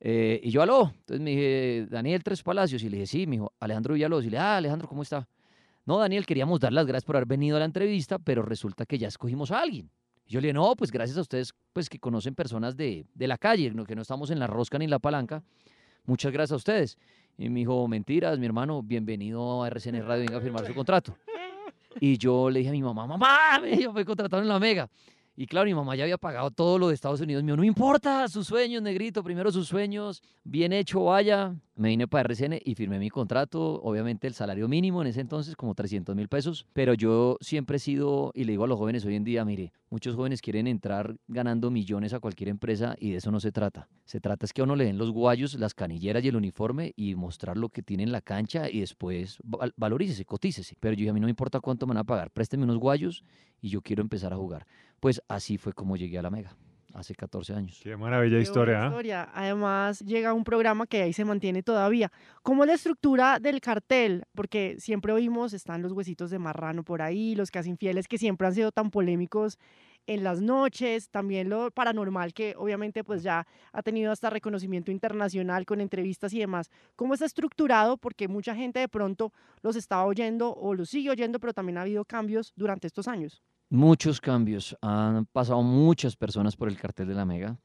Eh, 0.00 0.40
y 0.42 0.50
yo, 0.50 0.62
aló. 0.62 0.92
Entonces 1.00 1.20
me 1.20 1.30
dije, 1.30 1.86
Daniel 1.90 2.22
Tres 2.22 2.42
Palacios. 2.42 2.82
Y 2.82 2.88
le 2.88 2.98
dije, 2.98 3.06
sí, 3.06 3.26
me 3.26 3.32
dijo, 3.32 3.52
Alejandro 3.60 3.94
Villalobos. 3.94 4.24
Y 4.24 4.30
le 4.30 4.36
dije, 4.36 4.42
ah, 4.42 4.56
Alejandro, 4.56 4.88
¿cómo 4.88 5.02
está? 5.02 5.28
No, 5.84 5.98
Daniel, 5.98 6.26
queríamos 6.26 6.60
dar 6.60 6.72
las 6.72 6.86
gracias 6.86 7.04
por 7.04 7.16
haber 7.16 7.28
venido 7.28 7.56
a 7.56 7.60
la 7.60 7.64
entrevista, 7.64 8.18
pero 8.18 8.42
resulta 8.42 8.86
que 8.86 8.98
ya 8.98 9.08
escogimos 9.08 9.50
a 9.50 9.60
alguien. 9.60 9.90
Y 10.26 10.32
yo 10.32 10.40
le 10.40 10.48
dije, 10.48 10.54
no, 10.54 10.74
pues 10.74 10.90
gracias 10.90 11.16
a 11.18 11.20
ustedes, 11.20 11.54
pues 11.72 11.88
que 11.88 12.00
conocen 12.00 12.34
personas 12.34 12.76
de, 12.76 13.06
de 13.14 13.28
la 13.28 13.38
calle, 13.38 13.72
que 13.86 13.94
no 13.94 14.02
estamos 14.02 14.30
en 14.30 14.40
la 14.40 14.48
rosca 14.48 14.78
ni 14.78 14.86
en 14.86 14.90
la 14.90 14.98
palanca. 14.98 15.44
Muchas 16.04 16.32
gracias 16.32 16.52
a 16.52 16.56
ustedes. 16.56 16.98
Y 17.38 17.48
me 17.48 17.60
dijo, 17.60 17.86
mentiras, 17.86 18.38
mi 18.38 18.46
hermano, 18.46 18.82
bienvenido 18.82 19.62
a 19.62 19.68
RCN 19.68 20.04
Radio, 20.04 20.24
venga 20.24 20.38
a 20.38 20.40
firmar 20.40 20.66
su 20.66 20.74
contrato. 20.74 21.16
Y 22.00 22.18
yo 22.18 22.50
le 22.50 22.58
dije 22.60 22.70
a 22.70 22.72
mi 22.72 22.82
mamá, 22.82 23.06
mamá, 23.06 23.58
me- 23.62 23.76
yo 23.80 23.92
fui 23.92 24.04
contratado 24.04 24.42
en 24.42 24.48
la 24.48 24.58
Mega. 24.58 24.88
Y 25.38 25.46
claro, 25.46 25.66
mi 25.66 25.74
mamá 25.74 25.94
ya 25.96 26.04
había 26.04 26.16
pagado 26.16 26.50
todo 26.50 26.78
lo 26.78 26.88
de 26.88 26.94
Estados 26.94 27.20
Unidos. 27.20 27.44
Dijo, 27.44 27.56
no 27.56 27.64
importa, 27.64 28.26
sus 28.28 28.46
sueños, 28.46 28.82
negrito, 28.82 29.22
primero 29.22 29.52
sus 29.52 29.68
sueños, 29.68 30.22
bien 30.44 30.72
hecho, 30.72 31.04
vaya. 31.04 31.54
Me 31.74 31.88
vine 31.90 32.08
para 32.08 32.22
RCN 32.22 32.58
y 32.64 32.74
firmé 32.74 32.98
mi 32.98 33.10
contrato. 33.10 33.82
Obviamente 33.82 34.26
el 34.26 34.32
salario 34.32 34.66
mínimo 34.66 35.02
en 35.02 35.08
ese 35.08 35.20
entonces, 35.20 35.54
como 35.54 35.74
300 35.74 36.16
mil 36.16 36.28
pesos. 36.28 36.66
Pero 36.72 36.94
yo 36.94 37.36
siempre 37.42 37.76
he 37.76 37.80
sido, 37.80 38.32
y 38.34 38.44
le 38.44 38.52
digo 38.52 38.64
a 38.64 38.66
los 38.66 38.78
jóvenes 38.78 39.04
hoy 39.04 39.14
en 39.14 39.24
día, 39.24 39.44
mire, 39.44 39.72
muchos 39.90 40.16
jóvenes 40.16 40.40
quieren 40.40 40.66
entrar 40.66 41.14
ganando 41.28 41.70
millones 41.70 42.14
a 42.14 42.20
cualquier 42.20 42.48
empresa 42.48 42.96
y 42.98 43.10
de 43.10 43.18
eso 43.18 43.30
no 43.30 43.38
se 43.38 43.52
trata. 43.52 43.88
Se 44.06 44.20
trata 44.20 44.46
es 44.46 44.54
que 44.54 44.62
a 44.62 44.64
uno 44.64 44.74
le 44.74 44.86
den 44.86 44.96
los 44.96 45.10
guayos, 45.10 45.52
las 45.56 45.74
canilleras 45.74 46.24
y 46.24 46.28
el 46.28 46.36
uniforme 46.36 46.94
y 46.96 47.14
mostrar 47.14 47.58
lo 47.58 47.68
que 47.68 47.82
tiene 47.82 48.04
en 48.04 48.12
la 48.12 48.22
cancha 48.22 48.70
y 48.70 48.80
después 48.80 49.36
val- 49.44 49.74
valorícese, 49.76 50.24
cotícese. 50.24 50.76
Pero 50.80 50.94
yo 50.94 51.00
dije, 51.00 51.10
a 51.10 51.12
mí 51.12 51.20
no 51.20 51.26
me 51.26 51.30
importa 51.30 51.60
cuánto 51.60 51.86
me 51.86 51.90
van 51.90 51.98
a 51.98 52.04
pagar, 52.04 52.30
présteme 52.30 52.64
unos 52.64 52.78
guayos 52.78 53.22
y 53.60 53.68
yo 53.68 53.82
quiero 53.82 54.00
empezar 54.00 54.32
a 54.32 54.36
jugar. 54.36 54.66
Pues 55.00 55.22
así 55.28 55.58
fue 55.58 55.72
como 55.72 55.96
llegué 55.96 56.18
a 56.18 56.22
la 56.22 56.30
Mega, 56.30 56.56
hace 56.94 57.14
14 57.14 57.54
años. 57.54 57.80
Qué 57.82 57.96
maravilla 57.96 58.36
Qué 58.36 58.42
historia, 58.42 58.84
¿ah? 58.84 58.86
historia. 58.86 59.30
Además, 59.34 60.00
llega 60.00 60.32
un 60.32 60.44
programa 60.44 60.86
que 60.86 61.02
ahí 61.02 61.12
se 61.12 61.24
mantiene 61.24 61.62
todavía. 61.62 62.10
¿Cómo 62.42 62.64
es 62.64 62.68
la 62.68 62.74
estructura 62.74 63.38
del 63.38 63.60
cartel? 63.60 64.24
Porque 64.34 64.76
siempre 64.78 65.12
oímos, 65.12 65.52
están 65.52 65.82
los 65.82 65.92
huesitos 65.92 66.30
de 66.30 66.38
marrano 66.38 66.82
por 66.82 67.02
ahí, 67.02 67.34
los 67.34 67.50
casi 67.50 67.70
infieles 67.70 68.08
que 68.08 68.18
siempre 68.18 68.46
han 68.46 68.54
sido 68.54 68.72
tan 68.72 68.90
polémicos 68.90 69.58
en 70.06 70.22
las 70.22 70.40
noches, 70.40 71.10
también 71.10 71.48
lo 71.48 71.70
paranormal 71.70 72.32
que 72.32 72.54
obviamente 72.56 73.02
pues 73.02 73.22
ya 73.22 73.46
ha 73.72 73.82
tenido 73.82 74.12
hasta 74.12 74.30
reconocimiento 74.30 74.90
internacional 74.92 75.66
con 75.66 75.80
entrevistas 75.80 76.32
y 76.32 76.38
demás. 76.38 76.70
¿Cómo 76.94 77.14
está 77.14 77.26
estructurado? 77.26 77.96
Porque 77.96 78.28
mucha 78.28 78.54
gente 78.54 78.80
de 78.80 78.88
pronto 78.88 79.32
los 79.62 79.76
estaba 79.76 80.04
oyendo 80.04 80.54
o 80.54 80.74
los 80.74 80.90
sigue 80.90 81.10
oyendo, 81.10 81.40
pero 81.40 81.52
también 81.52 81.78
ha 81.78 81.82
habido 81.82 82.04
cambios 82.04 82.52
durante 82.56 82.86
estos 82.86 83.08
años. 83.08 83.42
Muchos 83.68 84.20
cambios. 84.20 84.76
Han 84.80 85.26
pasado 85.26 85.60
muchas 85.62 86.14
personas 86.14 86.54
por 86.54 86.68
el 86.68 86.78
cartel 86.78 87.08
de 87.08 87.14
la 87.14 87.24
Mega. 87.24 87.58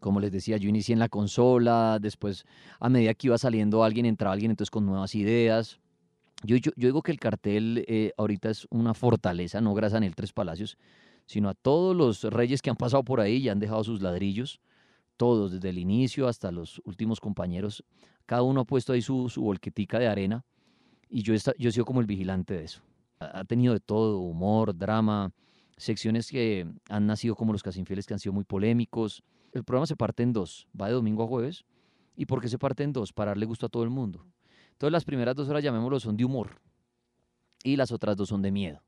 Como 0.00 0.18
les 0.18 0.32
decía, 0.32 0.56
yo 0.56 0.70
inicié 0.70 0.94
en 0.94 0.98
la 0.98 1.10
consola, 1.10 1.98
después 2.00 2.46
a 2.80 2.88
medida 2.88 3.12
que 3.12 3.26
iba 3.26 3.36
saliendo 3.36 3.84
alguien, 3.84 4.06
entraba 4.06 4.32
alguien 4.32 4.50
entonces 4.50 4.70
con 4.70 4.86
nuevas 4.86 5.14
ideas. 5.14 5.80
Yo, 6.44 6.56
yo, 6.56 6.72
digo 6.76 7.02
que 7.02 7.12
el 7.12 7.20
cartel 7.20 7.84
eh, 7.88 8.12
ahorita 8.16 8.50
es 8.50 8.66
una 8.70 8.94
fortaleza, 8.94 9.60
no 9.60 9.74
gracias 9.74 9.94
a 9.94 9.96
Daniel 9.96 10.14
Tres 10.14 10.32
Palacios, 10.32 10.78
sino 11.26 11.48
a 11.48 11.54
todos 11.54 11.94
los 11.94 12.24
reyes 12.24 12.60
que 12.60 12.70
han 12.70 12.76
pasado 12.76 13.02
por 13.02 13.20
ahí 13.20 13.36
y 13.36 13.48
han 13.48 13.60
dejado 13.60 13.84
sus 13.84 14.02
ladrillos, 14.02 14.60
todos, 15.16 15.52
desde 15.52 15.70
el 15.70 15.78
inicio 15.78 16.26
hasta 16.26 16.52
los 16.52 16.80
últimos 16.84 17.20
compañeros. 17.20 17.84
Cada 18.26 18.42
uno 18.42 18.62
ha 18.62 18.64
puesto 18.64 18.92
ahí 18.92 19.02
su, 19.02 19.28
su 19.28 19.42
volquetica 19.42 19.98
de 19.98 20.08
arena 20.08 20.44
y 21.08 21.22
yo, 21.22 21.34
yo 21.34 21.68
he 21.68 21.72
sido 21.72 21.84
como 21.84 22.00
el 22.00 22.06
vigilante 22.06 22.54
de 22.54 22.64
eso. 22.64 22.82
Ha 23.32 23.44
tenido 23.44 23.72
de 23.72 23.80
todo, 23.80 24.18
humor, 24.18 24.76
drama, 24.76 25.32
secciones 25.76 26.30
que 26.30 26.66
han 26.88 27.06
nacido 27.06 27.34
como 27.34 27.52
los 27.52 27.62
casi 27.62 27.80
infieles 27.80 28.06
que 28.06 28.14
han 28.14 28.20
sido 28.20 28.32
muy 28.32 28.44
polémicos. 28.44 29.22
El 29.52 29.64
programa 29.64 29.86
se 29.86 29.96
parte 29.96 30.22
en 30.22 30.32
dos, 30.32 30.68
va 30.78 30.88
de 30.88 30.94
domingo 30.94 31.24
a 31.24 31.26
jueves. 31.26 31.64
¿Y 32.16 32.26
por 32.26 32.40
qué 32.40 32.48
se 32.48 32.58
parte 32.58 32.82
en 32.84 32.92
dos? 32.92 33.12
Para 33.12 33.32
darle 33.32 33.46
gusto 33.46 33.66
a 33.66 33.68
todo 33.68 33.82
el 33.82 33.90
mundo. 33.90 34.24
Entonces 34.72 34.92
las 34.92 35.04
primeras 35.04 35.34
dos 35.34 35.48
horas, 35.48 35.62
llamémoslo, 35.62 36.00
son 36.00 36.16
de 36.16 36.24
humor 36.24 36.60
y 37.62 37.76
las 37.76 37.90
otras 37.90 38.16
dos 38.16 38.28
son 38.28 38.42
de 38.42 38.52
miedo. 38.52 38.82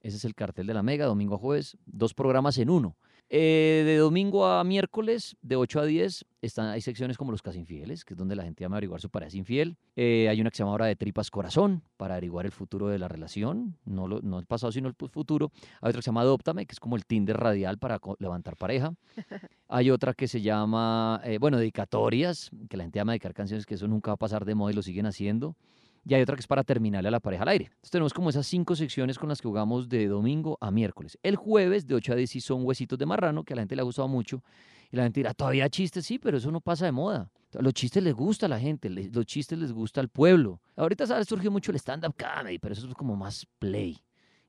Ese 0.00 0.16
es 0.16 0.24
el 0.24 0.34
cartel 0.34 0.66
de 0.66 0.74
la 0.74 0.82
Mega, 0.82 1.06
domingo 1.06 1.36
a 1.36 1.38
jueves, 1.38 1.76
dos 1.86 2.14
programas 2.14 2.58
en 2.58 2.70
uno. 2.70 2.96
Eh, 3.34 3.82
de 3.86 3.96
domingo 3.96 4.44
a 4.44 4.62
miércoles, 4.62 5.38
de 5.40 5.56
8 5.56 5.80
a 5.80 5.86
10, 5.86 6.26
están, 6.42 6.66
hay 6.68 6.82
secciones 6.82 7.16
como 7.16 7.32
Los 7.32 7.40
Casi 7.40 7.60
Infieles, 7.60 8.04
que 8.04 8.12
es 8.12 8.18
donde 8.18 8.36
la 8.36 8.42
gente 8.44 8.62
llama 8.62 8.76
a 8.76 8.76
averiguar 8.76 9.00
su 9.00 9.08
pareja 9.08 9.34
infiel. 9.38 9.78
Eh, 9.96 10.28
hay 10.28 10.38
una 10.42 10.50
que 10.50 10.56
se 10.58 10.62
llama 10.62 10.74
Hora 10.74 10.84
de 10.84 10.96
Tripas 10.96 11.30
Corazón, 11.30 11.82
para 11.96 12.12
averiguar 12.16 12.44
el 12.44 12.52
futuro 12.52 12.88
de 12.88 12.98
la 12.98 13.08
relación, 13.08 13.78
no, 13.86 14.06
lo- 14.06 14.20
no 14.20 14.38
el 14.38 14.44
pasado, 14.44 14.70
sino 14.70 14.86
el 14.86 14.94
futuro. 15.10 15.50
Hay 15.80 15.88
otra 15.88 16.00
que 16.00 16.02
se 16.02 16.08
llama 16.10 16.20
Adóptame, 16.20 16.66
que 16.66 16.72
es 16.74 16.80
como 16.80 16.94
el 16.96 17.06
Tinder 17.06 17.38
radial 17.38 17.78
para 17.78 17.98
levantar 18.18 18.56
pareja. 18.58 18.92
Hay 19.68 19.90
otra 19.90 20.12
que 20.12 20.28
se 20.28 20.42
llama, 20.42 21.22
eh, 21.24 21.38
bueno, 21.38 21.56
dedicatorias, 21.56 22.50
que 22.68 22.76
la 22.76 22.82
gente 22.84 22.98
llama 22.98 23.12
dedicar 23.12 23.32
canciones, 23.32 23.64
que 23.64 23.76
eso 23.76 23.88
nunca 23.88 24.10
va 24.10 24.14
a 24.16 24.18
pasar 24.18 24.44
de 24.44 24.54
moda 24.54 24.72
y 24.72 24.74
lo 24.74 24.82
siguen 24.82 25.06
haciendo. 25.06 25.56
Y 26.04 26.14
hay 26.14 26.22
otra 26.22 26.34
que 26.34 26.40
es 26.40 26.46
para 26.46 26.64
terminarle 26.64 27.08
a 27.08 27.10
la 27.12 27.20
pareja 27.20 27.42
al 27.42 27.48
aire. 27.48 27.66
Entonces 27.66 27.90
tenemos 27.90 28.12
como 28.12 28.30
esas 28.30 28.46
cinco 28.46 28.74
secciones 28.74 29.18
con 29.18 29.28
las 29.28 29.40
que 29.40 29.46
jugamos 29.46 29.88
de 29.88 30.08
domingo 30.08 30.58
a 30.60 30.70
miércoles. 30.70 31.18
El 31.22 31.36
jueves 31.36 31.86
de 31.86 31.94
8 31.94 32.12
a 32.12 32.16
10 32.16 32.30
sí 32.30 32.40
son 32.40 32.64
huesitos 32.64 32.98
de 32.98 33.06
marrano, 33.06 33.44
que 33.44 33.52
a 33.52 33.56
la 33.56 33.62
gente 33.62 33.76
le 33.76 33.82
ha 33.82 33.84
gustado 33.84 34.08
mucho. 34.08 34.42
Y 34.90 34.96
la 34.96 35.04
gente 35.04 35.20
dirá, 35.20 35.32
todavía 35.32 35.68
chistes, 35.70 36.04
sí, 36.04 36.18
pero 36.18 36.38
eso 36.38 36.50
no 36.50 36.60
pasa 36.60 36.86
de 36.86 36.92
moda. 36.92 37.30
Los 37.52 37.72
chistes 37.74 38.02
les 38.02 38.14
gusta 38.14 38.46
a 38.46 38.48
la 38.48 38.58
gente, 38.58 38.90
los 38.90 39.26
chistes 39.26 39.58
les 39.58 39.72
gusta 39.72 40.00
al 40.00 40.08
pueblo. 40.08 40.60
Ahorita 40.76 41.06
¿sabes? 41.06 41.28
surgió 41.28 41.50
mucho 41.50 41.70
el 41.70 41.76
stand-up 41.76 42.14
comedy, 42.18 42.58
pero 42.58 42.74
eso 42.74 42.88
es 42.88 42.94
como 42.94 43.14
más 43.14 43.46
play. 43.58 43.98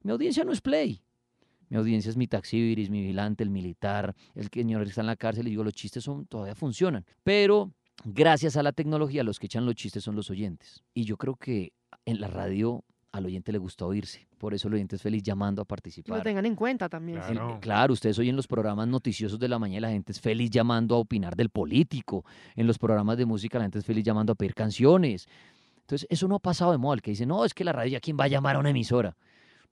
Mi 0.01 0.11
audiencia 0.11 0.43
no 0.43 0.51
es 0.51 0.61
play. 0.61 1.01
Mi 1.69 1.77
audiencia 1.77 2.09
es 2.09 2.17
mi 2.17 2.27
taxibiris, 2.27 2.89
mi 2.89 3.01
vigilante, 3.01 3.43
el 3.43 3.49
militar, 3.49 4.15
el 4.35 4.49
que 4.49 4.61
está 4.61 5.01
en 5.01 5.07
la 5.07 5.15
cárcel. 5.15 5.47
Y 5.47 5.51
digo, 5.51 5.63
los 5.63 5.73
chistes 5.73 6.03
son, 6.03 6.25
todavía 6.25 6.55
funcionan. 6.55 7.05
Pero 7.23 7.71
gracias 8.05 8.57
a 8.57 8.63
la 8.63 8.71
tecnología, 8.71 9.23
los 9.23 9.39
que 9.39 9.45
echan 9.47 9.65
los 9.65 9.75
chistes 9.75 10.03
son 10.03 10.15
los 10.15 10.29
oyentes. 10.29 10.83
Y 10.93 11.05
yo 11.05 11.17
creo 11.17 11.35
que 11.35 11.73
en 12.05 12.19
la 12.19 12.27
radio 12.27 12.83
al 13.11 13.25
oyente 13.27 13.51
le 13.51 13.59
gusta 13.59 13.85
oírse. 13.85 14.27
Por 14.39 14.53
eso 14.55 14.67
el 14.67 14.73
oyente 14.73 14.95
es 14.95 15.01
feliz 15.01 15.21
llamando 15.23 15.61
a 15.61 15.65
participar. 15.65 16.17
lo 16.17 16.23
tengan 16.23 16.45
en 16.45 16.55
cuenta 16.55 16.89
también. 16.89 17.19
El- 17.29 17.59
Claro. 17.61 17.93
ustedes 17.93 18.17
oyen 18.19 18.35
los 18.35 18.47
programas 18.47 18.87
noticiosos 18.87 19.37
de 19.39 19.47
la 19.47 19.59
mañana, 19.59 19.87
la 19.87 19.93
gente 19.93 20.11
es 20.11 20.19
feliz 20.19 20.49
llamando 20.49 20.95
a 20.95 20.97
opinar 20.97 21.35
del 21.35 21.49
político. 21.49 22.25
En 22.55 22.65
los 22.67 22.77
programas 22.79 23.17
de 23.17 23.25
música, 23.25 23.59
la 23.59 23.65
gente 23.65 23.79
es 23.79 23.85
feliz 23.85 24.03
llamando 24.03 24.33
a 24.33 24.35
pedir 24.35 24.53
canciones. 24.55 25.27
Entonces, 25.81 26.07
eso 26.09 26.27
no 26.27 26.35
ha 26.35 26.39
pasado 26.39 26.71
de 26.71 26.77
moda. 26.79 26.95
El 26.95 27.01
que 27.01 27.11
dice, 27.11 27.25
no, 27.25 27.45
es 27.45 27.53
que 27.53 27.63
la 27.63 27.71
radio, 27.71 27.91
¿ya 27.91 27.99
quién 27.99 28.17
va 28.19 28.23
a 28.23 28.27
llamar 28.29 28.55
a 28.55 28.59
una 28.59 28.71
emisora? 28.71 29.15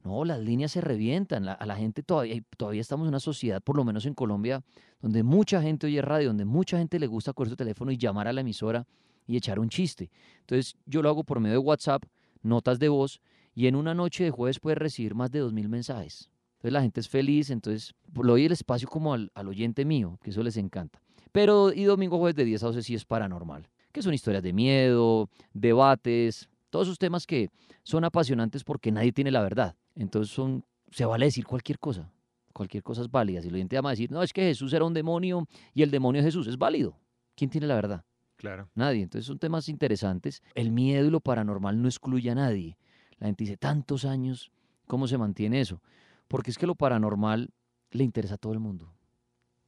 No, 0.03 0.25
las 0.25 0.39
líneas 0.39 0.71
se 0.71 0.81
revientan. 0.81 1.47
a 1.47 1.65
la 1.65 1.75
gente 1.75 2.01
todavía, 2.01 2.41
todavía 2.57 2.81
estamos 2.81 3.05
en 3.05 3.09
una 3.09 3.19
sociedad, 3.19 3.61
por 3.61 3.77
lo 3.77 3.83
menos 3.83 4.05
en 4.05 4.13
Colombia, 4.13 4.63
donde 5.01 5.23
mucha 5.23 5.61
gente 5.61 5.87
oye 5.87 6.01
radio, 6.01 6.29
donde 6.29 6.45
mucha 6.45 6.77
gente 6.77 6.99
le 6.99 7.07
gusta 7.07 7.33
coger 7.33 7.49
su 7.49 7.55
teléfono 7.55 7.91
y 7.91 7.97
llamar 7.97 8.27
a 8.27 8.33
la 8.33 8.41
emisora 8.41 8.87
y 9.27 9.37
echar 9.37 9.59
un 9.59 9.69
chiste. 9.69 10.09
Entonces, 10.39 10.75
yo 10.85 11.01
lo 11.01 11.09
hago 11.09 11.23
por 11.23 11.39
medio 11.39 11.53
de 11.53 11.59
WhatsApp, 11.59 12.03
notas 12.41 12.79
de 12.79 12.89
voz, 12.89 13.21
y 13.53 13.67
en 13.67 13.75
una 13.75 13.93
noche 13.93 14.23
de 14.23 14.31
jueves 14.31 14.59
puedes 14.59 14.77
recibir 14.77 15.13
más 15.13 15.31
de 15.31 15.43
2.000 15.43 15.67
mensajes. 15.67 16.29
Entonces 16.53 16.73
la 16.73 16.81
gente 16.81 16.99
es 16.99 17.09
feliz, 17.09 17.49
entonces 17.49 17.93
le 18.13 18.27
doy 18.27 18.45
el 18.45 18.51
espacio 18.51 18.87
como 18.87 19.13
al, 19.13 19.31
al 19.33 19.47
oyente 19.47 19.83
mío, 19.83 20.19
que 20.23 20.29
eso 20.29 20.43
les 20.43 20.57
encanta. 20.57 21.01
Pero 21.31 21.73
y 21.73 21.85
domingo 21.85 22.17
jueves 22.17 22.35
de 22.35 22.45
10 22.45 22.63
a 22.63 22.65
12 22.67 22.83
sí 22.83 22.95
es 22.95 23.05
paranormal, 23.05 23.67
que 23.91 24.01
son 24.01 24.13
historias 24.13 24.43
de 24.43 24.53
miedo, 24.53 25.29
debates, 25.53 26.49
todos 26.69 26.87
esos 26.87 26.99
temas 26.99 27.25
que 27.25 27.49
son 27.83 28.03
apasionantes 28.03 28.63
porque 28.63 28.91
nadie 28.91 29.11
tiene 29.11 29.31
la 29.31 29.41
verdad. 29.41 29.75
Entonces 29.95 30.33
son, 30.33 30.63
se 30.89 31.05
vale 31.05 31.25
decir 31.25 31.45
cualquier 31.45 31.79
cosa, 31.79 32.11
cualquier 32.53 32.83
cosa 32.83 33.01
es 33.01 33.11
válida. 33.11 33.41
Si 33.41 33.47
el 33.47 33.55
oyente 33.55 33.75
llama 33.75 33.89
a 33.89 33.93
decir, 33.93 34.11
no, 34.11 34.23
es 34.23 34.33
que 34.33 34.41
Jesús 34.41 34.73
era 34.73 34.85
un 34.85 34.93
demonio 34.93 35.47
y 35.73 35.83
el 35.83 35.91
demonio 35.91 36.19
es 36.19 36.25
Jesús, 36.25 36.47
es 36.47 36.57
válido. 36.57 36.97
¿Quién 37.35 37.49
tiene 37.49 37.67
la 37.67 37.75
verdad? 37.75 38.05
Claro. 38.37 38.69
Nadie. 38.75 39.03
Entonces 39.03 39.25
son 39.25 39.39
temas 39.39 39.69
interesantes. 39.69 40.41
El 40.55 40.71
miedo 40.71 41.05
y 41.05 41.11
lo 41.11 41.19
paranormal 41.19 41.81
no 41.81 41.87
excluye 41.87 42.29
a 42.31 42.35
nadie. 42.35 42.77
La 43.19 43.27
gente 43.27 43.43
dice, 43.43 43.57
tantos 43.57 44.05
años, 44.05 44.51
¿cómo 44.87 45.07
se 45.07 45.17
mantiene 45.17 45.61
eso? 45.61 45.81
Porque 46.27 46.49
es 46.49 46.57
que 46.57 46.65
lo 46.65 46.75
paranormal 46.75 47.51
le 47.91 48.03
interesa 48.03 48.35
a 48.35 48.37
todo 48.37 48.53
el 48.53 48.59
mundo. 48.59 48.93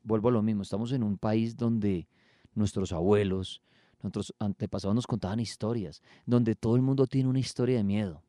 Vuelvo 0.01 0.29
a 0.29 0.31
lo 0.31 0.41
mismo, 0.41 0.63
estamos 0.63 0.91
en 0.91 1.03
un 1.03 1.17
país 1.17 1.55
donde 1.55 2.07
nuestros 2.55 2.91
abuelos, 2.91 3.61
nuestros 4.01 4.33
antepasados 4.39 4.95
nos 4.95 5.07
contaban 5.07 5.39
historias, 5.39 6.01
donde 6.25 6.55
todo 6.55 6.75
el 6.75 6.81
mundo 6.81 7.07
tiene 7.07 7.29
una 7.29 7.39
historia 7.39 7.77
de 7.77 7.83
miedo, 7.83 8.23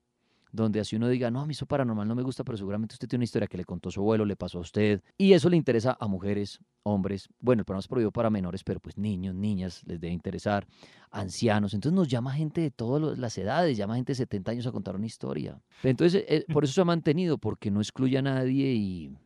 donde 0.54 0.78
así 0.78 0.94
uno 0.94 1.08
diga, 1.08 1.32
no, 1.32 1.40
a 1.40 1.46
mí 1.46 1.52
eso 1.52 1.66
paranormal 1.66 2.06
no 2.06 2.14
me 2.14 2.22
gusta, 2.22 2.44
pero 2.44 2.56
seguramente 2.56 2.94
usted 2.94 3.08
tiene 3.08 3.20
una 3.20 3.24
historia 3.24 3.48
que 3.48 3.56
le 3.56 3.64
contó 3.64 3.90
su 3.90 4.00
abuelo, 4.00 4.24
le 4.24 4.36
pasó 4.36 4.58
a 4.58 4.60
usted. 4.60 5.02
Y 5.18 5.32
eso 5.32 5.50
le 5.50 5.56
interesa 5.56 5.96
a 5.98 6.06
mujeres, 6.06 6.60
hombres. 6.84 7.28
Bueno, 7.40 7.62
el 7.62 7.64
programa 7.64 7.80
es 7.80 7.88
prohibido 7.88 8.12
para 8.12 8.30
menores, 8.30 8.62
pero 8.62 8.78
pues 8.78 8.96
niños, 8.96 9.34
niñas, 9.34 9.82
les 9.84 10.00
debe 10.00 10.12
interesar, 10.12 10.64
ancianos. 11.10 11.74
Entonces 11.74 11.96
nos 11.96 12.06
llama 12.06 12.32
gente 12.32 12.60
de 12.60 12.70
todas 12.70 13.18
las 13.18 13.36
edades, 13.36 13.76
llama 13.76 13.96
gente 13.96 14.12
de 14.12 14.16
70 14.16 14.52
años 14.52 14.66
a 14.68 14.72
contar 14.72 14.94
una 14.94 15.06
historia. 15.06 15.60
Entonces, 15.82 16.24
eh, 16.28 16.46
por 16.52 16.62
eso 16.62 16.72
se 16.72 16.80
ha 16.80 16.84
mantenido, 16.84 17.36
porque 17.36 17.72
no 17.72 17.80
excluye 17.80 18.16
a 18.18 18.22
nadie 18.22 18.74
y, 18.74 19.18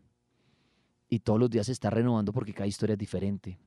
y 1.11 1.19
todos 1.19 1.39
los 1.39 1.51
días 1.51 1.67
se 1.67 1.73
está 1.73 1.91
renovando 1.91 2.33
porque 2.33 2.55
cada 2.55 2.67
historia 2.67 2.95
es 2.95 2.99
diferente. 2.99 3.59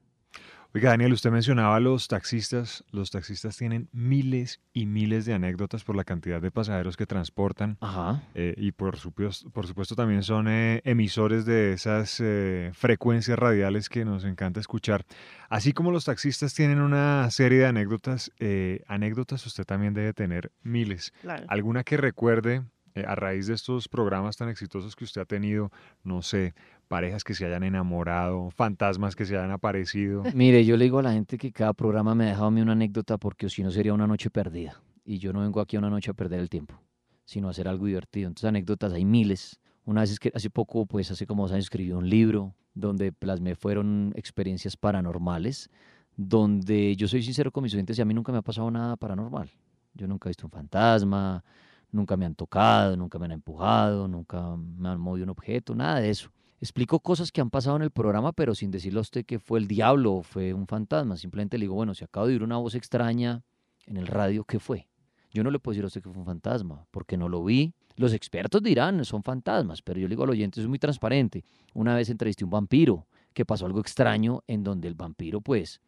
Oiga, 0.74 0.92
Daniel, 0.92 1.12
usted 1.12 1.32
mencionaba 1.32 1.76
a 1.76 1.80
los 1.82 2.08
taxistas. 2.08 2.86
Los 2.92 3.12
taxistas 3.12 3.58
tienen 3.58 3.90
miles 3.92 4.62
y 4.72 4.86
miles 4.86 5.26
de 5.26 5.34
anécdotas 5.34 5.84
por 5.84 5.98
la 5.98 6.06
cantidad 6.06 6.42
de 6.42 6.50
pasajeros 6.50 6.96
que 6.96 7.06
transportan. 7.06 7.78
Ajá. 7.82 8.24
Eh, 8.36 8.54
y 8.56 8.72
por 8.72 8.96
supuesto, 8.96 9.50
por 9.50 9.68
supuesto 9.68 9.96
también 9.96 10.24
son 10.24 10.48
eh, 10.48 10.82
emisores 10.86 11.46
de 11.46 11.74
esas 11.74 12.22
eh, 12.22 12.72
frecuencias 12.74 13.38
radiales 13.38 13.90
que 13.90 14.06
nos 14.06 14.24
encanta 14.24 14.62
escuchar. 14.62 15.06
Así 15.50 15.74
como 15.74 15.92
los 15.92 16.06
taxistas 16.06 16.54
tienen 16.54 16.80
una 16.80 17.30
serie 17.32 17.60
de 17.60 17.66
anécdotas, 17.66 18.32
anécdotas 18.88 19.46
usted 19.46 19.66
también 19.66 19.94
debe 19.94 20.14
tener 20.14 20.54
miles. 20.64 21.12
Claro. 21.22 21.44
¿Alguna 21.50 21.84
que 21.84 21.98
recuerde 21.98 22.64
a 22.96 23.16
raíz 23.16 23.48
de 23.48 23.56
estos 23.56 23.90
programas 23.90 24.38
tan 24.38 24.48
exitosos 24.48 24.96
que 24.96 25.04
usted 25.04 25.20
ha 25.20 25.26
tenido? 25.26 25.70
No 26.06 26.22
sé, 26.22 26.54
parejas 26.92 27.24
que 27.24 27.34
se 27.34 27.46
hayan 27.46 27.64
enamorado, 27.64 28.50
fantasmas 28.50 29.16
que 29.16 29.26
se 29.26 29.38
hayan 29.38 29.52
aparecido. 29.52 30.24
Mire, 30.36 30.66
yo 30.66 30.76
le 30.76 30.84
digo 30.84 31.00
a 31.00 31.02
la 31.02 31.14
gente 31.14 31.38
que 31.38 31.54
cada 31.54 31.72
programa 31.72 32.14
me 32.16 32.26
ha 32.26 32.28
dejado 32.28 32.48
a 32.48 32.52
mí 32.52 32.60
una 32.60 32.74
anécdota 32.74 33.18
porque 33.18 33.48
si 33.48 33.64
no 33.64 33.72
sería 33.72 33.94
una 33.94 34.08
noche 34.08 34.30
perdida. 34.30 34.82
Y 35.06 35.18
yo 35.18 35.32
no 35.32 35.40
vengo 35.40 35.62
aquí 35.62 35.78
a 35.78 35.80
una 35.80 35.90
noche 35.90 36.12
a 36.12 36.14
perder 36.14 36.42
el 36.42 36.50
tiempo, 36.50 36.82
sino 37.24 37.48
a 37.48 37.52
hacer 37.52 37.70
algo 37.70 37.86
divertido. 37.86 38.28
Entonces 38.28 38.50
anécdotas 38.50 38.92
hay 38.92 39.06
miles. 39.06 39.62
Una 39.86 40.02
vez 40.02 40.20
que 40.20 40.34
hace 40.36 40.50
poco, 40.50 40.86
pues 40.86 41.10
hace 41.10 41.26
como 41.26 41.44
dos 41.44 41.54
años 41.54 41.64
escribí 41.64 41.94
un 41.94 42.10
libro 42.10 42.56
donde 42.74 43.14
plasmé 43.14 43.56
fueron 43.56 44.12
experiencias 44.18 44.76
paranormales, 44.76 45.70
donde 46.18 46.98
yo 46.98 47.08
soy 47.08 47.24
sincero 47.24 47.54
con 47.54 47.64
mis 47.64 47.74
oyentes 47.74 47.98
y 48.00 48.02
a 48.02 48.06
mí 48.06 48.14
nunca 48.14 48.34
me 48.34 48.40
ha 48.40 48.42
pasado 48.42 48.70
nada 48.70 48.98
paranormal. 48.98 49.50
Yo 49.94 50.08
nunca 50.10 50.28
he 50.28 50.32
visto 50.32 50.46
un 50.46 50.52
fantasma, 50.52 51.42
nunca 51.90 52.18
me 52.18 52.26
han 52.26 52.36
tocado, 52.36 52.98
nunca 52.98 53.18
me 53.18 53.28
han 53.28 53.32
empujado, 53.32 54.10
nunca 54.10 54.58
me 54.58 54.90
han 54.90 55.00
movido 55.00 55.24
un 55.24 55.30
objeto, 55.30 55.74
nada 55.74 56.02
de 56.02 56.10
eso 56.10 56.30
explico 56.62 57.00
cosas 57.00 57.32
que 57.32 57.42
han 57.42 57.50
pasado 57.50 57.76
en 57.76 57.82
el 57.82 57.92
programa, 57.92 58.32
pero 58.32 58.54
sin 58.56 58.72
decirle 58.72 59.00
a 59.00 59.02
usted 59.02 59.26
que 59.26 59.40
fue 59.40 59.60
el 59.60 59.68
diablo 59.68 60.14
o 60.14 60.24
fue 60.24 60.54
un 60.54 60.68
fantasma. 60.68 61.18
Simplemente 61.18 61.58
le 61.58 61.64
digo, 61.64 61.74
bueno, 61.74 61.94
si 61.96 62.04
acabo 62.04 62.28
de 62.28 62.34
oír 62.34 62.44
una 62.44 62.58
voz 62.58 62.76
extraña 62.76 63.44
en 63.88 63.98
el 63.98 64.08
radio, 64.08 64.44
¿qué 64.44 64.60
fue? 64.60 64.88
Yo 65.32 65.44
no 65.44 65.50
le 65.50 65.60
puedo 65.60 65.74
decir 65.74 65.84
a 65.84 65.88
usted 65.88 66.02
que 66.02 66.10
fue 66.10 66.20
un 66.20 66.26
fantasma, 66.26 66.86
porque 66.92 67.18
no 67.18 67.30
lo 67.30 67.44
vi. 67.44 67.74
Los 67.96 68.14
expertos 68.14 68.62
dirán, 68.62 69.04
son 69.06 69.24
fantasmas, 69.24 69.82
pero 69.82 70.00
yo 70.00 70.08
le 70.08 70.14
digo 70.14 70.24
al 70.24 70.30
oyente, 70.30 70.62
es 70.62 70.68
muy 70.68 70.78
transparente. 70.78 71.44
Una 71.74 71.96
vez 71.96 72.10
entrevisté 72.10 72.44
a 72.44 72.48
un 72.48 72.52
vampiro, 72.52 73.08
que 73.34 73.46
pasó 73.46 73.66
algo 73.66 73.80
extraño 73.80 74.44
en 74.48 74.64
donde 74.64 74.88
el 74.88 74.94
vampiro, 74.94 75.42
pues, 75.42 75.82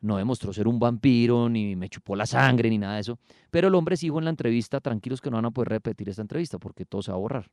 no 0.00 0.16
demostró 0.16 0.52
ser 0.52 0.68
un 0.68 0.78
vampiro, 0.78 1.48
ni 1.48 1.76
me 1.76 1.88
chupó 1.88 2.14
la 2.14 2.26
sangre, 2.26 2.70
ni 2.70 2.78
nada 2.78 2.94
de 2.94 3.00
eso. 3.00 3.18
Pero 3.50 3.68
el 3.68 3.74
hombre 3.74 3.96
dijo 3.96 4.18
en 4.18 4.24
la 4.24 4.30
entrevista, 4.30 4.80
tranquilos 4.80 5.20
que 5.20 5.30
no 5.30 5.36
van 5.36 5.46
a 5.46 5.50
poder 5.50 5.68
repetir 5.70 6.08
esta 6.08 6.22
entrevista, 6.22 6.58
porque 6.58 6.84
todo 6.84 7.02
se 7.02 7.10
va 7.10 7.16
a 7.16 7.20
borrar. 7.20 7.50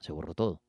Se 0.00 0.12
borró 0.12 0.34
todo. 0.34 0.60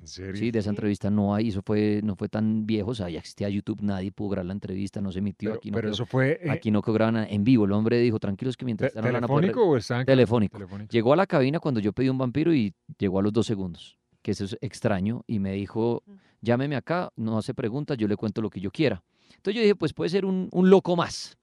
¿En 0.00 0.06
serio? 0.08 0.36
Sí, 0.36 0.50
de 0.50 0.58
esa 0.58 0.70
entrevista 0.70 1.10
no 1.10 1.34
hay, 1.34 1.48
eso 1.48 1.62
fue, 1.62 2.00
no 2.02 2.16
fue 2.16 2.28
tan 2.28 2.66
viejo, 2.66 2.90
o 2.90 2.94
sea, 2.94 3.08
ya 3.08 3.18
existía 3.18 3.48
YouTube, 3.48 3.80
nadie 3.82 4.10
pudo 4.12 4.30
grabar 4.30 4.46
la 4.46 4.52
entrevista, 4.52 5.00
no 5.00 5.10
se 5.12 5.20
emitió 5.20 5.50
Pero, 5.50 5.58
aquí. 5.58 5.70
No 5.70 5.74
pero 5.76 5.86
quedó- 5.88 5.94
eso 5.94 6.06
fue 6.06 6.40
eh, 6.42 6.50
Aquí 6.50 6.70
no 6.70 6.82
cobraban 6.82 7.16
en 7.28 7.44
vivo. 7.44 7.64
El 7.64 7.72
hombre 7.72 7.98
dijo, 8.00 8.18
tranquilos 8.18 8.56
que 8.56 8.64
mientras 8.64 8.92
te- 8.92 8.98
no 8.98 9.02
poder 9.02 9.14
telefónico 9.20 9.60
re- 9.60 9.66
o 9.66 9.76
en- 10.00 10.06
telefónico. 10.06 10.56
telefónico. 10.58 10.90
Llegó 10.92 11.12
a 11.12 11.16
la 11.16 11.26
cabina 11.26 11.60
cuando 11.60 11.80
yo 11.80 11.92
pedí 11.92 12.08
un 12.08 12.18
vampiro 12.18 12.52
y 12.54 12.74
llegó 12.98 13.18
a 13.18 13.22
los 13.22 13.32
dos 13.32 13.46
segundos, 13.46 13.98
que 14.22 14.32
eso 14.32 14.44
es 14.44 14.58
extraño, 14.60 15.22
y 15.26 15.38
me 15.38 15.52
dijo, 15.52 16.02
llámeme 16.40 16.76
acá, 16.76 17.10
no 17.16 17.38
hace 17.38 17.54
preguntas, 17.54 17.96
yo 17.96 18.08
le 18.08 18.16
cuento 18.16 18.42
lo 18.42 18.50
que 18.50 18.60
yo 18.60 18.70
quiera. 18.70 19.02
Entonces 19.36 19.54
yo 19.56 19.60
dije, 19.62 19.74
pues 19.76 19.92
puede 19.92 20.10
ser 20.10 20.24
un, 20.24 20.48
un 20.52 20.70
loco 20.70 20.96
más. 20.96 21.36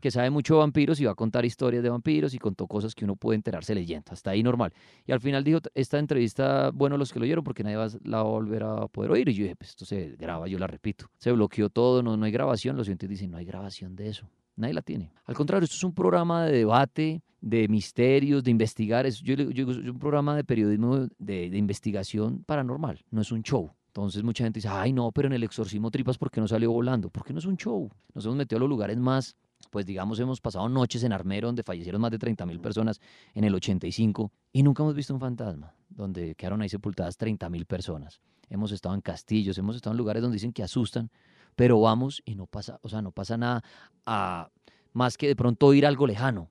Que 0.00 0.10
sabe 0.10 0.30
mucho 0.30 0.54
de 0.54 0.60
vampiros 0.60 1.00
y 1.00 1.04
va 1.04 1.12
a 1.12 1.14
contar 1.14 1.44
historias 1.44 1.82
de 1.82 1.90
vampiros 1.90 2.34
y 2.34 2.38
contó 2.38 2.66
cosas 2.66 2.94
que 2.94 3.04
uno 3.04 3.16
puede 3.16 3.36
enterarse 3.36 3.74
leyendo. 3.74 4.12
Hasta 4.12 4.30
ahí 4.30 4.42
normal. 4.42 4.72
Y 5.06 5.12
al 5.12 5.20
final 5.20 5.44
dijo, 5.44 5.60
esta 5.74 5.98
entrevista, 5.98 6.70
bueno, 6.72 6.96
los 6.96 7.12
que 7.12 7.18
lo 7.18 7.24
oyeron, 7.24 7.44
porque 7.44 7.62
nadie 7.62 7.76
va, 7.76 7.84
a- 7.86 7.90
la 8.04 8.20
a 8.20 8.22
volver 8.22 8.62
a 8.62 8.86
poder 8.88 9.10
oír. 9.12 9.28
Y 9.28 9.34
yo 9.34 9.42
dije, 9.44 9.56
pues 9.56 9.70
esto 9.70 9.84
se 9.84 10.16
graba, 10.18 10.48
yo 10.48 10.58
la 10.58 10.66
repito. 10.66 11.06
Se 11.18 11.30
bloqueó 11.32 11.68
todo, 11.70 12.02
no, 12.02 12.16
no 12.16 12.24
hay 12.24 12.32
grabación. 12.32 12.76
Los 12.76 12.86
oyentes 12.88 13.08
dicen, 13.08 13.30
no 13.30 13.36
hay 13.38 13.44
grabación 13.44 13.94
de 13.96 14.08
eso. 14.08 14.28
Nadie 14.56 14.74
la 14.74 14.82
tiene. 14.82 15.12
Al 15.24 15.36
contrario, 15.36 15.64
esto 15.64 15.76
es 15.76 15.84
un 15.84 15.94
programa 15.94 16.44
de 16.46 16.52
debate, 16.58 17.22
de 17.40 17.68
misterios, 17.68 18.42
de 18.42 18.50
investigar. 18.50 19.06
Es, 19.06 19.20
yo, 19.20 19.34
es 19.34 19.48
un 19.78 19.98
programa 20.00 20.34
de 20.34 20.42
periodismo 20.42 21.06
de, 21.18 21.50
de 21.50 21.56
investigación 21.58 22.42
paranormal, 22.44 23.04
no 23.10 23.20
es 23.20 23.30
un 23.30 23.42
show. 23.42 23.70
Entonces 23.86 24.22
mucha 24.22 24.44
gente 24.44 24.58
dice, 24.58 24.68
ay 24.68 24.92
no, 24.92 25.10
pero 25.12 25.26
en 25.28 25.32
el 25.34 25.42
exorcismo 25.44 25.90
tripas, 25.90 26.18
¿por 26.18 26.30
qué 26.30 26.40
no 26.40 26.46
salió 26.48 26.70
volando? 26.72 27.08
Porque 27.10 27.32
no 27.32 27.38
es 27.38 27.46
un 27.46 27.56
show. 27.56 27.90
Nos 28.14 28.24
hemos 28.24 28.36
metido 28.36 28.56
a 28.58 28.60
los 28.60 28.68
lugares 28.68 28.96
más, 28.96 29.34
pues 29.70 29.86
digamos, 29.86 30.18
hemos 30.20 30.40
pasado 30.40 30.68
noches 30.68 31.02
en 31.02 31.12
Armero, 31.12 31.48
donde 31.48 31.62
fallecieron 31.62 32.00
más 32.00 32.10
de 32.10 32.18
30 32.18 32.46
mil 32.46 32.60
personas 32.60 33.00
en 33.34 33.44
el 33.44 33.54
85, 33.54 34.32
y 34.52 34.62
nunca 34.62 34.82
hemos 34.82 34.94
visto 34.94 35.12
un 35.12 35.20
fantasma, 35.20 35.74
donde 35.88 36.34
quedaron 36.34 36.62
ahí 36.62 36.68
sepultadas 36.68 37.16
30 37.16 37.48
mil 37.50 37.66
personas. 37.66 38.20
Hemos 38.48 38.72
estado 38.72 38.94
en 38.94 39.02
castillos, 39.02 39.58
hemos 39.58 39.76
estado 39.76 39.92
en 39.92 39.98
lugares 39.98 40.22
donde 40.22 40.36
dicen 40.36 40.52
que 40.52 40.62
asustan, 40.62 41.10
pero 41.54 41.80
vamos 41.80 42.22
y 42.24 42.34
no 42.34 42.46
pasa, 42.46 42.78
o 42.82 42.88
sea, 42.88 43.02
no 43.02 43.12
pasa 43.12 43.36
nada 43.36 43.62
a, 44.06 44.50
más 44.92 45.18
que 45.18 45.28
de 45.28 45.36
pronto 45.36 45.66
oír 45.66 45.86
algo 45.86 46.06
lejano. 46.06 46.50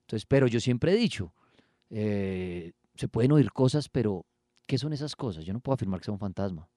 Entonces, 0.00 0.26
pero 0.26 0.46
yo 0.46 0.58
siempre 0.58 0.92
he 0.92 0.96
dicho, 0.96 1.32
eh, 1.90 2.72
se 2.94 3.08
pueden 3.08 3.32
oír 3.32 3.52
cosas, 3.52 3.88
pero 3.88 4.26
¿qué 4.66 4.78
son 4.78 4.92
esas 4.92 5.14
cosas? 5.14 5.44
Yo 5.44 5.52
no 5.52 5.60
puedo 5.60 5.74
afirmar 5.74 6.00
que 6.00 6.06
sea 6.06 6.14
un 6.14 6.18
fantasma, 6.18 6.68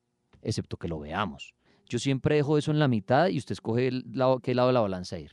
excepto 0.41 0.77
que 0.77 0.87
lo 0.87 0.99
veamos. 0.99 1.55
Yo 1.87 1.97
siempre 1.97 2.35
dejo 2.35 2.57
eso 2.57 2.71
en 2.71 2.79
la 2.79 2.87
mitad 2.87 3.27
y 3.29 3.37
usted 3.37 3.53
escoge 3.53 3.87
el 3.87 4.05
lado, 4.13 4.39
qué 4.39 4.53
lado 4.53 4.67
de 4.67 4.73
la 4.73 4.81
balanza 4.81 5.17
ir. 5.17 5.31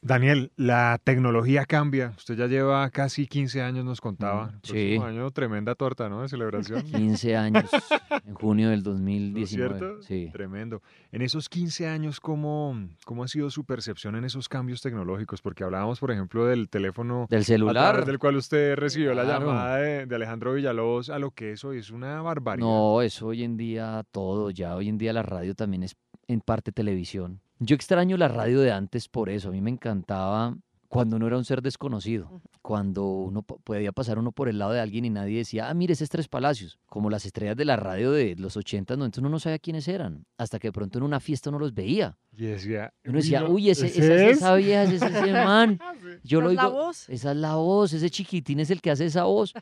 Daniel, 0.00 0.52
la 0.56 1.00
tecnología 1.02 1.64
cambia. 1.66 2.12
Usted 2.16 2.36
ya 2.36 2.46
lleva 2.46 2.88
casi 2.90 3.26
15 3.26 3.62
años, 3.62 3.84
nos 3.84 4.00
contaba. 4.00 4.50
El 4.54 4.60
sí. 4.62 4.72
próximo 4.72 5.04
año, 5.04 5.30
tremenda 5.32 5.74
torta, 5.74 6.08
¿no? 6.08 6.22
De 6.22 6.28
celebración. 6.28 6.82
15 6.92 7.36
años 7.36 7.64
en 8.24 8.34
junio 8.34 8.70
del 8.70 8.78
¿No 8.84 8.90
es 8.92 8.96
2019. 8.96 9.78
cierto? 9.78 10.02
Sí. 10.02 10.30
Tremendo. 10.32 10.82
En 11.10 11.22
esos 11.22 11.48
15 11.48 11.88
años, 11.88 12.20
¿cómo, 12.20 12.76
¿cómo 13.04 13.24
ha 13.24 13.28
sido 13.28 13.50
su 13.50 13.64
percepción 13.64 14.14
en 14.14 14.24
esos 14.24 14.48
cambios 14.48 14.82
tecnológicos? 14.82 15.42
Porque 15.42 15.64
hablábamos, 15.64 15.98
por 15.98 16.12
ejemplo, 16.12 16.46
del 16.46 16.68
teléfono 16.68 17.26
Del 17.28 17.40
a 17.40 17.44
celular. 17.44 17.90
través 17.92 18.06
del 18.06 18.18
cual 18.20 18.36
usted 18.36 18.76
recibió 18.76 19.14
la 19.14 19.24
llamada 19.24 19.76
de, 19.78 20.06
de 20.06 20.14
Alejandro 20.14 20.54
Villalobos 20.54 21.10
a 21.10 21.18
lo 21.18 21.32
que 21.32 21.52
es 21.52 21.64
hoy. 21.64 21.78
Es 21.78 21.90
una 21.90 22.22
barbaridad. 22.22 22.66
No, 22.66 23.02
eso 23.02 23.26
hoy 23.26 23.42
en 23.42 23.56
día 23.56 24.04
todo, 24.12 24.50
ya 24.50 24.76
hoy 24.76 24.88
en 24.88 24.96
día 24.98 25.12
la 25.12 25.22
radio 25.24 25.54
también 25.56 25.82
es 25.82 25.96
en 26.28 26.40
parte 26.40 26.70
televisión. 26.72 27.40
Yo 27.60 27.74
extraño 27.74 28.16
la 28.16 28.28
radio 28.28 28.60
de 28.60 28.70
antes 28.72 29.08
por 29.08 29.28
eso, 29.30 29.48
a 29.48 29.52
mí 29.52 29.60
me 29.60 29.70
encantaba 29.70 30.56
cuando 30.88 31.16
uno 31.16 31.26
era 31.26 31.36
un 31.36 31.44
ser 31.44 31.60
desconocido, 31.60 32.40
cuando 32.62 33.04
uno 33.04 33.42
po- 33.42 33.58
podía 33.58 33.92
pasar 33.92 34.18
uno 34.18 34.32
por 34.32 34.48
el 34.48 34.58
lado 34.58 34.72
de 34.72 34.80
alguien 34.80 35.04
y 35.04 35.10
nadie 35.10 35.36
decía, 35.38 35.68
ah, 35.68 35.74
mire, 35.74 35.92
es 35.92 36.08
Tres 36.08 36.28
Palacios, 36.28 36.78
como 36.86 37.10
las 37.10 37.26
estrellas 37.26 37.56
de 37.56 37.66
la 37.66 37.76
radio 37.76 38.10
de 38.12 38.36
los 38.38 38.56
80, 38.56 38.96
no, 38.96 39.04
entonces 39.04 39.20
uno 39.20 39.28
no 39.28 39.38
sabía 39.38 39.58
quiénes 39.58 39.86
eran, 39.86 40.24
hasta 40.38 40.58
que 40.58 40.68
de 40.68 40.72
pronto 40.72 40.96
en 40.98 41.04
una 41.04 41.20
fiesta 41.20 41.50
uno 41.50 41.58
los 41.58 41.74
veía. 41.74 42.16
Y 42.32 42.46
decía, 42.46 42.94
uno 43.04 43.18
decía, 43.18 43.40
no, 43.42 43.50
uy, 43.50 43.68
ese, 43.68 43.86
¿ese 43.88 43.98
esa, 44.00 44.14
es 44.14 44.20
es?" 44.30 44.36
esa 44.38 44.54
vieja, 44.54 44.82
ese 44.84 44.94
es 44.96 45.02
ese 45.02 45.32
man. 45.32 45.78
Yo 46.22 46.38
Esa 46.38 46.44
lo 46.44 46.50
es 46.50 46.56
la 46.56 46.62
digo, 46.62 46.72
voz. 46.74 47.08
esa 47.10 47.30
es 47.32 47.36
la 47.36 47.54
voz, 47.56 47.92
ese 47.92 48.08
chiquitín 48.08 48.60
es 48.60 48.70
el 48.70 48.80
que 48.80 48.90
hace 48.90 49.04
esa 49.04 49.24
voz. 49.24 49.52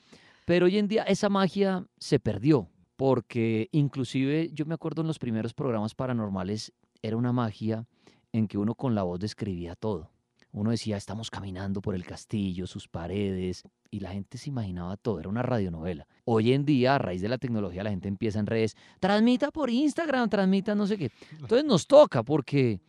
Pero 0.45 0.67
hoy 0.67 0.79
en 0.79 0.87
día 0.87 1.03
esa 1.05 1.29
magia 1.29 1.85
se 1.99 2.21
perdió, 2.21 2.69
porque 2.95 3.69
inclusive 3.73 4.51
yo 4.53 4.65
me 4.65 4.75
acuerdo 4.75 5.01
en 5.03 5.09
los 5.09 5.19
primeros 5.19 5.55
programas 5.55 5.93
paranormales, 5.97 6.73
era 7.03 7.17
una 7.17 7.33
magia 7.33 7.87
en 8.33 8.49
que 8.49 8.59
uno 8.59 8.75
con 8.75 8.95
la 8.95 9.03
voz 9.03 9.19
describía 9.21 9.75
todo. 9.77 10.11
Uno 10.53 10.71
decía, 10.71 10.97
estamos 10.97 11.31
caminando 11.31 11.83
por 11.83 11.95
el 11.95 12.05
castillo, 12.05 12.67
sus 12.67 12.89
paredes, 12.89 13.63
y 13.91 14.01
la 14.01 14.13
gente 14.13 14.39
se 14.39 14.49
imaginaba 14.49 14.97
todo, 14.97 15.21
era 15.21 15.29
una 15.29 15.43
radionovela. 15.43 16.07
Hoy 16.25 16.53
en 16.55 16.65
día, 16.65 16.95
a 16.95 16.99
raíz 16.99 17.21
de 17.21 17.29
la 17.29 17.37
tecnología, 17.39 17.85
la 17.85 17.91
gente 17.91 18.09
empieza 18.09 18.39
en 18.39 18.47
redes, 18.47 18.75
transmita 18.99 19.51
por 19.51 19.69
Instagram, 19.69 20.31
transmita 20.31 20.75
no 20.75 20.87
sé 20.87 20.97
qué. 20.97 21.11
Entonces 21.33 21.65
nos 21.65 21.87
toca 21.87 22.23
porque, 22.23 22.81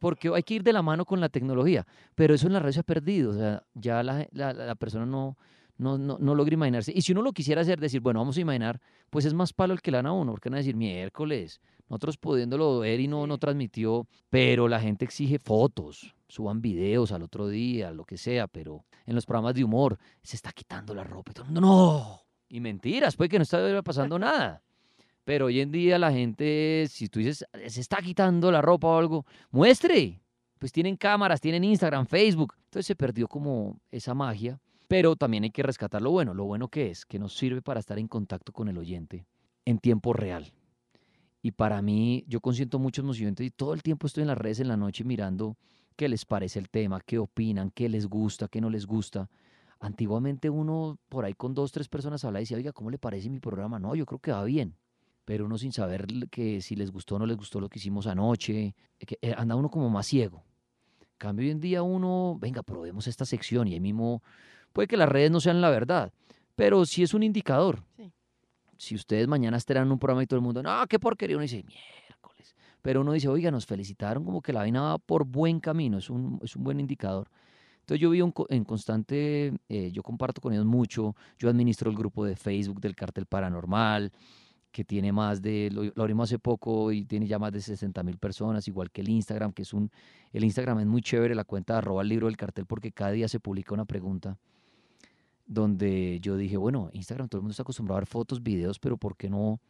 porque 0.00 0.30
hay 0.32 0.42
que 0.44 0.54
ir 0.54 0.62
de 0.62 0.72
la 0.72 0.82
mano 0.82 1.04
con 1.04 1.20
la 1.20 1.28
tecnología, 1.28 1.84
pero 2.14 2.34
eso 2.34 2.46
en 2.46 2.52
la 2.52 2.60
red 2.60 2.70
se 2.72 2.80
ha 2.80 2.84
perdido, 2.84 3.32
o 3.32 3.34
sea, 3.34 3.62
ya 3.74 4.02
la, 4.04 4.26
la- 4.32 4.52
la 4.52 4.74
persona 4.76 5.04
no, 5.04 5.36
no, 5.78 5.96
no, 5.96 6.18
no 6.20 6.34
logra 6.34 6.54
imaginarse. 6.54 6.92
Y 6.94 7.02
si 7.02 7.12
uno 7.12 7.22
lo 7.22 7.32
quisiera 7.32 7.62
hacer, 7.62 7.80
decir, 7.80 8.00
bueno, 8.00 8.20
vamos 8.20 8.36
a 8.36 8.40
imaginar, 8.40 8.80
pues 9.10 9.24
es 9.24 9.34
más 9.34 9.52
palo 9.52 9.72
el 9.72 9.80
que 9.80 9.90
le 9.90 9.98
dan 9.98 10.06
a 10.06 10.12
uno, 10.12 10.32
porque 10.32 10.48
van 10.48 10.56
a 10.56 10.58
decir, 10.58 10.76
miércoles, 10.76 11.60
nosotros 11.88 12.18
pudiéndolo 12.18 12.80
ver 12.80 13.00
y 13.00 13.08
no, 13.08 13.26
no 13.26 13.38
transmitió, 13.38 14.06
pero 14.28 14.68
la 14.68 14.80
gente 14.80 15.04
exige 15.04 15.38
fotos, 15.38 16.14
suban 16.28 16.60
videos 16.60 17.12
al 17.12 17.22
otro 17.22 17.48
día, 17.48 17.90
lo 17.92 18.04
que 18.04 18.18
sea, 18.18 18.46
pero 18.46 18.84
en 19.06 19.14
los 19.14 19.24
programas 19.24 19.54
de 19.54 19.64
humor 19.64 19.98
se 20.22 20.36
está 20.36 20.52
quitando 20.52 20.94
la 20.94 21.04
ropa 21.04 21.30
y 21.30 21.34
todo 21.34 21.44
el 21.46 21.52
mundo, 21.52 21.60
no. 21.60 22.20
Y 22.48 22.60
mentiras, 22.60 23.16
puede 23.16 23.28
que 23.28 23.38
no 23.38 23.42
está 23.44 23.82
pasando 23.82 24.18
nada. 24.18 24.62
Pero 25.24 25.46
hoy 25.46 25.60
en 25.60 25.70
día 25.70 25.98
la 25.98 26.10
gente, 26.10 26.86
si 26.88 27.08
tú 27.08 27.18
dices, 27.18 27.44
se 27.66 27.80
está 27.80 27.98
quitando 27.98 28.50
la 28.50 28.62
ropa 28.62 28.88
o 28.88 28.98
algo, 28.98 29.26
muestre. 29.50 30.22
Pues 30.58 30.72
tienen 30.72 30.96
cámaras, 30.96 31.40
tienen 31.40 31.64
Instagram, 31.64 32.06
Facebook. 32.06 32.54
Entonces 32.64 32.86
se 32.86 32.96
perdió 32.96 33.28
como 33.28 33.78
esa 33.90 34.14
magia. 34.14 34.58
Pero 34.88 35.16
también 35.16 35.44
hay 35.44 35.50
que 35.50 35.62
rescatar 35.62 36.02
lo 36.02 36.10
bueno. 36.10 36.34
Lo 36.34 36.44
bueno 36.44 36.68
que 36.68 36.90
es, 36.90 37.04
que 37.04 37.18
nos 37.18 37.36
sirve 37.36 37.62
para 37.62 37.78
estar 37.78 37.98
en 37.98 38.08
contacto 38.08 38.52
con 38.52 38.68
el 38.68 38.78
oyente 38.78 39.26
en 39.66 39.78
tiempo 39.78 40.14
real. 40.14 40.52
Y 41.42 41.52
para 41.52 41.80
mí, 41.82 42.24
yo 42.26 42.40
consiento 42.40 42.78
muchos 42.78 43.04
oyentes 43.04 43.46
y 43.46 43.50
todo 43.50 43.74
el 43.74 43.82
tiempo 43.82 44.06
estoy 44.06 44.22
en 44.22 44.28
las 44.28 44.38
redes 44.38 44.60
en 44.60 44.68
la 44.68 44.76
noche 44.76 45.04
mirando 45.04 45.56
qué 45.94 46.08
les 46.08 46.24
parece 46.24 46.58
el 46.58 46.70
tema, 46.70 47.00
qué 47.00 47.18
opinan, 47.18 47.70
qué 47.70 47.88
les 47.88 48.06
gusta, 48.06 48.48
qué 48.48 48.60
no 48.60 48.70
les 48.70 48.86
gusta. 48.86 49.28
Antiguamente 49.78 50.50
uno 50.50 50.98
por 51.08 51.24
ahí 51.24 51.34
con 51.34 51.54
dos, 51.54 51.70
tres 51.70 51.88
personas 51.88 52.24
hablaba 52.24 52.40
y 52.40 52.44
decía, 52.44 52.56
oiga, 52.56 52.72
¿cómo 52.72 52.90
le 52.90 52.98
parece 52.98 53.28
mi 53.28 53.40
programa? 53.40 53.78
No, 53.78 53.94
yo 53.94 54.06
creo 54.06 54.18
que 54.18 54.32
va 54.32 54.42
bien. 54.44 54.74
Pero 55.24 55.44
uno 55.44 55.58
sin 55.58 55.72
saber 55.72 56.06
que 56.30 56.62
si 56.62 56.74
les 56.74 56.90
gustó 56.90 57.16
o 57.16 57.18
no 57.18 57.26
les 57.26 57.36
gustó 57.36 57.60
lo 57.60 57.68
que 57.68 57.78
hicimos 57.78 58.06
anoche, 58.06 58.74
que 58.98 59.18
eh, 59.20 59.34
anda 59.36 59.54
uno 59.54 59.70
como 59.70 59.90
más 59.90 60.06
ciego. 60.06 60.42
En 61.00 61.08
cambio, 61.18 61.44
hoy 61.44 61.50
en 61.50 61.60
día 61.60 61.82
uno, 61.82 62.38
venga, 62.40 62.62
probemos 62.62 63.06
esta 63.06 63.26
sección 63.26 63.68
y 63.68 63.74
ahí 63.74 63.80
mismo, 63.80 64.22
puede 64.72 64.88
que 64.88 64.96
las 64.96 65.08
redes 65.08 65.30
no 65.30 65.40
sean 65.40 65.60
la 65.60 65.70
verdad, 65.70 66.12
pero 66.54 66.84
sí 66.84 67.02
es 67.02 67.14
un 67.14 67.22
indicador. 67.22 67.82
Si 68.76 68.94
ustedes 68.94 69.26
mañana 69.26 69.56
estarán 69.56 69.86
en 69.86 69.92
un 69.92 69.98
programa 69.98 70.22
y 70.22 70.26
todo 70.26 70.38
el 70.38 70.44
mundo, 70.44 70.62
no, 70.62 70.86
qué 70.86 70.98
porquería, 70.98 71.36
uno 71.36 71.42
dice, 71.42 71.64
miércoles. 71.64 72.54
Pero 72.80 73.00
uno 73.00 73.12
dice, 73.12 73.28
oiga, 73.28 73.50
nos 73.50 73.66
felicitaron 73.66 74.24
como 74.24 74.40
que 74.40 74.52
la 74.52 74.60
vaina 74.60 74.82
va 74.82 74.98
por 74.98 75.24
buen 75.24 75.58
camino, 75.58 75.98
es 75.98 76.10
un, 76.10 76.38
es 76.42 76.54
un 76.54 76.62
buen 76.62 76.78
indicador. 76.78 77.28
Entonces 77.80 78.02
yo 78.02 78.10
vivo 78.10 78.32
en 78.50 78.64
constante, 78.64 79.52
eh, 79.68 79.90
yo 79.90 80.02
comparto 80.02 80.40
con 80.40 80.52
ellos 80.52 80.66
mucho, 80.66 81.16
yo 81.38 81.48
administro 81.48 81.90
el 81.90 81.96
grupo 81.96 82.24
de 82.24 82.36
Facebook 82.36 82.80
del 82.80 82.94
Cartel 82.94 83.24
Paranormal, 83.24 84.12
que 84.70 84.84
tiene 84.84 85.10
más 85.10 85.40
de, 85.40 85.70
lo, 85.72 86.02
abrimos 86.02 86.28
hace 86.28 86.38
poco 86.38 86.92
y 86.92 87.04
tiene 87.04 87.26
ya 87.26 87.38
más 87.38 87.50
de 87.50 87.62
60 87.62 88.02
mil 88.02 88.18
personas, 88.18 88.68
igual 88.68 88.90
que 88.90 89.00
el 89.00 89.08
Instagram, 89.08 89.52
que 89.52 89.62
es 89.62 89.72
un, 89.72 89.90
el 90.32 90.44
Instagram 90.44 90.80
es 90.80 90.86
muy 90.86 91.00
chévere, 91.00 91.34
la 91.34 91.44
cuenta 91.44 91.72
de 91.72 91.78
arroba 91.78 92.02
el 92.02 92.08
libro 92.08 92.26
del 92.26 92.36
cartel, 92.36 92.66
porque 92.66 92.92
cada 92.92 93.12
día 93.12 93.26
se 93.26 93.40
publica 93.40 93.72
una 93.72 93.86
pregunta 93.86 94.36
donde 95.48 96.20
yo 96.20 96.36
dije, 96.36 96.56
bueno, 96.56 96.90
Instagram 96.92 97.28
todo 97.28 97.40
el 97.40 97.42
mundo 97.42 97.52
está 97.52 97.62
acostumbrado 97.62 97.96
a 97.96 98.00
ver 98.00 98.06
fotos, 98.06 98.42
videos, 98.42 98.78
pero 98.78 98.98
¿por 98.98 99.16
qué 99.16 99.28
no 99.30 99.60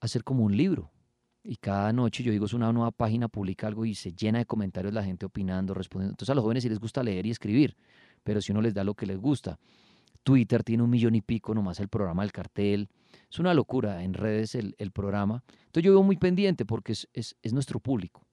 hacer 0.00 0.24
como 0.24 0.44
un 0.44 0.56
libro? 0.56 0.90
Y 1.42 1.56
cada 1.56 1.92
noche 1.92 2.22
yo 2.22 2.32
digo, 2.32 2.46
es 2.46 2.54
una 2.54 2.72
nueva 2.72 2.92
página, 2.92 3.28
publica 3.28 3.66
algo 3.66 3.84
y 3.84 3.94
se 3.94 4.12
llena 4.12 4.38
de 4.38 4.46
comentarios 4.46 4.94
la 4.94 5.04
gente 5.04 5.26
opinando, 5.26 5.74
respondiendo. 5.74 6.12
Entonces 6.12 6.30
a 6.30 6.34
los 6.34 6.42
jóvenes 6.42 6.62
sí 6.62 6.68
les 6.68 6.78
gusta 6.78 7.02
leer 7.02 7.26
y 7.26 7.30
escribir, 7.30 7.76
pero 8.22 8.40
si 8.40 8.52
uno 8.52 8.62
les 8.62 8.72
da 8.72 8.84
lo 8.84 8.94
que 8.94 9.06
les 9.06 9.18
gusta. 9.18 9.58
Twitter 10.22 10.64
tiene 10.64 10.82
un 10.82 10.90
millón 10.90 11.14
y 11.14 11.22
pico 11.22 11.54
nomás 11.54 11.78
el 11.78 11.88
programa 11.88 12.22
del 12.22 12.32
cartel. 12.32 12.88
Es 13.30 13.38
una 13.38 13.54
locura 13.54 14.02
en 14.02 14.14
redes 14.14 14.56
el, 14.56 14.90
programa. 14.92 15.44
Entonces 15.66 15.84
yo 15.84 15.92
vivo 15.92 16.02
muy 16.02 16.16
pendiente 16.16 16.64
porque 16.64 16.92
es, 16.92 17.08
es, 17.12 17.52
nuestro 17.52 17.78
público. 17.78 18.26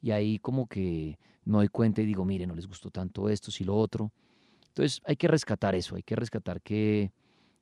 Y 0.00 0.10
ahí 0.10 0.40
como 0.40 0.66
que 0.66 1.18
me 1.44 1.58
doy 1.58 1.68
cuenta 1.68 2.02
y 2.02 2.06
digo, 2.06 2.24
mire, 2.24 2.44
no 2.46 2.56
les 2.56 2.66
gustó 2.66 2.90
tanto 2.90 3.28
esto, 3.28 3.52
si 3.52 3.62
lo 3.62 3.76
otro. 3.76 4.12
Entonces 4.72 5.02
hay 5.04 5.16
que 5.16 5.28
rescatar 5.28 5.74
eso, 5.74 5.96
hay 5.96 6.02
que 6.02 6.16
rescatar 6.16 6.62
que, 6.62 7.12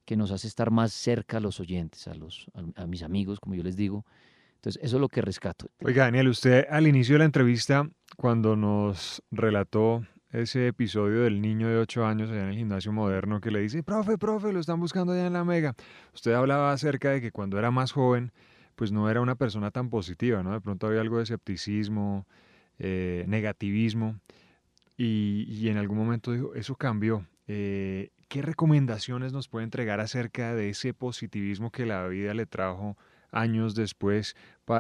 que 0.05 0.17
nos 0.17 0.31
hace 0.31 0.47
estar 0.47 0.71
más 0.71 0.93
cerca 0.93 1.39
a 1.39 1.41
los 1.41 1.59
oyentes, 1.59 2.07
a, 2.07 2.15
los, 2.15 2.47
a 2.77 2.87
mis 2.87 3.03
amigos, 3.03 3.41
como 3.41 3.57
yo 3.57 3.65
les 3.65 3.77
digo. 3.77 4.07
Entonces, 4.55 4.81
eso 4.85 4.97
es 4.97 5.01
lo 5.01 5.09
que 5.09 5.21
rescato. 5.23 5.71
Oiga, 5.83 6.05
Daniel, 6.05 6.29
usted 6.29 6.67
al 6.71 6.87
inicio 6.87 7.15
de 7.15 7.21
la 7.21 7.25
entrevista, 7.25 7.89
cuando 8.17 8.55
nos 8.55 9.23
relató 9.31 10.05
ese 10.33 10.69
episodio 10.69 11.23
del 11.23 11.41
niño 11.41 11.69
de 11.69 11.79
8 11.79 12.07
años 12.07 12.31
allá 12.31 12.43
en 12.43 12.51
el 12.51 12.57
gimnasio 12.57 12.93
moderno 12.93 13.41
que 13.41 13.51
le 13.51 13.61
dice, 13.61 13.83
profe, 13.83 14.19
profe, 14.19 14.53
lo 14.53 14.61
están 14.61 14.79
buscando 14.79 15.13
allá 15.13 15.27
en 15.27 15.33
la 15.33 15.45
Mega. 15.45 15.75
Usted 16.15 16.33
hablaba 16.35 16.73
acerca 16.73 17.11
de 17.11 17.21
que 17.21 17.33
cuando 17.33 17.59
era 17.59 17.73
más 17.73 17.91
joven, 17.91 18.33
pues 18.77 18.93
no 18.93 19.11
era 19.11 19.21
una 19.21 19.35
persona 19.35 19.73
tan 19.73 19.91
positiva, 19.91 20.43
¿no? 20.45 20.53
De 20.53 20.61
pronto 20.61 20.87
había 20.87 21.01
algo 21.01 21.17
de 21.17 21.25
escepticismo, 21.25 22.27
eh, 22.79 23.25
negativismo, 23.27 24.21
y, 25.03 25.69
en 25.69 25.79
algún 25.79 25.97
momento 25.97 26.33
dijo, 26.33 26.55
eso 26.55 26.77
cambió. 26.77 27.27
Eh, 27.49 28.11
¿Qué 28.29 28.43
recomendaciones 28.43 29.33
nos 29.33 29.49
puede 29.49 29.65
entregar 29.65 29.99
acerca 29.99 30.55
de 30.55 30.69
ese 30.69 30.93
positivismo 30.93 31.71
que 31.71 31.87
la 31.87 32.07
vida 32.07 32.35
le 32.35 32.47
trajo 32.47 32.97
años 33.33 33.75
después, 33.75 34.37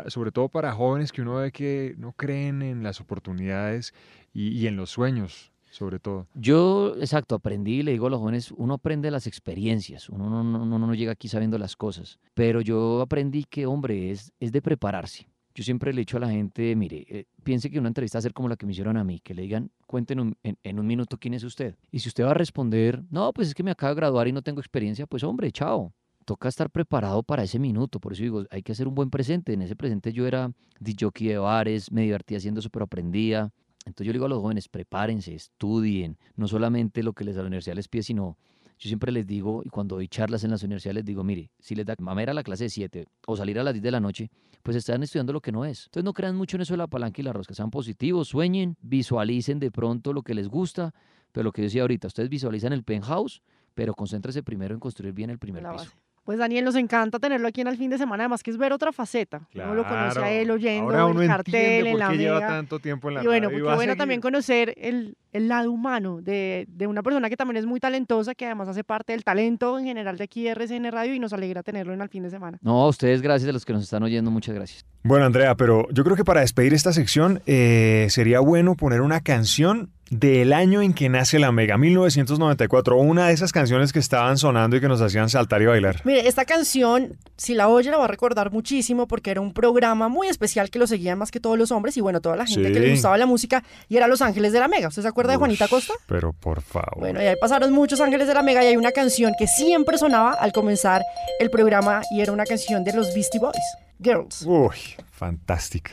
sobre 0.09 0.31
todo 0.31 0.49
para 0.49 0.73
jóvenes 0.73 1.12
que 1.12 1.23
uno 1.23 1.37
ve 1.37 1.53
que 1.53 1.95
no 1.97 2.12
creen 2.12 2.62
en 2.62 2.83
las 2.83 3.01
oportunidades 3.01 3.95
y, 4.35 4.66
en 4.66 4.77
los 4.77 4.91
sueños, 4.91 5.53
sobre 5.71 5.99
todo. 5.99 6.27
Yo, 6.35 6.95
exacto, 6.99 7.35
aprendí, 7.35 7.83
le 7.83 7.93
digo 7.93 8.09
a 8.09 8.11
los 8.11 8.21
jóvenes, 8.21 8.53
uno 8.53 8.75
aprende 8.75 9.11
las 9.11 9.27
experiencias, 9.27 10.09
uno 10.11 10.29
no, 10.29 10.45
no, 10.45 10.79
no 10.79 10.95
llega 10.95 11.12
aquí 11.12 11.29
sabiendo 11.29 11.59
las 11.59 11.77
cosas, 11.77 12.18
pero 12.35 12.61
yo 12.61 13.01
aprendí 13.01 13.45
que, 13.45 13.66
hombre, 13.66 14.11
es, 14.11 14.33
es 14.39 14.53
de 14.53 14.61
prepararse. 14.61 15.29
Yo 15.55 15.64
siempre 15.64 15.92
le 15.92 16.01
he 16.01 16.03
dicho 16.03 16.16
a 16.16 16.20
la 16.20 16.30
gente, 16.30 16.74
mire, 16.76 17.05
eh, 17.09 17.26
piense 17.42 17.70
que 17.70 17.78
una 17.78 17.88
entrevista 17.88 18.18
va 18.18 18.20
a 18.20 18.22
ser 18.22 18.32
como 18.32 18.48
la 18.48 18.57
que 18.57 18.66
me 18.66 18.72
hicieron 18.72 18.96
a 18.96 19.05
mí, 19.05 19.18
que 19.20 19.34
le 19.34 19.42
digan, 19.42 19.70
cuenten 19.86 20.36
en, 20.42 20.78
un 20.78 20.86
minuto 20.86 21.18
quién 21.18 21.34
es 21.34 21.42
usted. 21.42 21.76
Y 21.90 21.98
si 21.98 22.09
usted 22.09 22.24
va 22.24 22.30
a 22.30 22.34
responder, 22.34 23.03
no, 23.11 23.32
pues 23.32 23.48
es 23.48 23.55
que 23.55 23.62
me 23.62 23.72
acabo 23.72 23.90
de 23.90 23.96
graduar 23.96 24.28
y 24.28 24.32
no 24.32 24.42
tengo 24.42 24.61
experiencia, 24.61 25.07
pues 25.07 25.24
hombre, 25.24 25.51
chao 25.51 25.92
toca 26.24 26.48
estar 26.48 26.70
preparado 26.70 27.24
para 27.24 27.42
ese 27.42 27.59
minuto. 27.59 27.98
Por 27.98 28.12
eso 28.12 28.22
digo, 28.22 28.44
hay 28.51 28.62
que 28.62 28.70
hacer 28.70 28.86
un 28.86 28.94
buen 28.94 29.11
presente. 29.11 29.53
En 29.53 29.62
ese 29.62 29.74
presente 29.74 30.12
yo 30.12 30.28
era 30.28 30.53
DJ 30.78 31.11
de 31.12 31.38
bares, 31.38 31.90
me 31.90 32.03
divertía 32.03 32.38
haciendo 32.38 32.61
eso, 32.61 32.70
pero 32.70 32.84
aprendía. 32.84 33.53
Entonces 33.84 34.07
yo 34.07 34.12
le 34.12 34.18
digo 34.18 34.26
a 34.26 34.28
los 34.28 34.40
jóvenes, 34.40 34.68
prepárense, 34.68 35.34
estudien, 35.34 36.18
no 36.36 36.46
solamente 36.46 37.03
lo 37.03 37.14
que 37.14 37.24
les 37.24 37.34
da 37.34 37.42
la 37.42 37.48
universidad 37.48 37.74
les 37.74 37.88
pide, 37.88 38.05
sino 38.05 38.36
yo 38.81 38.89
siempre 38.89 39.12
les 39.12 39.26
digo, 39.26 39.62
y 39.62 39.68
cuando 39.68 39.97
doy 39.97 40.09
charlas 40.09 40.43
en 40.43 40.51
las 40.51 40.62
universidades 40.62 40.95
les 40.97 41.05
digo, 41.05 41.22
mire, 41.22 41.51
si 41.59 41.74
les 41.74 41.85
da 41.85 41.95
mamera 41.99 42.33
a 42.33 42.35
la 42.35 42.43
clase 42.43 42.64
de 42.64 42.70
7 42.70 43.07
o 43.26 43.37
salir 43.37 43.59
a 43.59 43.62
las 43.62 43.74
10 43.74 43.83
de 43.83 43.91
la 43.91 44.01
noche, 44.01 44.31
pues 44.62 44.74
están 44.74 45.03
estudiando 45.03 45.35
lo 45.35 45.43
que 45.43 45.53
no 45.53 45.66
es. 45.66 45.85
Entonces 45.85 46.05
no 46.05 46.14
crean 46.14 46.35
mucho 46.35 46.57
en 46.57 46.62
eso 46.62 46.72
de 46.72 46.78
la 46.78 46.87
palanca 46.87 47.20
y 47.20 47.24
la 47.24 47.35
rosca, 47.35 47.53
sean 47.53 47.70
positivos, 47.70 48.28
sueñen, 48.28 48.78
visualicen 48.81 49.59
de 49.59 49.70
pronto 49.70 50.14
lo 50.14 50.22
que 50.22 50.35
les 50.35 50.49
gusta, 50.49 50.95
pero 51.31 51.45
lo 51.45 51.53
que 51.53 51.61
yo 51.61 51.66
decía 51.66 51.83
ahorita, 51.83 52.07
ustedes 52.07 52.31
visualizan 52.31 52.72
el 52.72 52.83
penthouse, 52.83 53.43
pero 53.74 53.93
concéntrese 53.93 54.43
primero 54.43 54.72
en 54.72 54.81
construir 54.81 55.12
bien 55.12 55.28
el 55.28 55.39
primer 55.39 55.62
piso. 55.62 55.91
Pues 56.25 56.39
Daniel, 56.39 56.64
nos 56.64 56.77
encanta 56.77 57.18
tenerlo 57.18 57.49
aquí 57.49 57.61
en 57.61 57.66
el 57.66 57.77
fin 57.77 57.91
de 57.91 57.99
semana, 57.99 58.25
además 58.25 58.43
que 58.43 58.51
es 58.51 58.59
ver 58.59 58.73
otra 58.73 58.93
faceta. 58.93 59.49
Uno 59.55 59.75
lo 59.75 59.87
conoce 59.87 60.21
a 60.21 60.31
él 60.31 60.51
oyendo 60.51 61.21
el 61.21 61.27
cartel, 61.27 61.87
en 61.87 61.99
la 61.99 62.12
lleva 62.12 62.41
tanto 62.41 62.79
tiempo 62.79 63.09
en 63.09 63.14
la 63.14 63.25
Y 63.25 63.27
bueno, 63.27 63.49
porque 63.51 63.75
bueno 63.75 63.97
también 63.97 64.21
conocer 64.21 64.75
el, 64.77 65.16
el 65.33 65.49
lado 65.49 65.73
humano 65.73 66.21
de, 66.21 66.66
de, 66.68 66.87
una 66.87 67.03
persona 67.03 67.29
que 67.29 67.37
también 67.37 67.57
es 67.57 67.66
muy 67.66 67.81
talentosa, 67.81 68.35
que 68.35 68.47
además 68.47 68.68
hace 68.68 68.85
parte 68.85 69.12
del 69.12 69.25
talento 69.25 69.79
en 69.79 69.87
general 69.87 70.18
de 70.18 70.25
aquí 70.25 70.45
de 70.45 70.51
RCN 70.51 70.93
Radio 70.93 71.14
y 71.14 71.18
nos 71.18 71.33
alegra 71.33 71.62
tenerlo 71.62 71.95
en 71.95 72.03
el 72.03 72.09
fin 72.09 72.23
de 72.23 72.31
semana. 72.31 72.59
No, 72.62 72.83
a 72.83 72.89
ustedes 72.89 73.23
gracias, 73.23 73.49
a 73.49 73.53
los 73.53 73.64
que 73.64 73.73
nos 73.73 73.83
están 73.83 74.03
oyendo, 74.03 74.31
muchas 74.31 74.55
gracias. 74.55 74.85
Bueno, 75.03 75.25
Andrea, 75.25 75.55
pero 75.57 75.89
yo 75.91 76.05
creo 76.05 76.16
que 76.16 76.25
para 76.25 76.41
despedir 76.43 76.75
esta 76.75 76.93
sección 76.93 77.41
eh, 77.47 78.07
sería 78.11 78.41
bueno 78.41 78.75
poner 78.75 79.01
una 79.01 79.21
canción 79.21 79.91
del 80.11 80.53
año 80.53 80.83
en 80.83 80.93
que 80.93 81.09
nace 81.09 81.39
la 81.39 81.53
Mega, 81.53 81.79
1994, 81.79 82.97
una 82.97 83.29
de 83.29 83.33
esas 83.33 83.53
canciones 83.53 83.93
que 83.93 84.01
estaban 84.01 84.39
sonando 84.39 84.77
y 84.77 84.81
que 84.81 84.89
nos 84.89 85.01
hacían 85.01 85.31
saltar 85.31 85.63
y 85.63 85.67
bailar. 85.67 86.01
Mire, 86.05 86.27
esta 86.27 86.45
canción, 86.45 87.17
si 87.37 87.55
la 87.55 87.69
oye, 87.69 87.91
la 87.93 87.97
va 87.97 88.07
a 88.07 88.09
recordar 88.09 88.51
muchísimo 88.51 89.07
porque 89.07 89.31
era 89.31 89.41
un 89.41 89.55
programa 89.55 90.09
muy 90.09 90.27
especial 90.27 90.69
que 90.69 90.81
lo 90.81 90.89
seguían 90.89 91.17
más 91.17 91.31
que 91.31 91.39
todos 91.39 91.57
los 91.57 91.71
hombres 91.71 91.97
y 91.97 92.01
bueno, 92.01 92.21
toda 92.21 92.35
la 92.35 92.45
gente 92.45 92.73
que 92.73 92.81
le 92.81 92.91
gustaba 92.91 93.17
la 93.19 93.27
música 93.27 93.63
y 93.89 93.97
era 93.97 94.09
Los 94.09 94.21
Ángeles 94.21 94.53
de 94.53 94.59
la 94.59 94.67
Mega. 94.67 94.89
¿Usted 94.89 95.03
se 95.03 95.09
acuerda 95.09 95.33
de 95.33 95.39
Juanita 95.39 95.69
Costa? 95.69 95.95
Pero 96.07 96.33
por 96.33 96.61
favor. 96.61 96.99
Bueno, 96.99 97.23
y 97.23 97.27
ahí 97.27 97.37
pasaron 97.41 97.73
muchos 97.73 98.01
Ángeles 98.01 98.27
de 98.27 98.35
la 98.35 98.43
Mega 98.43 98.65
y 98.65 98.67
hay 98.67 98.77
una 98.77 98.91
canción 98.91 99.33
que 99.39 99.47
siempre 99.47 99.97
sonaba 99.97 100.33
al 100.33 100.53
comenzar 100.53 101.03
el 101.39 101.51
programa 101.51 102.03
y 102.11 102.21
era 102.21 102.33
una 102.33 102.45
canción 102.45 102.83
de 102.83 102.95
los 102.95 103.15
Beastie 103.15 103.39
Boys, 103.39 103.55
Girls. 104.01 104.43
Uy, 104.45 104.77
fantástica. 105.13 105.93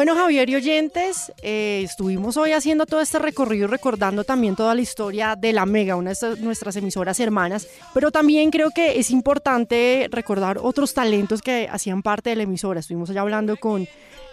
Bueno, 0.00 0.14
Javier 0.14 0.48
y 0.48 0.54
oyentes, 0.54 1.30
eh, 1.42 1.82
estuvimos 1.84 2.38
hoy 2.38 2.52
haciendo 2.52 2.86
todo 2.86 3.02
este 3.02 3.18
recorrido 3.18 3.68
recordando 3.68 4.24
también 4.24 4.56
toda 4.56 4.74
la 4.74 4.80
historia 4.80 5.36
de 5.36 5.52
la 5.52 5.66
Mega, 5.66 5.94
una 5.94 6.14
de 6.14 6.36
nuestras 6.38 6.74
emisoras 6.76 7.20
hermanas, 7.20 7.68
pero 7.92 8.10
también 8.10 8.50
creo 8.50 8.70
que 8.70 8.98
es 8.98 9.10
importante 9.10 10.08
recordar 10.10 10.56
otros 10.56 10.94
talentos 10.94 11.42
que 11.42 11.68
hacían 11.70 12.00
parte 12.00 12.30
de 12.30 12.36
la 12.36 12.44
emisora. 12.44 12.80
Estuvimos 12.80 13.10
allá 13.10 13.20
hablando 13.20 13.58
con 13.58 13.86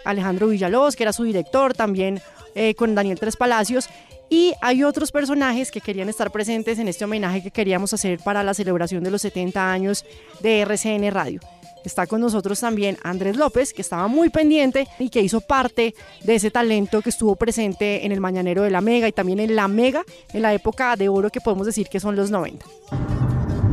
Alejandro 0.06 0.48
Villalobos, 0.48 0.96
que 0.96 1.02
era 1.02 1.12
su 1.12 1.24
director, 1.24 1.74
también 1.74 2.22
eh, 2.54 2.74
con 2.74 2.94
Daniel 2.94 3.20
Tres 3.20 3.36
Palacios, 3.36 3.90
y 4.30 4.54
hay 4.62 4.84
otros 4.84 5.12
personajes 5.12 5.70
que 5.70 5.82
querían 5.82 6.08
estar 6.08 6.30
presentes 6.30 6.78
en 6.78 6.88
este 6.88 7.04
homenaje 7.04 7.42
que 7.42 7.50
queríamos 7.50 7.92
hacer 7.92 8.20
para 8.20 8.42
la 8.42 8.54
celebración 8.54 9.04
de 9.04 9.10
los 9.10 9.20
70 9.20 9.70
años 9.70 10.06
de 10.40 10.60
RCN 10.62 11.10
Radio. 11.10 11.40
Está 11.84 12.06
con 12.06 12.20
nosotros 12.20 12.60
también 12.60 12.98
Andrés 13.02 13.36
López, 13.36 13.72
que 13.72 13.82
estaba 13.82 14.08
muy 14.08 14.30
pendiente 14.30 14.86
y 14.98 15.08
que 15.10 15.20
hizo 15.20 15.40
parte 15.40 15.94
de 16.22 16.34
ese 16.34 16.50
talento 16.50 17.02
que 17.02 17.10
estuvo 17.10 17.36
presente 17.36 18.04
en 18.04 18.12
el 18.12 18.20
Mañanero 18.20 18.62
de 18.62 18.70
la 18.70 18.80
Mega 18.80 19.08
y 19.08 19.12
también 19.12 19.40
en 19.40 19.56
la 19.56 19.68
Mega, 19.68 20.02
en 20.32 20.42
la 20.42 20.54
época 20.54 20.96
de 20.96 21.08
oro 21.08 21.30
que 21.30 21.40
podemos 21.40 21.66
decir 21.66 21.88
que 21.88 22.00
son 22.00 22.16
los 22.16 22.30
90. 22.30 22.64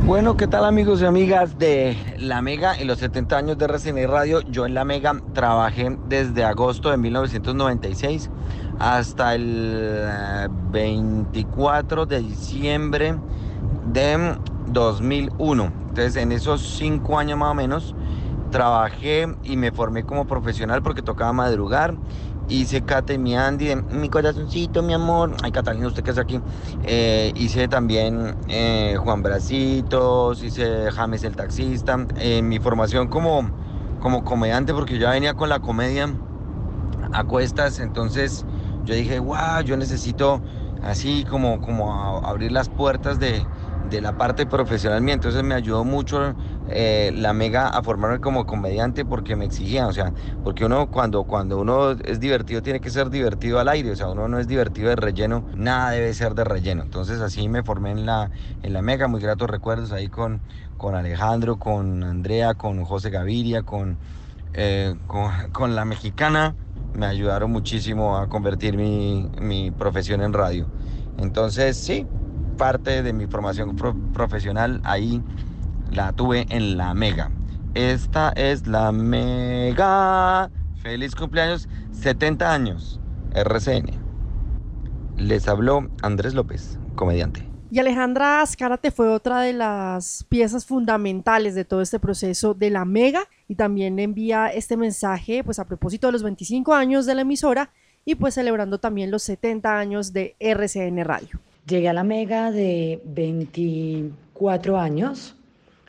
Bueno, 0.06 0.36
¿qué 0.36 0.46
tal 0.46 0.64
amigos 0.64 1.02
y 1.02 1.04
amigas 1.04 1.58
de 1.58 1.96
La 2.18 2.40
Mega 2.40 2.78
en 2.78 2.86
los 2.86 3.00
70 3.00 3.36
años 3.36 3.58
de 3.58 3.64
RCN 3.64 4.08
Radio? 4.08 4.40
Yo 4.42 4.64
en 4.64 4.74
La 4.74 4.84
Mega 4.84 5.20
trabajé 5.32 5.96
desde 6.08 6.44
agosto 6.44 6.90
de 6.90 6.96
1996 6.96 8.30
hasta 8.78 9.34
el 9.34 10.48
24 10.70 12.02
eh, 12.02 12.06
de 12.06 12.22
diciembre 12.22 13.16
de 13.92 14.36
2001 14.68 15.85
Entonces 15.96 16.22
en 16.22 16.30
esos 16.30 16.60
cinco 16.60 17.18
años 17.18 17.38
más 17.38 17.52
o 17.52 17.54
menos 17.54 17.94
trabajé 18.50 19.34
y 19.44 19.56
me 19.56 19.72
formé 19.72 20.04
como 20.04 20.26
profesional 20.26 20.82
porque 20.82 21.00
tocaba 21.00 21.32
madrugar. 21.32 21.94
Hice 22.50 22.82
Kate 22.82 23.16
mi 23.16 23.34
Andy, 23.34 23.68
de 23.68 23.76
mi 23.76 24.10
corazoncito, 24.10 24.82
mi 24.82 24.92
amor. 24.92 25.34
Ay, 25.42 25.52
Catalina, 25.52 25.86
usted 25.86 26.02
que 26.04 26.10
es 26.10 26.18
aquí. 26.18 26.38
Eh, 26.84 27.32
hice 27.34 27.66
también 27.66 28.36
eh, 28.46 28.96
Juan 28.98 29.22
Bracitos, 29.22 30.42
hice 30.42 30.90
James 30.90 31.24
el 31.24 31.34
taxista. 31.34 32.06
Eh, 32.18 32.42
mi 32.42 32.58
formación 32.58 33.08
como, 33.08 33.50
como 33.98 34.22
comediante, 34.22 34.74
porque 34.74 34.96
yo 34.96 35.04
ya 35.04 35.12
venía 35.12 35.32
con 35.32 35.48
la 35.48 35.60
comedia 35.60 36.14
a 37.10 37.24
cuestas, 37.24 37.78
entonces 37.78 38.44
yo 38.84 38.94
dije, 38.94 39.18
wow, 39.18 39.62
yo 39.64 39.78
necesito 39.78 40.42
así 40.82 41.24
como, 41.24 41.58
como 41.62 42.20
abrir 42.22 42.52
las 42.52 42.68
puertas 42.68 43.18
de, 43.18 43.46
de 43.88 44.00
la 44.00 44.12
parte 44.14 44.46
profesional. 44.46 45.08
Entonces 45.08 45.42
me 45.42 45.54
ayudó 45.54 45.84
mucho 45.84 46.34
eh, 46.66 47.10
la 47.14 47.32
mega 47.32 47.68
a 47.68 47.82
formarme 47.82 48.20
como 48.20 48.46
comediante 48.46 49.04
porque 49.04 49.36
me 49.36 49.44
exigían, 49.44 49.86
o 49.86 49.92
sea, 49.92 50.12
porque 50.42 50.64
uno 50.64 50.88
cuando, 50.88 51.24
cuando 51.24 51.58
uno 51.60 51.92
es 51.92 52.20
divertido 52.20 52.62
tiene 52.62 52.80
que 52.80 52.90
ser 52.90 53.10
divertido 53.10 53.58
al 53.60 53.68
aire, 53.68 53.92
o 53.92 53.96
sea, 53.96 54.08
uno 54.08 54.28
no 54.28 54.38
es 54.38 54.46
divertido 54.48 54.88
de 54.90 54.96
relleno, 54.96 55.46
nada 55.54 55.90
debe 55.90 56.14
ser 56.14 56.34
de 56.34 56.44
relleno. 56.44 56.82
Entonces 56.82 57.20
así 57.20 57.48
me 57.48 57.62
formé 57.64 57.90
en 57.92 58.06
la, 58.06 58.30
en 58.62 58.72
la 58.72 58.82
mega, 58.82 59.08
muy 59.08 59.20
gratos 59.20 59.48
recuerdos 59.50 59.92
ahí 59.92 60.08
con, 60.08 60.42
con 60.76 60.94
Alejandro, 60.94 61.58
con 61.58 62.02
Andrea, 62.04 62.54
con 62.54 62.84
José 62.84 63.10
Gaviria, 63.10 63.62
con, 63.62 64.00
eh, 64.52 64.94
con, 65.06 65.30
con 65.52 65.74
la 65.74 65.84
mexicana, 65.84 66.56
me 66.92 67.06
ayudaron 67.06 67.50
muchísimo 67.50 68.16
a 68.18 68.28
convertir 68.28 68.76
mi, 68.76 69.30
mi 69.40 69.70
profesión 69.72 70.22
en 70.22 70.32
radio. 70.32 70.72
Entonces 71.16 71.78
sí, 71.78 72.10
parte 72.56 73.02
de 73.02 73.12
mi 73.12 73.26
formación 73.26 73.76
pro- 73.76 73.94
profesional 74.12 74.80
ahí 74.84 75.22
la 75.90 76.12
tuve 76.12 76.46
en 76.50 76.76
la 76.76 76.94
Mega. 76.94 77.30
Esta 77.74 78.30
es 78.30 78.66
la 78.66 78.90
Mega. 78.92 80.50
Feliz 80.82 81.14
cumpleaños, 81.14 81.68
70 81.92 82.52
años, 82.52 83.00
RCN. 83.34 83.90
Les 85.16 85.48
habló 85.48 85.88
Andrés 86.02 86.34
López, 86.34 86.78
comediante. 86.94 87.48
Y 87.70 87.80
Alejandra 87.80 88.42
Azcárate 88.42 88.90
fue 88.92 89.08
otra 89.08 89.40
de 89.40 89.52
las 89.52 90.24
piezas 90.28 90.64
fundamentales 90.64 91.54
de 91.54 91.64
todo 91.64 91.82
este 91.82 91.98
proceso 91.98 92.54
de 92.54 92.70
la 92.70 92.84
Mega 92.84 93.24
y 93.48 93.56
también 93.56 93.98
envía 93.98 94.46
este 94.48 94.76
mensaje 94.76 95.42
pues 95.42 95.58
a 95.58 95.64
propósito 95.66 96.06
de 96.06 96.12
los 96.12 96.22
25 96.22 96.74
años 96.74 97.06
de 97.06 97.14
la 97.16 97.22
emisora 97.22 97.70
y 98.04 98.14
pues 98.14 98.34
celebrando 98.34 98.78
también 98.78 99.10
los 99.10 99.24
70 99.24 99.78
años 99.78 100.12
de 100.12 100.36
RCN 100.38 101.04
Radio. 101.04 101.40
Llegué 101.66 101.88
a 101.88 101.92
la 101.92 102.04
Mega 102.04 102.52
de 102.52 103.00
24 103.06 104.78
años, 104.78 105.34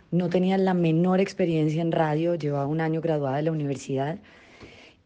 no 0.09 0.27
tenía 0.27 0.57
la 0.57 0.73
menor 0.73 1.19
experiencia 1.19 1.83
en 1.83 1.91
radio, 1.91 2.33
llevaba 2.33 2.65
un 2.65 2.81
año 2.81 2.99
graduada 2.99 3.37
de 3.37 3.43
la 3.43 3.51
universidad. 3.51 4.17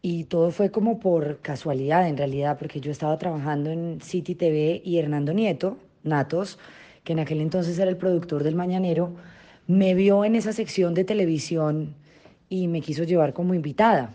Y 0.00 0.24
todo 0.24 0.50
fue 0.50 0.70
como 0.70 0.98
por 0.98 1.40
casualidad 1.40 2.08
en 2.08 2.16
realidad, 2.16 2.56
porque 2.58 2.80
yo 2.80 2.90
estaba 2.90 3.18
trabajando 3.18 3.68
en 3.68 4.00
City 4.00 4.34
TV 4.34 4.80
y 4.82 4.96
Hernando 4.96 5.34
Nieto, 5.34 5.76
Natos, 6.04 6.58
que 7.04 7.12
en 7.12 7.18
aquel 7.18 7.42
entonces 7.42 7.78
era 7.78 7.90
el 7.90 7.98
productor 7.98 8.42
del 8.42 8.54
Mañanero, 8.54 9.12
me 9.66 9.92
vio 9.92 10.24
en 10.24 10.36
esa 10.36 10.54
sección 10.54 10.94
de 10.94 11.04
televisión 11.04 11.94
y 12.48 12.68
me 12.68 12.80
quiso 12.80 13.04
llevar 13.04 13.34
como 13.34 13.52
invitada. 13.52 14.14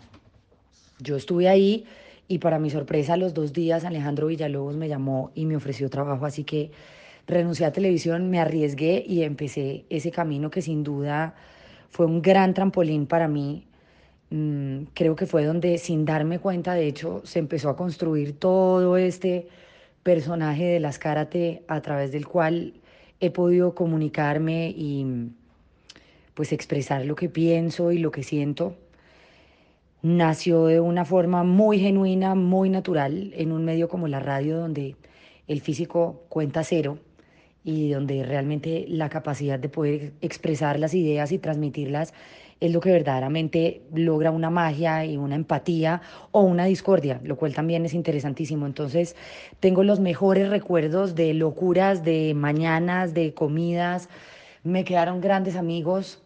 Yo 0.98 1.14
estuve 1.14 1.48
ahí 1.48 1.86
y 2.28 2.38
para 2.38 2.58
mi 2.58 2.70
sorpresa 2.70 3.16
los 3.16 3.34
dos 3.34 3.52
días 3.52 3.84
Alejandro 3.84 4.26
Villalobos 4.26 4.76
me 4.76 4.88
llamó 4.88 5.32
y 5.34 5.46
me 5.46 5.56
ofreció 5.56 5.88
trabajo, 5.88 6.26
así 6.26 6.44
que 6.44 6.70
renuncié 7.26 7.66
a 7.66 7.72
televisión, 7.72 8.30
me 8.30 8.38
arriesgué 8.38 9.02
y 9.06 9.22
empecé 9.22 9.86
ese 9.88 10.10
camino 10.10 10.50
que 10.50 10.62
sin 10.62 10.84
duda 10.84 11.34
fue 11.88 12.06
un 12.06 12.20
gran 12.22 12.54
trampolín 12.54 13.06
para 13.06 13.28
mí. 13.28 13.66
Mm, 14.30 14.84
creo 14.94 15.16
que 15.16 15.26
fue 15.26 15.44
donde 15.44 15.78
sin 15.78 16.04
darme 16.04 16.38
cuenta, 16.38 16.74
de 16.74 16.86
hecho, 16.86 17.22
se 17.24 17.38
empezó 17.38 17.70
a 17.70 17.76
construir 17.76 18.38
todo 18.38 18.98
este 18.98 19.48
personaje 20.02 20.64
de 20.64 20.80
las 20.80 20.98
karate 20.98 21.62
a 21.66 21.80
través 21.80 22.12
del 22.12 22.26
cual 22.26 22.74
he 23.20 23.30
podido 23.30 23.74
comunicarme 23.74 24.68
y 24.76 25.30
pues 26.34 26.52
expresar 26.52 27.04
lo 27.04 27.16
que 27.16 27.28
pienso 27.28 27.90
y 27.90 27.98
lo 27.98 28.10
que 28.10 28.22
siento 28.22 28.76
nació 30.02 30.66
de 30.66 30.80
una 30.80 31.04
forma 31.04 31.44
muy 31.44 31.78
genuina, 31.78 32.34
muy 32.34 32.70
natural, 32.70 33.32
en 33.36 33.52
un 33.52 33.64
medio 33.64 33.88
como 33.88 34.08
la 34.08 34.20
radio, 34.20 34.58
donde 34.58 34.96
el 35.46 35.60
físico 35.60 36.24
cuenta 36.28 36.62
cero 36.64 36.98
y 37.64 37.90
donde 37.90 38.24
realmente 38.24 38.86
la 38.88 39.08
capacidad 39.08 39.58
de 39.58 39.68
poder 39.68 40.12
expresar 40.20 40.78
las 40.78 40.94
ideas 40.94 41.32
y 41.32 41.38
transmitirlas 41.38 42.14
es 42.60 42.72
lo 42.72 42.80
que 42.80 42.90
verdaderamente 42.90 43.82
logra 43.94 44.30
una 44.30 44.50
magia 44.50 45.04
y 45.04 45.16
una 45.16 45.36
empatía 45.36 46.02
o 46.32 46.42
una 46.42 46.64
discordia, 46.64 47.20
lo 47.22 47.36
cual 47.36 47.54
también 47.54 47.84
es 47.84 47.94
interesantísimo. 47.94 48.66
Entonces, 48.66 49.14
tengo 49.60 49.84
los 49.84 50.00
mejores 50.00 50.48
recuerdos 50.48 51.14
de 51.14 51.34
locuras, 51.34 52.02
de 52.02 52.34
mañanas, 52.34 53.14
de 53.14 53.32
comidas. 53.32 54.08
Me 54.64 54.84
quedaron 54.84 55.20
grandes 55.20 55.54
amigos, 55.54 56.22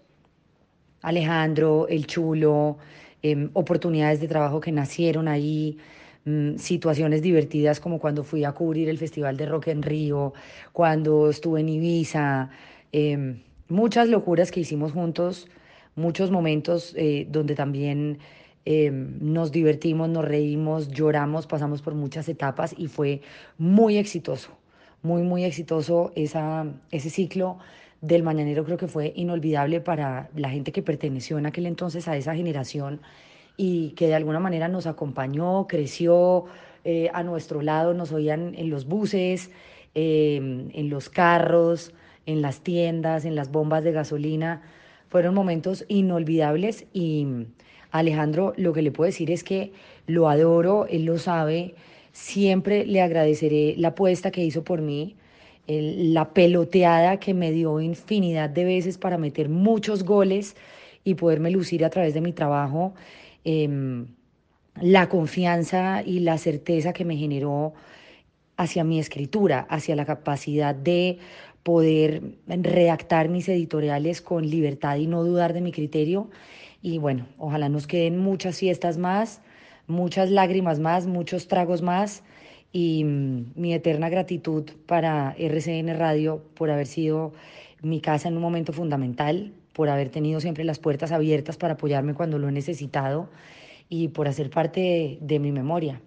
Alejandro, 1.03 1.87
el 1.89 2.07
chulo, 2.07 2.79
em, 3.23 3.51
oportunidades 3.55 4.21
de 4.21 4.29
trabajo 4.29 4.61
que 4.61 4.73
nacieron 4.73 5.29
ahí, 5.29 5.79
mm, 6.25 6.57
situaciones 6.57 7.23
divertidas 7.23 7.81
como 7.81 7.99
cuando 7.99 8.25
fui 8.25 8.45
a 8.45 8.53
cubrir 8.53 8.89
el 8.89 8.99
Festival 8.99 9.37
de 9.37 9.47
Rock 9.47 9.69
en 9.69 9.83
Río, 9.83 10.33
cuando 10.73 11.31
estuve 11.31 11.61
en 11.61 11.69
Ibiza, 11.69 12.51
em, 12.93 13.43
muchas 13.69 14.09
locuras 14.09 14.51
que 14.51 14.61
hicimos 14.61 14.93
juntos, 14.93 15.49
muchos 15.97 16.31
momentos 16.31 16.95
eh, 16.97 17.27
donde 17.31 17.55
también 17.55 18.19
em, 18.65 19.19
nos 19.21 19.51
divertimos, 19.51 20.09
nos 20.09 20.25
reímos, 20.25 20.89
lloramos, 20.89 21.47
pasamos 21.49 21.83
por 21.83 21.95
muchas 21.95 22.29
etapas 22.29 22.75
y 22.79 22.87
fue 22.87 23.21
muy 23.59 23.97
exitoso, 23.97 24.51
muy, 25.03 25.23
muy 25.23 25.45
exitoso 25.45 26.13
esa, 26.15 26.67
ese 26.93 27.11
ciclo 27.11 27.59
del 28.03 28.25
Mañanero 28.25 28.65
creo 28.65 28.77
que 28.77 28.89
fue 28.89 29.13
inolvidable 29.17 29.81
para 29.81 30.29
la 30.35 30.51
gente 30.51 30.73
que 30.73 30.83
perteneció 30.83 31.39
en 31.39 31.47
aquel 31.47 31.67
entonces 31.67 32.09
a 32.09 32.17
esa 32.17 32.35
generación 32.35 33.01
y 33.57 33.91
que 33.91 34.09
de 34.09 34.15
alguna 34.15 34.41
manera 34.41 34.69
nos 34.69 34.87
acompañó, 34.87 35.67
creció 35.69 36.47
eh, 36.85 37.11
a 37.15 37.23
nuestro 37.23 37.63
lado, 37.63 37.95
nos 37.95 38.11
oían 38.13 38.55
en 38.57 38.71
los 38.71 38.87
buses, 38.87 39.51
eh, 39.95 40.37
en 40.37 40.91
los 40.91 41.09
carros, 41.09 41.95
en 42.27 42.43
las 42.43 42.61
tiendas, 42.61 43.25
en 43.25 43.37
las 43.37 43.53
bombas 43.53 43.85
de 43.85 43.93
gasolina. 43.93 44.63
Fueron 45.09 45.35
momentos 45.35 45.85
inolvidables 45.89 46.87
y 46.93 47.47
Alejandro, 47.93 48.53
lo 48.57 48.73
que 48.73 48.83
le 48.83 48.91
puedo 48.91 49.07
decir 49.07 49.31
es 49.31 49.45
que 49.45 49.73
lo 50.09 50.29
adoro, 50.29 50.87
él 50.89 51.05
lo 51.05 51.19
sabe, 51.19 51.77
siempre 52.11 52.85
le 52.85 53.01
agradeceré 53.01 53.75
la 53.77 53.89
apuesta 53.89 54.33
que 54.33 54.43
hizo 54.43 54.65
por 54.65 54.81
mí, 54.81 55.15
la 55.67 56.33
peloteada 56.33 57.19
que 57.19 57.35
me 57.35 57.53
dio 57.53 57.81
infinidad 57.81 58.51
de 58.51 58.65
veces 58.65 58.99
para 58.99 59.19
meter 59.19 59.49
muchos 59.49 60.03
goles 60.03 60.57
y 61.05 61.15
poderme 61.15 61.51
lucir 61.51 61.85
a 61.85 61.91
través 61.91 62.15
de 62.15 62.21
mi 62.21 62.33
trabajo, 62.33 62.95
em, 63.45 64.07
la 64.81 65.09
confianza 65.09 66.03
y 66.05 66.21
la 66.21 66.39
certeza 66.39 66.93
que 66.93 67.05
me 67.05 67.17
generó 67.17 67.75
hacia 68.57 68.85
mi 68.85 68.99
escritura, 68.99 69.67
hacia 69.69 69.97
la 69.97 70.05
capacidad 70.05 70.75
de 70.75 71.19
poder 71.63 72.23
redactar 72.47 73.29
mis 73.29 73.49
editoriales 73.49 74.21
con 74.21 74.49
libertad 74.49 74.97
y 74.97 75.07
no 75.07 75.23
dudar 75.25 75.53
de 75.53 75.61
mi 75.61 75.73
criterio. 75.73 76.31
Y 76.83 76.99
bueno, 76.99 77.27
ojalá 77.39 77.69
nos 77.69 77.87
queden 77.87 78.19
muchas 78.19 78.59
fiestas 78.59 78.99
más, 78.99 79.43
muchas 79.87 80.31
lágrimas 80.31 80.81
más, 80.81 81.07
muchos 81.07 81.49
tragos 81.49 81.83
más 81.83 82.23
y 82.73 83.05
mm, 83.05 83.53
mi 83.55 83.75
eterna 83.75 84.09
gratitud 84.09 84.65
para 84.87 85.35
RCN 85.39 85.97
Radio 85.99 86.43
por 86.55 86.71
haber 86.71 86.87
sido 86.87 87.33
mi 87.83 88.01
casa 88.01 88.29
en 88.29 88.37
un 88.37 88.43
momento 88.43 88.73
fundamental, 88.73 89.53
por 89.73 89.89
haber 89.89 90.09
tenido 90.09 90.41
siempre 90.41 90.65
las 90.65 90.79
puertas 90.79 91.13
abiertas 91.13 91.57
para 91.57 91.75
apoyarme 91.75 92.15
cuando 92.15 92.39
lo 92.39 92.49
he 92.49 92.53
necesitado 92.53 93.29
y 93.89 94.09
por 94.09 94.29
hacer 94.29 94.51
parte 94.51 95.19
de, 95.21 95.39
mi 95.39 95.53
memoria. 95.53 96.01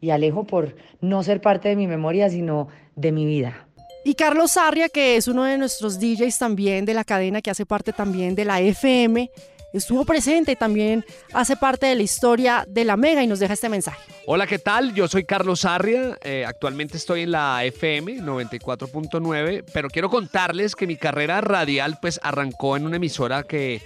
Y 0.00 0.10
Alejo 0.10 0.44
por 0.44 0.76
no 1.00 1.22
ser 1.22 1.40
parte 1.40 1.68
de 1.68 1.76
mi 1.76 1.86
memoria, 1.86 2.28
sino 2.28 2.68
de 2.94 3.10
mi 3.10 3.24
vida. 3.24 3.66
Y 4.04 4.14
Carlos 4.14 4.52
Sarria, 4.52 4.90
que 4.90 5.16
es 5.16 5.28
uno 5.28 5.44
de 5.44 5.56
nuestros 5.56 5.98
DJs 5.98 6.38
también 6.38 6.84
de 6.84 6.92
la 6.92 7.04
cadena, 7.04 7.40
que 7.40 7.50
hace 7.50 7.64
parte 7.64 7.92
también 7.92 8.34
de 8.34 8.44
la 8.44 8.60
FM, 8.60 9.30
estuvo 9.78 10.04
presente 10.04 10.52
y 10.52 10.56
también 10.56 11.04
hace 11.32 11.56
parte 11.56 11.86
de 11.86 11.94
la 11.94 12.02
historia 12.02 12.64
de 12.68 12.84
la 12.84 12.96
Mega 12.96 13.22
y 13.22 13.26
nos 13.26 13.38
deja 13.38 13.54
este 13.54 13.68
mensaje. 13.68 14.00
Hola, 14.26 14.46
¿qué 14.46 14.58
tal? 14.58 14.94
Yo 14.94 15.08
soy 15.08 15.24
Carlos 15.24 15.64
Arria. 15.64 16.16
eh, 16.22 16.44
actualmente 16.46 16.96
estoy 16.96 17.22
en 17.22 17.32
la 17.32 17.64
FM 17.64 18.20
94.9, 18.20 19.64
pero 19.72 19.88
quiero 19.88 20.08
contarles 20.08 20.74
que 20.76 20.86
mi 20.86 20.96
carrera 20.96 21.40
radial 21.40 21.98
pues 22.00 22.20
arrancó 22.22 22.76
en 22.76 22.86
una 22.86 22.96
emisora 22.96 23.42
que 23.42 23.82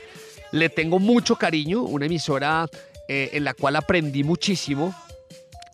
le 0.53 0.69
tengo 0.69 0.99
mucho 0.99 1.37
cariño, 1.37 1.83
una 1.83 2.07
emisora 2.07 2.69
eh, 3.09 3.31
en 3.33 3.45
la 3.45 3.55
cual 3.55 3.77
aprendí 3.77 4.25
muchísimo, 4.25 4.95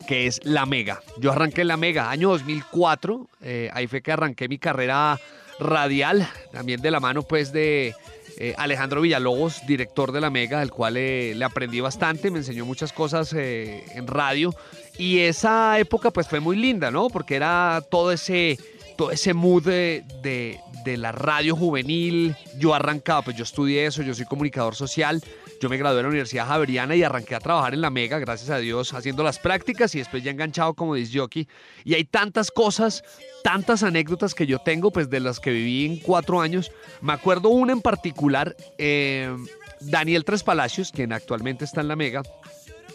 que 0.07 0.27
es 0.27 0.39
La 0.43 0.65
Mega. 0.65 1.01
Yo 1.17 1.31
arranqué 1.31 1.61
en 1.61 1.67
La 1.67 1.77
Mega, 1.77 2.09
año 2.09 2.29
2004, 2.29 3.27
eh, 3.41 3.69
ahí 3.73 3.87
fue 3.87 4.01
que 4.01 4.11
arranqué 4.11 4.47
mi 4.47 4.57
carrera 4.57 5.19
radial, 5.59 6.27
también 6.51 6.81
de 6.81 6.91
la 6.91 6.99
mano 6.99 7.23
pues 7.23 7.51
de 7.51 7.95
eh, 8.37 8.53
Alejandro 8.57 9.01
Villalobos, 9.01 9.65
director 9.65 10.11
de 10.11 10.21
la 10.21 10.29
Mega, 10.29 10.59
del 10.59 10.71
cual 10.71 10.97
eh, 10.97 11.33
le 11.35 11.45
aprendí 11.45 11.79
bastante, 11.79 12.31
me 12.31 12.39
enseñó 12.39 12.65
muchas 12.65 12.91
cosas 12.91 13.33
eh, 13.33 13.83
en 13.93 14.07
radio. 14.07 14.53
Y 14.97 15.19
esa 15.19 15.79
época 15.79 16.11
pues 16.11 16.27
fue 16.27 16.39
muy 16.39 16.55
linda, 16.57 16.91
¿no? 16.91 17.09
Porque 17.09 17.35
era 17.35 17.81
todo 17.89 18.11
ese, 18.11 18.57
todo 18.97 19.11
ese 19.11 19.33
mood 19.33 19.63
de, 19.63 20.03
de, 20.21 20.59
de 20.83 20.97
la 20.97 21.11
radio 21.11 21.55
juvenil. 21.55 22.35
Yo 22.57 22.73
arrancaba, 22.73 23.21
pues 23.21 23.37
yo 23.37 23.43
estudié 23.43 23.85
eso, 23.85 24.03
yo 24.03 24.13
soy 24.13 24.25
comunicador 24.25 24.75
social. 24.75 25.21
Yo 25.61 25.69
me 25.69 25.77
gradué 25.77 25.97
de 25.97 26.03
la 26.03 26.09
Universidad 26.09 26.47
Javeriana 26.47 26.95
y 26.95 27.03
arranqué 27.03 27.35
a 27.35 27.39
trabajar 27.39 27.73
en 27.73 27.81
la 27.81 27.89
Mega, 27.89 28.19
gracias 28.19 28.49
a 28.49 28.57
Dios, 28.57 28.93
haciendo 28.93 29.23
las 29.23 29.39
prácticas 29.39 29.95
y 29.95 29.99
después 29.99 30.23
ya 30.23 30.31
enganchado 30.31 30.73
como 30.73 30.95
disc 30.95 31.13
jockey. 31.15 31.47
Y 31.83 31.93
hay 31.93 32.03
tantas 32.03 32.51
cosas, 32.51 33.03
tantas 33.43 33.83
anécdotas 33.83 34.35
que 34.35 34.45
yo 34.45 34.59
tengo, 34.59 34.91
pues 34.91 35.09
de 35.09 35.19
las 35.19 35.39
que 35.39 35.51
viví 35.51 35.85
en 35.85 35.99
cuatro 35.99 36.41
años. 36.41 36.71
Me 37.01 37.13
acuerdo 37.13 37.49
una 37.49 37.73
en 37.73 37.81
particular, 37.81 38.55
eh, 38.77 39.33
Daniel 39.79 40.25
Tres 40.25 40.43
Palacios, 40.43 40.91
quien 40.91 41.13
actualmente 41.13 41.63
está 41.63 41.81
en 41.81 41.87
la 41.87 41.95
Mega. 41.95 42.21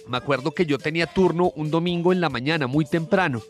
Me 0.07 0.17
acuerdo 0.17 0.53
que 0.53 0.67
yo 0.67 0.79
tenía 0.79 1.07
turno 1.07 1.53
un 1.55 1.71
domingo 1.71 2.13
en 2.13 2.21
la 2.21 2.29
mañana, 2.29 2.67
muy 2.67 2.85
temprano. 2.85 3.43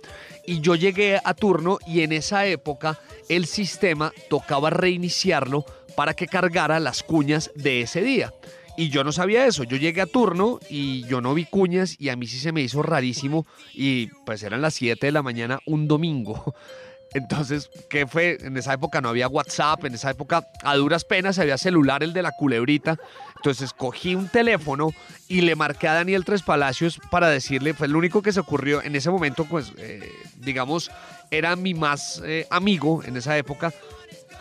Y 0.47 0.61
yo 0.61 0.75
llegué 0.75 1.19
a 1.23 1.35
turno 1.35 1.79
y 1.87 2.03
en 2.03 2.13
esa 2.13 2.47
época 2.47 3.01
el 3.29 3.47
sistema 3.47 4.13
tocaba 4.29 4.71
reiniciarlo 4.71 5.65
para 5.97 6.15
que 6.15 6.27
cargara 6.27 6.81
las 6.81 7.03
cuñas 7.03 7.51
de 7.55 7.83
ese 7.83 8.03
día. 8.03 8.33
Y 8.77 8.89
yo 8.89 9.05
no 9.05 9.13
sabía 9.13 9.47
eso. 9.47 9.65
Yo 9.65 9.77
llegué 9.77 10.01
a 10.01 10.07
turno 10.07 10.59
y 10.69 11.05
yo 11.07 11.21
no 11.21 11.35
vi 11.35 11.45
cuñas 11.45 11.97
y 11.99 12.09
a 12.09 12.17
mí 12.17 12.27
sí 12.27 12.39
se 12.39 12.53
me 12.53 12.63
hizo 12.63 12.83
rarísimo. 12.83 13.47
Y 13.75 14.07
pues 14.25 14.43
eran 14.43 14.63
las 14.63 14.75
7 14.75 15.07
de 15.07 15.13
la 15.13 15.23
mañana 15.23 15.61
un 15.67 15.89
domingo. 15.89 16.55
Entonces, 17.13 17.71
¿qué 17.89 18.07
fue? 18.07 18.39
En 18.41 18.57
esa 18.57 18.73
época 18.73 19.01
no 19.01 19.09
había 19.09 19.27
WhatsApp, 19.27 19.85
en 19.85 19.95
esa 19.95 20.11
época 20.11 20.47
a 20.63 20.77
duras 20.77 21.05
penas 21.05 21.41
había 21.41 21.59
celular, 21.59 22.05
el 22.05 22.13
de 22.13 22.23
la 22.23 22.31
culebrita. 22.31 22.99
Entonces 23.37 23.73
cogí 23.73 24.15
un 24.15 24.29
teléfono 24.29 24.91
y 25.27 25.41
le 25.41 25.57
marqué 25.57 25.89
a 25.89 25.95
Daniel 25.95 26.25
Tres 26.25 26.43
Palacios 26.43 27.01
para 27.11 27.29
decirle, 27.29 27.75
fue 27.75 27.89
lo 27.89 27.99
único 27.99 28.23
que 28.23 28.33
se 28.33 28.39
ocurrió 28.39 28.81
en 28.83 28.95
ese 28.95 29.11
momento, 29.11 29.45
pues, 29.45 29.73
eh, 29.79 30.09
digamos, 30.37 30.91
era 31.33 31.57
mi 31.57 31.75
más 31.75 32.23
eh, 32.25 32.47
amigo 32.49 33.03
en 33.05 33.17
esa 33.17 33.37
época. 33.37 33.73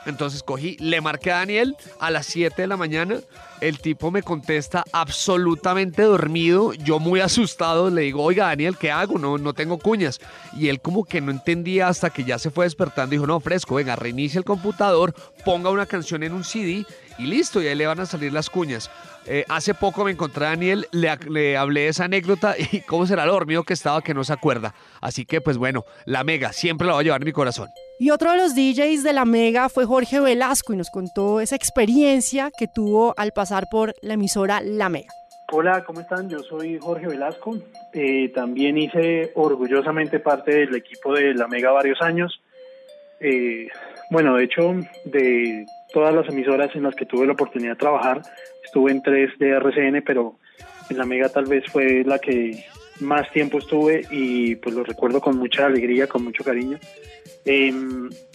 Entonces 0.06 0.44
cogí, 0.44 0.78
le 0.80 1.02
marqué 1.02 1.32
a 1.32 1.40
Daniel 1.40 1.76
a 2.00 2.12
las 2.12 2.26
7 2.28 2.62
de 2.62 2.68
la 2.68 2.78
mañana. 2.78 3.20
El 3.62 3.80
tipo 3.80 4.12
me 4.12 4.24
contesta 4.24 4.84
absolutamente 4.92 6.04
dormido. 6.04 6.74
Yo 6.74 7.00
muy 7.00 7.20
asustado 7.20 7.90
le 7.90 8.04
digo, 8.04 8.24
oiga 8.24 8.48
Daniel, 8.48 8.78
¿qué 8.78 8.92
hago? 8.92 9.18
No, 9.18 9.38
no 9.38 9.54
tengo 9.54 9.78
cuñas. 9.78 10.20
Y 10.54 10.70
él 10.70 10.82
como 10.82 11.04
que 11.04 11.22
no 11.22 11.32
entendía 11.32 11.88
hasta 11.88 12.10
que 12.10 12.24
ya 12.24 12.40
se 12.40 12.52
fue 12.52 12.66
despertando. 12.66 13.12
Dijo, 13.12 13.28
no, 13.28 13.40
fresco, 13.40 13.76
venga, 13.76 13.96
reinicie 13.96 14.38
el 14.38 14.46
computador, 14.46 15.14
ponga 15.44 15.70
una 15.70 15.86
canción 15.86 16.24
en 16.24 16.34
un 16.34 16.44
CD 16.44 16.86
y 17.18 17.24
listo, 17.24 17.62
y 17.62 17.68
ahí 17.68 17.76
le 17.76 17.86
van 17.86 18.00
a 18.00 18.06
salir 18.06 18.32
las 18.32 18.50
cuñas. 18.50 18.90
Eh, 19.26 19.44
hace 19.50 19.74
poco 19.74 20.06
me 20.06 20.12
encontré 20.12 20.46
a 20.46 20.50
Daniel, 20.50 20.88
le, 20.92 21.58
hablé 21.58 21.88
esa 21.90 22.06
anécdota 22.06 22.56
y 22.72 22.82
cómo 22.82 23.06
será 23.06 23.26
lo 23.26 23.34
dormido 23.34 23.64
que 23.64 23.74
estaba 23.74 24.02
que 24.02 24.14
no 24.14 24.24
se 24.24 24.34
acuerda. 24.34 24.74
Así 25.02 25.26
que 25.26 25.42
pues 25.42 25.58
bueno, 25.58 25.86
la 26.06 26.24
mega 26.24 26.54
siempre 26.54 26.88
la 26.88 26.94
voy 26.94 27.02
a 27.02 27.04
llevar 27.04 27.26
mi 27.26 27.34
corazón. 27.34 27.70
Y 28.02 28.12
otro 28.12 28.32
de 28.32 28.38
los 28.38 28.56
DJs 28.56 29.04
de 29.04 29.12
la 29.12 29.26
Mega 29.26 29.68
fue 29.68 29.84
Jorge 29.84 30.22
Velasco 30.22 30.72
y 30.72 30.78
nos 30.78 30.90
contó 30.90 31.42
esa 31.42 31.58
experiencia 31.58 32.50
que 32.58 32.66
tuvo 32.66 33.14
al 33.18 33.34
pasar 33.34 33.66
por 33.70 33.94
la 34.02 34.14
emisora 34.14 34.62
La 34.64 34.88
Mega. 34.88 35.10
Hola, 35.52 35.84
¿cómo 35.84 36.00
están? 36.00 36.30
Yo 36.30 36.40
soy 36.40 36.80
Jorge 36.80 37.08
Velasco. 37.08 37.58
Eh, 37.92 38.30
también 38.30 38.78
hice 38.78 39.34
orgullosamente 39.36 40.22
parte 40.22 40.60
del 40.60 40.76
equipo 40.78 41.14
de 41.14 41.34
La 41.34 41.50
Mega 41.50 41.72
varios 41.72 42.02
años. 42.02 42.42
Eh, 43.20 43.68
bueno, 44.12 44.38
de 44.38 44.46
hecho, 44.46 44.76
de 45.04 45.66
todas 45.92 46.16
las 46.16 46.30
emisoras 46.30 46.74
en 46.76 46.84
las 46.84 46.96
que 46.96 47.06
tuve 47.06 47.28
la 47.28 47.34
oportunidad 47.34 47.72
de 47.72 47.80
trabajar, 47.80 48.22
estuve 48.64 48.92
en 48.92 49.02
tres 49.02 49.38
de 49.40 49.50
RCN, 49.50 50.04
pero 50.06 50.36
en 50.90 50.98
La 50.98 51.06
Mega 51.06 51.28
tal 51.28 51.48
vez 51.48 51.66
fue 51.70 52.06
la 52.06 52.18
que 52.18 52.64
más 53.00 53.32
tiempo 53.32 53.60
estuve 53.60 54.06
y 54.12 54.56
pues 54.56 54.76
lo 54.76 54.84
recuerdo 54.84 55.22
con 55.22 55.38
mucha 55.38 55.66
alegría, 55.66 56.08
con 56.08 56.24
mucho 56.24 56.44
cariño. 56.44 56.78
Eh, 57.46 57.74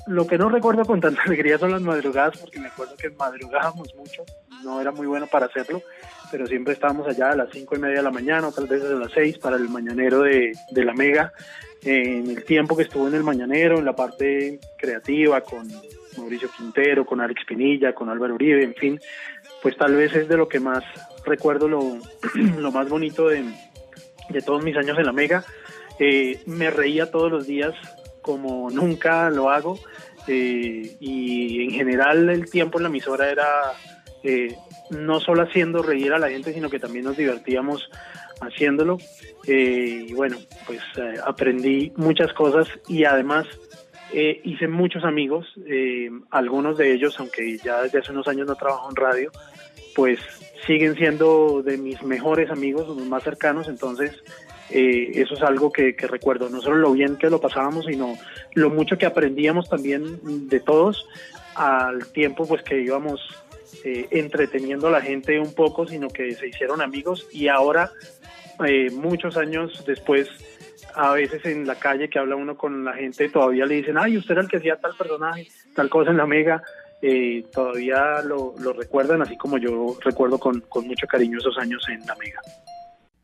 lo 0.07 0.27
que 0.27 0.39
no 0.39 0.49
recuerdo 0.49 0.85
con 0.85 1.01
tanta 1.01 1.23
alegría 1.27 1.59
son 1.59 1.73
las 1.73 1.83
madrugadas, 1.83 2.39
porque 2.39 2.61
me 2.61 2.69
acuerdo 2.69 2.97
que 2.97 3.11
madrugábamos 3.11 3.95
mucho, 3.95 4.25
no 4.63 4.81
era 4.81 4.93
muy 4.93 5.07
bueno 5.07 5.27
para 5.27 5.47
hacerlo, 5.47 5.83
pero 6.31 6.47
siempre 6.47 6.75
estábamos 6.75 7.07
allá 7.07 7.31
a 7.31 7.37
las 7.37 7.51
cinco 7.53 7.77
y 7.77 7.79
media 7.79 7.99
de 7.99 8.03
la 8.03 8.11
mañana, 8.11 8.49
otras 8.49 8.69
veces 8.69 8.91
a 8.91 8.95
las 8.95 9.13
seis 9.13 9.39
para 9.39 9.57
el 9.57 9.69
mañanero 9.69 10.23
de, 10.23 10.53
de 10.71 10.85
la 10.85 10.95
Mega. 10.95 11.33
Eh, 11.83 12.19
en 12.19 12.31
el 12.31 12.45
tiempo 12.45 12.77
que 12.77 12.85
estuve 12.85 13.09
en 13.09 13.15
el 13.15 13.25
mañanero, 13.25 13.79
en 13.79 13.85
la 13.85 13.95
parte 13.95 14.59
creativa, 14.79 15.43
con 15.43 15.69
Mauricio 16.17 16.49
Quintero, 16.57 17.05
con 17.05 17.21
Alex 17.21 17.45
Pinilla, 17.47 17.95
con 17.95 18.09
Álvaro 18.09 18.35
Uribe, 18.35 18.65
en 18.65 18.75
fin, 18.75 19.01
pues 19.63 19.77
tal 19.77 19.95
vez 19.95 20.15
es 20.15 20.27
de 20.27 20.37
lo 20.37 20.49
que 20.49 20.61
más 20.61 20.83
recuerdo 21.27 21.69
lo, 21.69 21.99
lo 22.59 22.73
más 22.73 22.89
bonito 22.89 23.29
de, 23.29 23.45
de 24.29 24.41
todos 24.43 24.63
mis 24.63 24.77
años 24.77 24.99
en 24.99 25.07
la 25.07 25.13
Mega. 25.13 25.45
Eh, 25.99 26.41
me 26.47 26.71
reía 26.71 27.11
todos 27.11 27.31
los 27.31 27.47
días 27.47 27.75
como 28.25 28.71
nunca 28.71 29.29
lo 29.31 29.51
hago 29.51 29.79
eh, 30.27 30.97
y 30.99 31.65
en 31.65 31.71
general 31.71 32.31
el 32.31 32.51
tiempo 32.51 32.79
en 32.79 32.85
la 32.85 32.89
emisora 32.89 33.31
era 33.31 33.47
eh, 34.23 34.57
no 34.91 35.21
solo 35.21 35.43
haciendo 35.43 35.83
reír 35.83 36.13
a 36.15 36.19
la 36.19 36.31
gente, 36.31 36.55
sino 36.55 36.71
que 36.71 36.81
también 36.81 37.05
nos 37.05 37.17
divertíamos 37.17 37.89
haciéndolo. 38.41 38.99
Eh, 39.47 40.07
y 40.09 40.15
bueno, 40.15 40.39
pues 40.67 40.81
aprendí 41.25 41.93
muchas 41.97 42.33
cosas 42.33 42.67
y 42.89 43.05
además 43.05 43.47
hice 44.45 44.69
muchos 44.69 45.03
amigos, 45.03 45.45
algunos 46.31 46.79
de 46.79 46.93
ellos, 46.93 47.19
aunque 47.19 47.59
ya 47.59 47.83
desde 47.83 47.99
hace 47.99 48.13
unos 48.13 48.29
años 48.29 48.47
no 48.47 48.55
trabajo 48.55 48.89
en 48.89 48.95
radio, 48.95 49.33
pues 49.97 50.21
siguen 50.67 50.95
siendo 50.97 51.63
de 51.63 51.77
mis 51.79 52.03
mejores 52.03 52.51
amigos, 52.51 52.89
los 52.89 53.07
más 53.07 53.23
cercanos, 53.23 53.69
entonces 53.69 54.13
eh, 54.71 55.13
eso 55.15 55.35
es 55.35 55.43
algo 55.43 55.71
que, 55.71 55.95
que 55.95 56.07
recuerdo, 56.07 56.49
no 56.49 56.61
solo 56.61 56.77
lo 56.77 56.93
bien 56.93 57.17
que 57.17 57.31
lo 57.31 57.41
pasábamos, 57.41 57.87
sino 57.87 58.17
lo 58.55 58.71
mucho 58.71 58.99
que 58.99 59.07
aprendíamos 59.07 59.69
también 59.69 60.49
de 60.49 60.61
todos 60.61 61.07
al 61.55 62.07
tiempo 62.13 62.47
pues 62.47 62.63
que 62.63 62.81
íbamos 62.81 63.21
eh, 63.85 64.09
entreteniendo 64.11 64.89
a 64.89 64.91
la 64.91 65.01
gente 65.01 65.39
un 65.39 65.55
poco, 65.55 65.87
sino 65.87 66.09
que 66.09 66.33
se 66.33 66.49
hicieron 66.49 66.81
amigos. 66.81 67.29
Y 67.33 67.49
ahora, 67.49 67.91
eh, 68.67 68.91
muchos 68.91 69.37
años 69.37 69.85
después, 69.87 70.29
a 70.95 71.13
veces 71.13 71.45
en 71.45 71.67
la 71.67 71.75
calle 71.75 72.09
que 72.09 72.19
habla 72.19 72.37
uno 72.37 72.57
con 72.57 72.85
la 72.85 72.95
gente, 72.95 73.29
todavía 73.29 73.67
le 73.67 73.77
dicen, 73.77 73.99
ay, 73.99 74.17
usted 74.17 74.33
era 74.33 74.43
el 74.43 74.49
que 74.49 74.59
hacía 74.59 74.77
tal 74.77 74.95
personaje, 74.97 75.49
tal 75.75 75.91
cosa 75.91 76.11
en 76.11 76.17
la 76.17 76.27
mega, 76.27 76.63
eh, 77.07 77.45
todavía 77.53 78.23
lo, 78.23 78.55
lo 78.59 78.73
recuerdan, 78.73 79.21
así 79.21 79.37
como 79.37 79.59
yo 79.59 79.95
recuerdo 80.01 80.39
con, 80.39 80.61
con 80.63 80.87
mucho 80.87 81.07
cariño 81.07 81.39
esos 81.39 81.59
años 81.59 81.85
en 81.91 82.01
la 82.07 82.15
mega. 82.17 82.41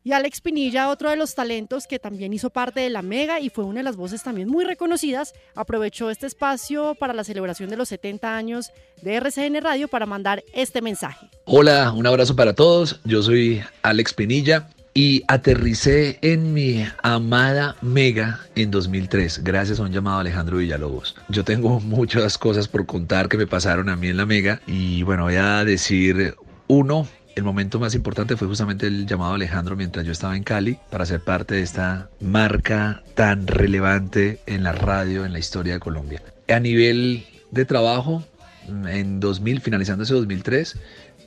Y 0.03 0.11
Alex 0.13 0.41
Pinilla, 0.41 0.89
otro 0.89 1.09
de 1.09 1.15
los 1.15 1.33
talentos 1.33 1.87
que 1.87 1.97
también 1.97 2.31
hizo 2.31 2.51
parte 2.51 2.79
de 2.79 2.89
la 2.91 3.01
Mega 3.01 3.39
y 3.39 3.49
fue 3.49 3.63
una 3.63 3.79
de 3.79 3.83
las 3.83 3.95
voces 3.95 4.23
también 4.23 4.49
muy 4.49 4.65
reconocidas, 4.65 5.33
aprovechó 5.55 6.09
este 6.09 6.27
espacio 6.27 6.95
para 6.95 7.13
la 7.13 7.23
celebración 7.23 7.69
de 7.69 7.77
los 7.77 7.89
70 7.89 8.35
años 8.35 8.71
de 9.01 9.15
RCN 9.15 9.61
Radio 9.61 9.87
para 9.87 10.05
mandar 10.05 10.43
este 10.53 10.81
mensaje. 10.81 11.29
Hola, 11.45 11.91
un 11.91 12.05
abrazo 12.05 12.35
para 12.35 12.53
todos. 12.53 12.99
Yo 13.03 13.21
soy 13.21 13.61
Alex 13.83 14.13
Pinilla 14.13 14.69
y 14.93 15.23
aterricé 15.27 16.19
en 16.21 16.53
mi 16.53 16.85
amada 17.01 17.75
Mega 17.81 18.39
en 18.55 18.71
2003 18.71 19.43
gracias 19.43 19.79
a 19.79 19.83
un 19.83 19.91
llamado 19.91 20.19
Alejandro 20.19 20.57
Villalobos. 20.57 21.15
Yo 21.29 21.43
tengo 21.43 21.79
muchas 21.79 22.37
cosas 22.37 22.67
por 22.67 22.85
contar 22.85 23.29
que 23.29 23.37
me 23.37 23.47
pasaron 23.47 23.89
a 23.89 23.95
mí 23.95 24.07
en 24.07 24.17
la 24.17 24.25
Mega 24.25 24.61
y 24.67 25.03
bueno, 25.03 25.23
voy 25.23 25.35
a 25.35 25.63
decir 25.63 26.35
uno 26.67 27.07
el 27.35 27.43
momento 27.43 27.79
más 27.79 27.95
importante 27.95 28.35
fue 28.35 28.47
justamente 28.47 28.87
el 28.87 29.05
llamado 29.05 29.33
Alejandro 29.33 29.75
mientras 29.75 30.05
yo 30.05 30.11
estaba 30.11 30.35
en 30.35 30.43
Cali 30.43 30.77
para 30.89 31.05
ser 31.05 31.21
parte 31.21 31.55
de 31.55 31.61
esta 31.61 32.09
marca 32.19 33.03
tan 33.15 33.47
relevante 33.47 34.39
en 34.45 34.63
la 34.63 34.73
radio, 34.73 35.25
en 35.25 35.31
la 35.31 35.39
historia 35.39 35.73
de 35.73 35.79
Colombia. 35.79 36.21
A 36.49 36.59
nivel 36.59 37.25
de 37.51 37.65
trabajo, 37.65 38.23
en 38.67 39.19
2000, 39.19 39.61
finalizando 39.61 40.03
ese 40.03 40.13
2003, 40.13 40.77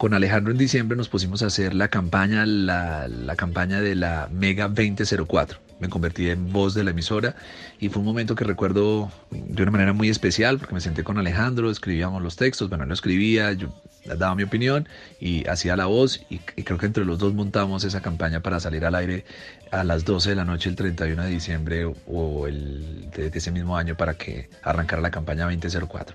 con 0.04 0.12
Alejandro 0.12 0.52
en 0.52 0.58
diciembre 0.58 0.98
nos 0.98 1.08
pusimos 1.08 1.42
a 1.42 1.46
hacer 1.46 1.72
la 1.72 1.88
campaña, 1.88 2.44
la, 2.44 3.08
campaña 3.38 3.80
de 3.80 3.94
la 3.94 4.28
Mega 4.30 4.68
2004. 4.68 5.58
Me 5.80 5.88
convertí 5.88 6.28
en 6.28 6.52
voz 6.52 6.74
de 6.74 6.84
la 6.84 6.90
emisora 6.90 7.36
y 7.80 7.88
fue 7.88 8.00
un 8.00 8.04
momento 8.04 8.34
que 8.34 8.44
recuerdo 8.44 9.10
de 9.30 9.62
una 9.62 9.72
manera 9.72 9.94
muy 9.94 10.10
especial 10.10 10.58
porque 10.58 10.74
me 10.74 10.82
senté 10.82 11.04
con 11.04 11.16
Alejandro, 11.16 11.70
escribíamos 11.70 12.20
los 12.20 12.36
textos, 12.36 12.68
bueno, 12.68 12.84
él 12.84 12.88
lo 12.88 12.94
escribía, 12.94 13.54
yo 13.54 13.74
daba 14.04 14.34
mi 14.34 14.42
opinión 14.42 14.86
y 15.20 15.48
hacía 15.48 15.74
la 15.74 15.86
voz 15.86 16.20
y, 16.28 16.36
creo 16.40 16.76
que 16.76 16.84
entre 16.84 17.06
los 17.06 17.18
dos 17.18 17.32
montamos 17.32 17.82
esa 17.84 18.02
campaña 18.02 18.40
para 18.40 18.60
salir 18.60 18.84
al 18.84 18.96
aire 18.96 19.24
a 19.70 19.84
las 19.84 20.04
12 20.04 20.28
de 20.28 20.36
la 20.36 20.44
noche 20.44 20.68
el 20.68 20.76
31 20.76 21.22
de 21.22 21.30
diciembre 21.30 21.90
o 22.06 22.46
el 22.46 23.08
de, 23.10 23.30
de 23.30 23.38
ese 23.38 23.50
mismo 23.50 23.74
año 23.74 23.96
para 23.96 24.12
que 24.12 24.50
arrancara 24.62 25.00
la 25.00 25.10
campaña 25.10 25.44
2004. 25.44 26.14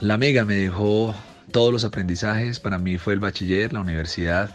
La 0.00 0.16
Mega 0.16 0.46
me 0.46 0.54
dejó 0.54 1.14
todos 1.50 1.72
los 1.72 1.84
aprendizajes, 1.84 2.60
para 2.60 2.78
mí 2.78 2.98
fue 2.98 3.14
el 3.14 3.20
bachiller, 3.20 3.72
la 3.72 3.80
universidad 3.80 4.54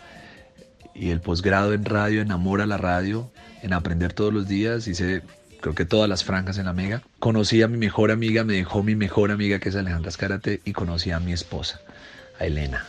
y 0.94 1.10
el 1.10 1.22
posgrado 1.22 1.74
en 1.74 1.86
radio, 1.86 2.22
enamora 2.22 2.66
la 2.66 2.78
radio, 2.78 3.32
en 3.62 3.74
aprender 3.74 4.14
todos 4.14 4.34
los 4.34 4.48
días, 4.48 4.88
hice 4.88 5.22
creo 5.62 5.76
que 5.76 5.86
todas 5.86 6.10
las 6.10 6.24
franjas 6.24 6.58
en 6.58 6.66
la 6.66 6.74
Mega. 6.74 7.02
Conocí 7.20 7.62
a 7.62 7.68
mi 7.68 7.78
mejor 7.78 8.12
amiga, 8.12 8.44
me 8.44 8.54
dejó 8.54 8.84
mi 8.84 8.96
mejor 8.96 9.32
amiga 9.32 9.60
que 9.60 9.70
es 9.70 9.76
Alejandra 9.76 10.10
Escárate 10.10 10.60
y 10.66 10.74
conocí 10.74 11.12
a 11.12 11.20
mi 11.20 11.32
esposa. 11.32 11.80
a 12.39 12.46
Elena, 12.46 12.86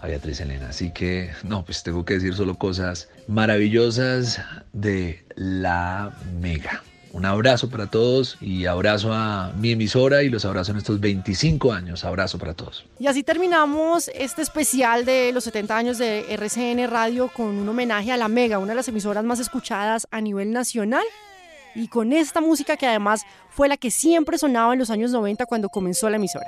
a 0.00 0.06
Beatriz 0.06 0.40
Elena. 0.40 0.68
Así 0.68 0.92
que, 0.92 1.30
no, 1.42 1.64
pues 1.64 1.82
tengo 1.82 2.04
que 2.04 2.14
decir 2.14 2.34
solo 2.34 2.56
cosas 2.56 3.08
maravillosas 3.26 4.42
de 4.72 5.24
la 5.34 6.12
Mega. 6.40 6.82
Un 7.12 7.26
abrazo 7.26 7.68
para 7.68 7.88
todos 7.88 8.38
y 8.40 8.64
abrazo 8.64 9.12
a 9.12 9.52
mi 9.58 9.72
emisora 9.72 10.22
y 10.22 10.30
los 10.30 10.46
abrazo 10.46 10.72
en 10.72 10.78
estos 10.78 10.98
25 10.98 11.72
años. 11.72 12.04
Abrazo 12.04 12.38
para 12.38 12.54
todos. 12.54 12.86
Y 12.98 13.06
así 13.06 13.22
terminamos 13.22 14.08
este 14.14 14.40
especial 14.40 15.04
de 15.04 15.30
los 15.32 15.44
70 15.44 15.76
años 15.76 15.98
de 15.98 16.32
RCN 16.32 16.88
Radio 16.88 17.28
con 17.28 17.46
un 17.48 17.68
homenaje 17.68 18.12
a 18.12 18.16
la 18.16 18.28
Mega, 18.28 18.58
una 18.58 18.70
de 18.70 18.76
las 18.76 18.88
emisoras 18.88 19.24
más 19.24 19.40
escuchadas 19.40 20.06
a 20.10 20.22
nivel 20.22 20.52
nacional. 20.52 21.04
Y 21.74 21.88
con 21.88 22.12
esta 22.12 22.40
música 22.40 22.76
que 22.76 22.86
además 22.86 23.22
fue 23.50 23.68
la 23.68 23.76
que 23.76 23.90
siempre 23.90 24.38
sonaba 24.38 24.72
en 24.72 24.78
los 24.78 24.90
años 24.90 25.10
90 25.10 25.44
cuando 25.46 25.68
comenzó 25.68 26.08
la 26.08 26.16
emisora. 26.16 26.46